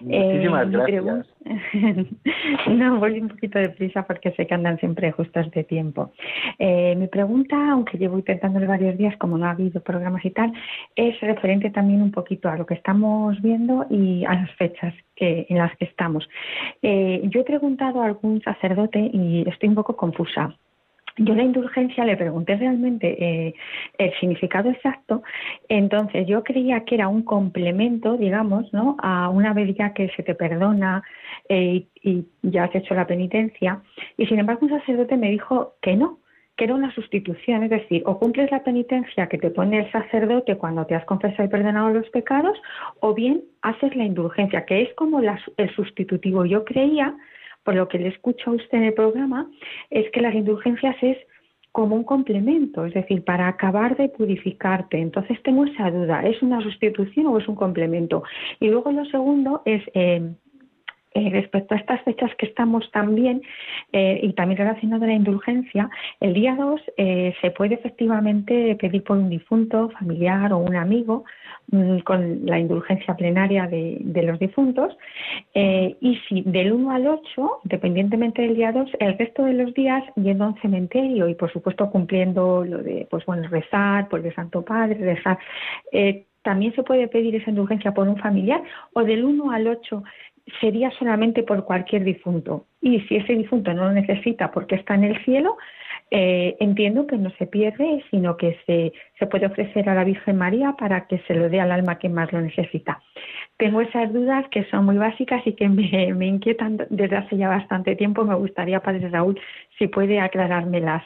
Muchísimas 0.00 0.66
eh, 0.66 0.70
gracias. 0.70 1.26
no, 2.68 2.98
voy 2.98 3.20
un 3.20 3.28
poquito 3.28 3.58
de 3.58 3.68
prisa 3.70 4.06
porque 4.06 4.32
sé 4.32 4.46
que 4.46 4.54
andan 4.54 4.78
siempre 4.78 5.12
justos 5.12 5.50
de 5.50 5.64
tiempo. 5.64 6.12
Eh, 6.58 6.94
mi 6.96 7.06
pregunta, 7.06 7.72
aunque 7.72 7.98
llevo 7.98 8.18
intentándolo 8.18 8.66
varios 8.66 8.96
días, 8.96 9.16
como 9.18 9.38
no 9.38 9.46
ha 9.46 9.50
habido 9.50 9.82
programas 9.82 10.24
y 10.24 10.30
tal, 10.30 10.52
es 10.96 11.20
referente 11.20 11.70
también 11.70 12.02
un 12.02 12.12
poquito 12.12 12.48
a 12.48 12.56
lo 12.56 12.66
que 12.66 12.74
estamos 12.74 13.40
viendo 13.42 13.86
y 13.90 14.24
a 14.24 14.34
las 14.34 14.50
fechas 14.52 14.94
que, 15.16 15.46
en 15.48 15.58
las 15.58 15.76
que 15.76 15.84
estamos. 15.84 16.28
Eh, 16.82 17.22
yo 17.24 17.40
he 17.40 17.44
preguntado 17.44 18.02
a 18.02 18.06
algún 18.06 18.42
sacerdote 18.42 19.10
y 19.12 19.44
estoy 19.48 19.68
un 19.68 19.74
poco 19.74 19.96
confusa. 19.96 20.54
Yo 21.16 21.34
la 21.34 21.44
indulgencia 21.44 22.04
le 22.04 22.16
pregunté 22.16 22.56
realmente 22.56 23.16
eh, 23.22 23.54
el 23.98 24.12
significado 24.18 24.70
exacto, 24.70 25.22
entonces 25.68 26.26
yo 26.26 26.42
creía 26.42 26.84
que 26.84 26.96
era 26.96 27.06
un 27.06 27.22
complemento, 27.22 28.16
digamos, 28.16 28.72
¿no? 28.72 28.96
a 29.00 29.28
una 29.28 29.52
vez 29.52 29.76
ya 29.76 29.92
que 29.92 30.08
se 30.16 30.24
te 30.24 30.34
perdona 30.34 31.04
eh, 31.48 31.86
y 32.02 32.26
ya 32.42 32.64
has 32.64 32.74
hecho 32.74 32.94
la 32.94 33.06
penitencia, 33.06 33.80
y 34.16 34.26
sin 34.26 34.40
embargo 34.40 34.66
un 34.66 34.78
sacerdote 34.80 35.16
me 35.16 35.30
dijo 35.30 35.74
que 35.80 35.94
no, 35.94 36.18
que 36.56 36.64
era 36.64 36.74
una 36.74 36.92
sustitución, 36.94 37.64
es 37.64 37.70
decir, 37.70 38.02
o 38.06 38.18
cumples 38.18 38.50
la 38.50 38.62
penitencia 38.62 39.28
que 39.28 39.38
te 39.38 39.50
pone 39.50 39.78
el 39.78 39.92
sacerdote 39.92 40.56
cuando 40.56 40.84
te 40.86 40.94
has 40.94 41.04
confesado 41.04 41.44
y 41.44 41.50
perdonado 41.50 41.90
los 41.90 42.08
pecados, 42.10 42.56
o 43.00 43.14
bien 43.14 43.42
haces 43.62 43.94
la 43.96 44.04
indulgencia, 44.04 44.64
que 44.64 44.82
es 44.82 44.94
como 44.94 45.20
el 45.20 45.74
sustitutivo. 45.74 46.44
Yo 46.44 46.64
creía 46.64 47.14
por 47.64 47.74
lo 47.74 47.88
que 47.88 47.98
le 47.98 48.08
escucho 48.08 48.50
a 48.50 48.54
usted 48.54 48.78
en 48.78 48.84
el 48.84 48.94
programa, 48.94 49.50
es 49.90 50.10
que 50.12 50.20
las 50.20 50.34
indulgencias 50.34 50.96
es 51.02 51.18
como 51.72 51.96
un 51.96 52.04
complemento, 52.04 52.86
es 52.86 52.94
decir, 52.94 53.24
para 53.24 53.48
acabar 53.48 53.96
de 53.96 54.08
purificarte. 54.08 54.98
Entonces 54.98 55.42
tengo 55.42 55.64
esa 55.64 55.90
duda, 55.90 56.22
¿es 56.24 56.40
una 56.40 56.60
sustitución 56.60 57.26
o 57.26 57.38
es 57.38 57.48
un 57.48 57.56
complemento? 57.56 58.22
Y 58.60 58.68
luego 58.68 58.92
lo 58.92 59.04
segundo 59.06 59.62
es 59.64 59.82
eh, 59.94 60.34
eh, 61.16 61.30
respecto 61.30 61.74
a 61.74 61.78
estas 61.78 62.02
fechas 62.02 62.34
que 62.34 62.46
estamos 62.46 62.90
también, 62.90 63.40
eh, 63.92 64.18
y 64.20 64.32
también 64.32 64.58
relacionado 64.58 65.04
a 65.04 65.06
la 65.06 65.14
indulgencia, 65.14 65.88
el 66.18 66.34
día 66.34 66.56
2 66.56 66.80
eh, 66.96 67.32
se 67.40 67.52
puede 67.52 67.76
efectivamente 67.76 68.74
pedir 68.80 69.04
por 69.04 69.18
un 69.18 69.30
difunto, 69.30 69.90
familiar 69.90 70.52
o 70.52 70.58
un 70.58 70.74
amigo 70.74 71.24
mm, 71.70 71.98
con 71.98 72.44
la 72.46 72.58
indulgencia 72.58 73.14
plenaria 73.14 73.68
de, 73.68 74.22
los 74.24 74.40
difuntos. 74.40 74.96
y 75.54 76.18
si 76.28 76.42
del 76.42 76.72
1 76.72 76.90
al 76.90 77.06
8, 77.06 77.60
independientemente 77.64 78.42
del 78.42 78.56
día 78.56 78.72
2, 78.72 78.90
el 78.98 79.16
resto 79.16 79.44
de 79.44 79.52
los 79.52 79.72
días 79.74 80.02
yendo 80.16 80.44
a 80.44 80.48
un 80.48 80.60
cementerio 80.62 81.28
y 81.28 81.36
por 81.36 81.52
supuesto 81.52 81.90
cumpliendo 81.90 82.64
lo 82.64 82.78
de 82.82 83.06
pues 83.08 83.24
bueno 83.26 83.46
rezar 83.48 84.08
por 84.08 84.26
el 84.26 84.34
Santo 84.34 84.62
Padre, 84.62 84.96
rezar. 84.96 85.38
también 86.42 86.74
se 86.74 86.82
puede 86.82 87.06
pedir 87.06 87.36
esa 87.36 87.50
indulgencia 87.50 87.92
por 87.92 88.08
un 88.08 88.16
familiar 88.16 88.62
o 88.94 89.04
del 89.04 89.24
1 89.24 89.50
al 89.52 89.66
8 89.68 90.02
sería 90.60 90.90
solamente 90.92 91.42
por 91.42 91.64
cualquier 91.64 92.04
difunto. 92.04 92.66
Y 92.80 93.00
si 93.02 93.16
ese 93.16 93.34
difunto 93.34 93.72
no 93.72 93.84
lo 93.84 93.92
necesita 93.92 94.50
porque 94.50 94.74
está 94.74 94.94
en 94.94 95.04
el 95.04 95.24
cielo, 95.24 95.56
eh, 96.10 96.56
entiendo 96.60 97.06
que 97.06 97.16
no 97.16 97.30
se 97.38 97.46
pierde, 97.46 98.04
sino 98.10 98.36
que 98.36 98.58
se, 98.66 98.92
se 99.18 99.26
puede 99.26 99.46
ofrecer 99.46 99.88
a 99.88 99.94
la 99.94 100.04
Virgen 100.04 100.36
María 100.36 100.74
para 100.78 101.06
que 101.06 101.18
se 101.26 101.34
lo 101.34 101.48
dé 101.48 101.60
al 101.60 101.72
alma 101.72 101.98
que 101.98 102.08
más 102.08 102.32
lo 102.32 102.40
necesita. 102.40 103.02
Tengo 103.56 103.80
esas 103.80 104.12
dudas 104.12 104.46
que 104.50 104.64
son 104.64 104.84
muy 104.84 104.96
básicas 104.96 105.42
y 105.46 105.54
que 105.54 105.68
me, 105.70 106.12
me 106.14 106.26
inquietan 106.26 106.78
desde 106.90 107.16
hace 107.16 107.36
ya 107.36 107.48
bastante 107.48 107.96
tiempo. 107.96 108.24
Me 108.24 108.34
gustaría, 108.34 108.80
Padre 108.80 109.08
Raúl, 109.08 109.40
si 109.78 109.88
puede 109.88 110.20
aclarármelas. 110.20 111.02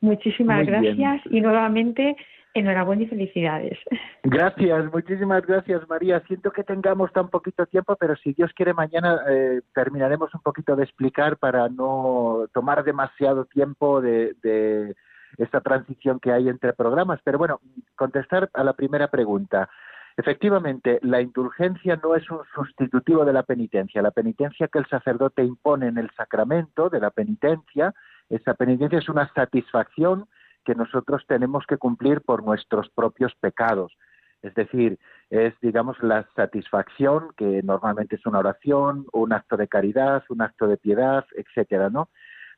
Muchísimas 0.00 0.64
gracias 0.64 1.22
y 1.30 1.40
nuevamente 1.40 2.16
Enhorabuena 2.58 3.04
y 3.04 3.06
felicidades. 3.06 3.78
Gracias, 4.24 4.92
muchísimas 4.92 5.46
gracias 5.46 5.88
María. 5.88 6.20
Siento 6.26 6.50
que 6.50 6.64
tengamos 6.64 7.12
tan 7.12 7.28
poquito 7.28 7.66
tiempo, 7.66 7.96
pero 7.96 8.16
si 8.16 8.32
Dios 8.32 8.52
quiere 8.54 8.74
mañana 8.74 9.20
eh, 9.28 9.60
terminaremos 9.74 10.34
un 10.34 10.40
poquito 10.42 10.74
de 10.76 10.84
explicar 10.84 11.36
para 11.36 11.68
no 11.68 12.46
tomar 12.52 12.84
demasiado 12.84 13.44
tiempo 13.44 14.00
de, 14.00 14.34
de 14.42 14.94
esta 15.36 15.60
transición 15.60 16.18
que 16.20 16.32
hay 16.32 16.48
entre 16.48 16.72
programas. 16.72 17.20
Pero 17.22 17.38
bueno, 17.38 17.60
contestar 17.96 18.50
a 18.52 18.64
la 18.64 18.72
primera 18.72 19.08
pregunta. 19.08 19.68
Efectivamente, 20.16 20.98
la 21.02 21.20
indulgencia 21.20 21.94
no 22.02 22.16
es 22.16 22.28
un 22.28 22.40
sustitutivo 22.52 23.24
de 23.24 23.32
la 23.32 23.44
penitencia. 23.44 24.02
La 24.02 24.10
penitencia 24.10 24.66
que 24.66 24.80
el 24.80 24.86
sacerdote 24.86 25.44
impone 25.44 25.86
en 25.86 25.96
el 25.96 26.10
sacramento 26.16 26.90
de 26.90 26.98
la 26.98 27.10
penitencia, 27.10 27.94
esa 28.28 28.54
penitencia 28.54 28.98
es 28.98 29.08
una 29.08 29.32
satisfacción 29.32 30.26
que 30.68 30.74
nosotros 30.74 31.24
tenemos 31.26 31.64
que 31.66 31.78
cumplir 31.78 32.20
por 32.20 32.44
nuestros 32.44 32.90
propios 32.90 33.34
pecados. 33.40 33.96
Es 34.42 34.54
decir, 34.54 34.98
es, 35.30 35.54
digamos, 35.62 35.96
la 36.02 36.28
satisfacción, 36.36 37.30
que 37.38 37.62
normalmente 37.62 38.16
es 38.16 38.26
una 38.26 38.40
oración, 38.40 39.06
un 39.14 39.32
acto 39.32 39.56
de 39.56 39.66
caridad, 39.66 40.22
un 40.28 40.42
acto 40.42 40.66
de 40.66 40.76
piedad, 40.76 41.24
etcétera, 41.34 41.88
¿no? 41.88 42.10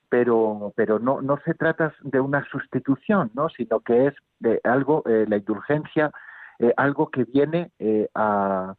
Pero, 0.09 0.73
pero 0.75 0.99
no, 0.99 1.23
no 1.23 1.39
se 1.45 1.55
trata 1.55 1.95
de 2.03 2.19
una 2.19 2.45
sustitución, 2.51 3.31
¿no? 3.33 3.49
Sino 3.49 3.79
que 3.79 4.09
es 4.09 4.15
de 4.41 4.61
algo, 4.65 5.05
eh, 5.07 5.27
la 5.29 5.37
indulgencia, 5.37 6.11
eh, 6.59 6.75
algo 6.77 7.11
que 7.11 7.23
viene 7.23 7.71
eh, 7.79 8.09
a, 8.17 8.75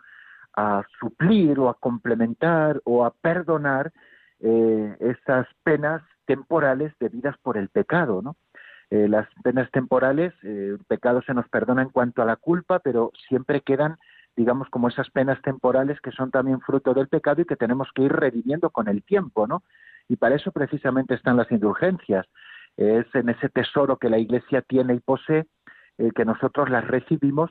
suplir 0.99 1.57
o 1.57 1.69
a 1.69 1.75
complementar 1.75 2.81
o 2.83 3.05
a 3.05 3.11
perdonar 3.11 3.93
esas 4.41 5.47
penas 5.63 6.01
temporales 6.25 6.93
debidas 6.99 7.37
por 7.37 7.57
el 7.57 7.69
pecado, 7.69 8.21
¿no? 8.21 8.35
Eh, 8.91 9.07
las 9.07 9.25
penas 9.41 9.71
temporales, 9.71 10.33
eh, 10.43 10.75
el 10.77 10.79
pecado 10.85 11.21
se 11.21 11.33
nos 11.33 11.47
perdona 11.47 11.81
en 11.81 11.89
cuanto 11.89 12.21
a 12.21 12.25
la 12.25 12.35
culpa, 12.35 12.79
pero 12.79 13.11
siempre 13.29 13.61
quedan, 13.61 13.97
digamos, 14.35 14.69
como 14.69 14.89
esas 14.89 15.09
penas 15.11 15.41
temporales 15.41 16.01
que 16.01 16.11
son 16.11 16.29
también 16.29 16.59
fruto 16.59 16.93
del 16.93 17.07
pecado 17.07 17.41
y 17.41 17.45
que 17.45 17.55
tenemos 17.55 17.87
que 17.95 18.03
ir 18.03 18.11
reviviendo 18.11 18.69
con 18.69 18.89
el 18.89 19.01
tiempo, 19.01 19.47
¿no? 19.47 19.63
Y 20.09 20.17
para 20.17 20.35
eso 20.35 20.51
precisamente 20.51 21.15
están 21.15 21.37
las 21.37 21.49
indulgencias. 21.51 22.27
Es 22.75 23.05
en 23.15 23.29
ese 23.29 23.47
tesoro 23.47 23.95
que 23.95 24.09
la 24.09 24.17
Iglesia 24.17 24.61
tiene 24.61 24.95
y 24.95 24.99
posee 24.99 25.45
eh, 25.97 26.11
que 26.13 26.25
nosotros 26.25 26.69
las 26.69 26.85
recibimos 26.85 27.49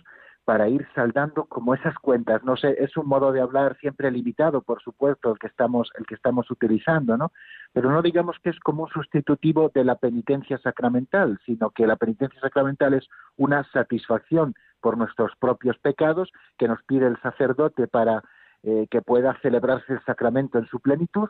para 0.51 0.69
ir 0.69 0.85
saldando 0.97 1.45
como 1.45 1.75
esas 1.75 1.95
cuentas. 2.01 2.43
No 2.43 2.57
sé, 2.57 2.75
es 2.81 2.97
un 2.97 3.07
modo 3.07 3.31
de 3.31 3.41
hablar 3.41 3.77
siempre 3.79 4.11
limitado, 4.11 4.63
por 4.63 4.83
supuesto, 4.83 5.31
el 5.31 5.39
que 5.39 5.47
estamos, 5.47 5.93
el 5.97 6.07
que 6.07 6.17
estamos 6.17 6.51
utilizando, 6.51 7.17
¿no? 7.17 7.31
Pero 7.73 7.89
no 7.93 8.03
digamos 8.03 8.37
que 8.43 8.51
es 8.51 8.59
como 8.59 8.83
un 8.83 8.89
sustitutivo 8.89 9.71
de 9.73 9.85
la 9.85 9.95
penitencia 9.95 10.59
sacramental, 10.59 11.39
sino 11.47 11.71
que 11.71 11.87
la 11.87 11.95
penitencia 11.95 12.41
sacramental 12.41 12.95
es 12.95 13.07
una 13.37 13.63
satisfacción 13.71 14.57
por 14.81 14.99
nuestros 14.99 15.31
propios 15.39 15.79
pecados 15.79 16.33
que 16.59 16.67
nos 16.67 16.83
pide 16.83 17.07
el 17.07 17.21
sacerdote 17.23 17.87
para 17.87 18.25
eh, 18.65 18.89
que 18.91 19.03
pueda 19.03 19.39
celebrarse 19.43 19.93
el 19.93 20.05
sacramento 20.05 20.59
en 20.59 20.67
su 20.67 20.81
plenitud 20.81 21.29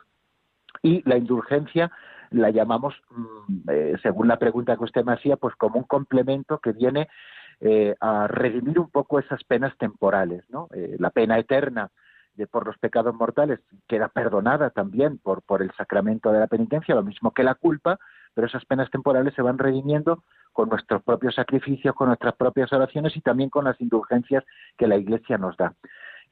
y 0.81 1.07
la 1.07 1.17
indulgencia 1.17 1.91
la 2.31 2.49
llamamos, 2.49 2.95
mm, 3.11 3.69
eh, 3.69 3.97
según 4.01 4.27
la 4.27 4.39
pregunta 4.39 4.75
que 4.77 4.83
usted 4.85 5.03
me 5.05 5.13
hacía, 5.13 5.35
pues 5.35 5.53
como 5.57 5.77
un 5.77 5.83
complemento 5.83 6.57
que 6.57 6.71
viene 6.71 7.07
eh, 7.61 7.95
a 7.99 8.27
redimir 8.27 8.79
un 8.79 8.89
poco 8.89 9.19
esas 9.19 9.43
penas 9.43 9.77
temporales, 9.77 10.43
¿no? 10.49 10.67
Eh, 10.73 10.95
la 10.99 11.11
pena 11.11 11.37
eterna 11.37 11.89
de, 12.33 12.47
por 12.47 12.65
los 12.65 12.77
pecados 12.77 13.13
mortales 13.13 13.59
queda 13.87 14.07
perdonada 14.07 14.71
también 14.71 15.19
por, 15.19 15.43
por 15.43 15.61
el 15.61 15.71
sacramento 15.73 16.31
de 16.31 16.39
la 16.39 16.47
penitencia, 16.47 16.95
lo 16.95 17.03
mismo 17.03 17.31
que 17.31 17.43
la 17.43 17.55
culpa, 17.55 17.99
pero 18.33 18.47
esas 18.47 18.65
penas 18.65 18.89
temporales 18.89 19.33
se 19.35 19.41
van 19.41 19.57
redimiendo 19.57 20.23
con 20.53 20.69
nuestros 20.69 21.03
propios 21.03 21.35
sacrificios, 21.35 21.95
con 21.95 22.07
nuestras 22.07 22.35
propias 22.35 22.73
oraciones 22.73 23.15
y 23.15 23.21
también 23.21 23.49
con 23.49 23.65
las 23.65 23.79
indulgencias 23.79 24.43
que 24.77 24.87
la 24.87 24.97
Iglesia 24.97 25.37
nos 25.37 25.55
da 25.55 25.73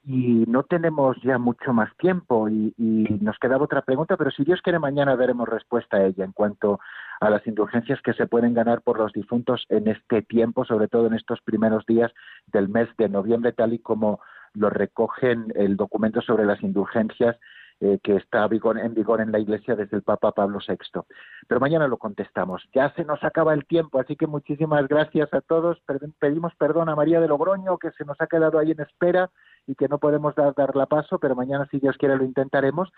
y 0.03 0.45
no 0.47 0.63
tenemos 0.63 1.17
ya 1.21 1.37
mucho 1.37 1.73
más 1.73 1.95
tiempo 1.97 2.49
y, 2.49 2.73
nos 3.21 3.37
quedaba 3.37 3.65
otra 3.65 3.81
pregunta, 3.81 4.17
pero 4.17 4.31
si 4.31 4.43
Dios 4.43 4.61
quiere 4.61 4.79
mañana 4.79 5.15
veremos 5.15 5.47
respuesta 5.47 5.97
a 5.97 6.05
ella 6.05 6.23
en 6.23 6.31
cuanto 6.31 6.79
a 7.19 7.29
las 7.29 7.45
indulgencias 7.45 8.01
que 8.01 8.13
se 8.13 8.27
pueden 8.27 8.53
ganar 8.53 8.81
por 8.81 8.97
los 8.97 9.11
difuntos 9.13 9.65
en 9.69 9.87
este 9.87 10.21
tiempo, 10.21 10.63
sobre 10.65 10.87
todo 10.87 11.07
en 11.07 11.13
estos 11.13 11.41
primeros 11.41 11.85
días 11.85 12.11
del 12.47 12.69
mes 12.69 12.87
de 12.97 13.09
noviembre, 13.09 13.51
tal 13.51 13.73
y 13.73 13.79
como 13.79 14.19
lo 14.53 14.69
recogen 14.69 15.51
el 15.55 15.75
documento 15.75 16.21
sobre 16.21 16.45
las 16.45 16.61
indulgencias 16.63 17.37
eh, 17.81 17.99
que 18.03 18.17
está 18.17 18.43
en 18.45 18.93
vigor 18.93 19.21
en 19.21 19.31
la 19.31 19.39
Iglesia 19.39 19.75
desde 19.75 19.95
el 19.95 20.03
Papa 20.03 20.33
Pablo 20.33 20.59
VI. 20.67 21.01
Pero 21.47 21.61
mañana 21.61 21.87
lo 21.87 21.97
contestamos. 21.97 22.61
Ya 22.73 22.93
se 22.93 23.05
nos 23.05 23.23
acaba 23.23 23.53
el 23.53 23.65
tiempo, 23.65 23.99
así 23.99 24.15
que 24.17 24.27
muchísimas 24.27 24.87
gracias 24.87 25.33
a 25.33 25.41
todos. 25.41 25.81
Pedimos 26.19 26.53
perdón 26.55 26.89
a 26.89 26.95
María 26.95 27.21
de 27.21 27.27
Logroño, 27.27 27.77
que 27.77 27.91
se 27.91 28.03
nos 28.03 28.19
ha 28.19 28.27
quedado 28.27 28.59
ahí 28.59 28.71
en 28.71 28.81
espera 28.81 29.29
y 29.65 29.75
que 29.75 29.87
no 29.87 29.97
podemos 29.97 30.35
dar, 30.35 30.53
darla 30.55 30.87
paso, 30.87 31.19
pero 31.19 31.35
mañana, 31.35 31.67
si 31.71 31.79
Dios 31.79 31.95
quiere, 31.97 32.17
lo 32.17 32.25
intentaremos. 32.25 32.91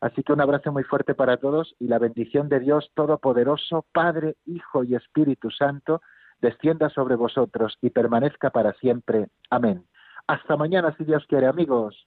Así 0.00 0.22
que 0.22 0.32
un 0.32 0.40
abrazo 0.40 0.70
muy 0.70 0.84
fuerte 0.84 1.14
para 1.14 1.38
todos 1.38 1.74
y 1.80 1.88
la 1.88 1.98
bendición 1.98 2.48
de 2.48 2.60
Dios 2.60 2.90
Todopoderoso, 2.94 3.84
Padre, 3.92 4.36
Hijo 4.46 4.84
y 4.84 4.94
Espíritu 4.94 5.50
Santo, 5.50 6.00
descienda 6.40 6.88
sobre 6.90 7.16
vosotros 7.16 7.76
y 7.82 7.90
permanezca 7.90 8.50
para 8.50 8.72
siempre. 8.74 9.28
Amén. 9.50 9.84
Hasta 10.28 10.56
mañana, 10.56 10.94
si 10.96 11.04
Dios 11.04 11.24
quiere, 11.26 11.46
amigos. 11.46 12.06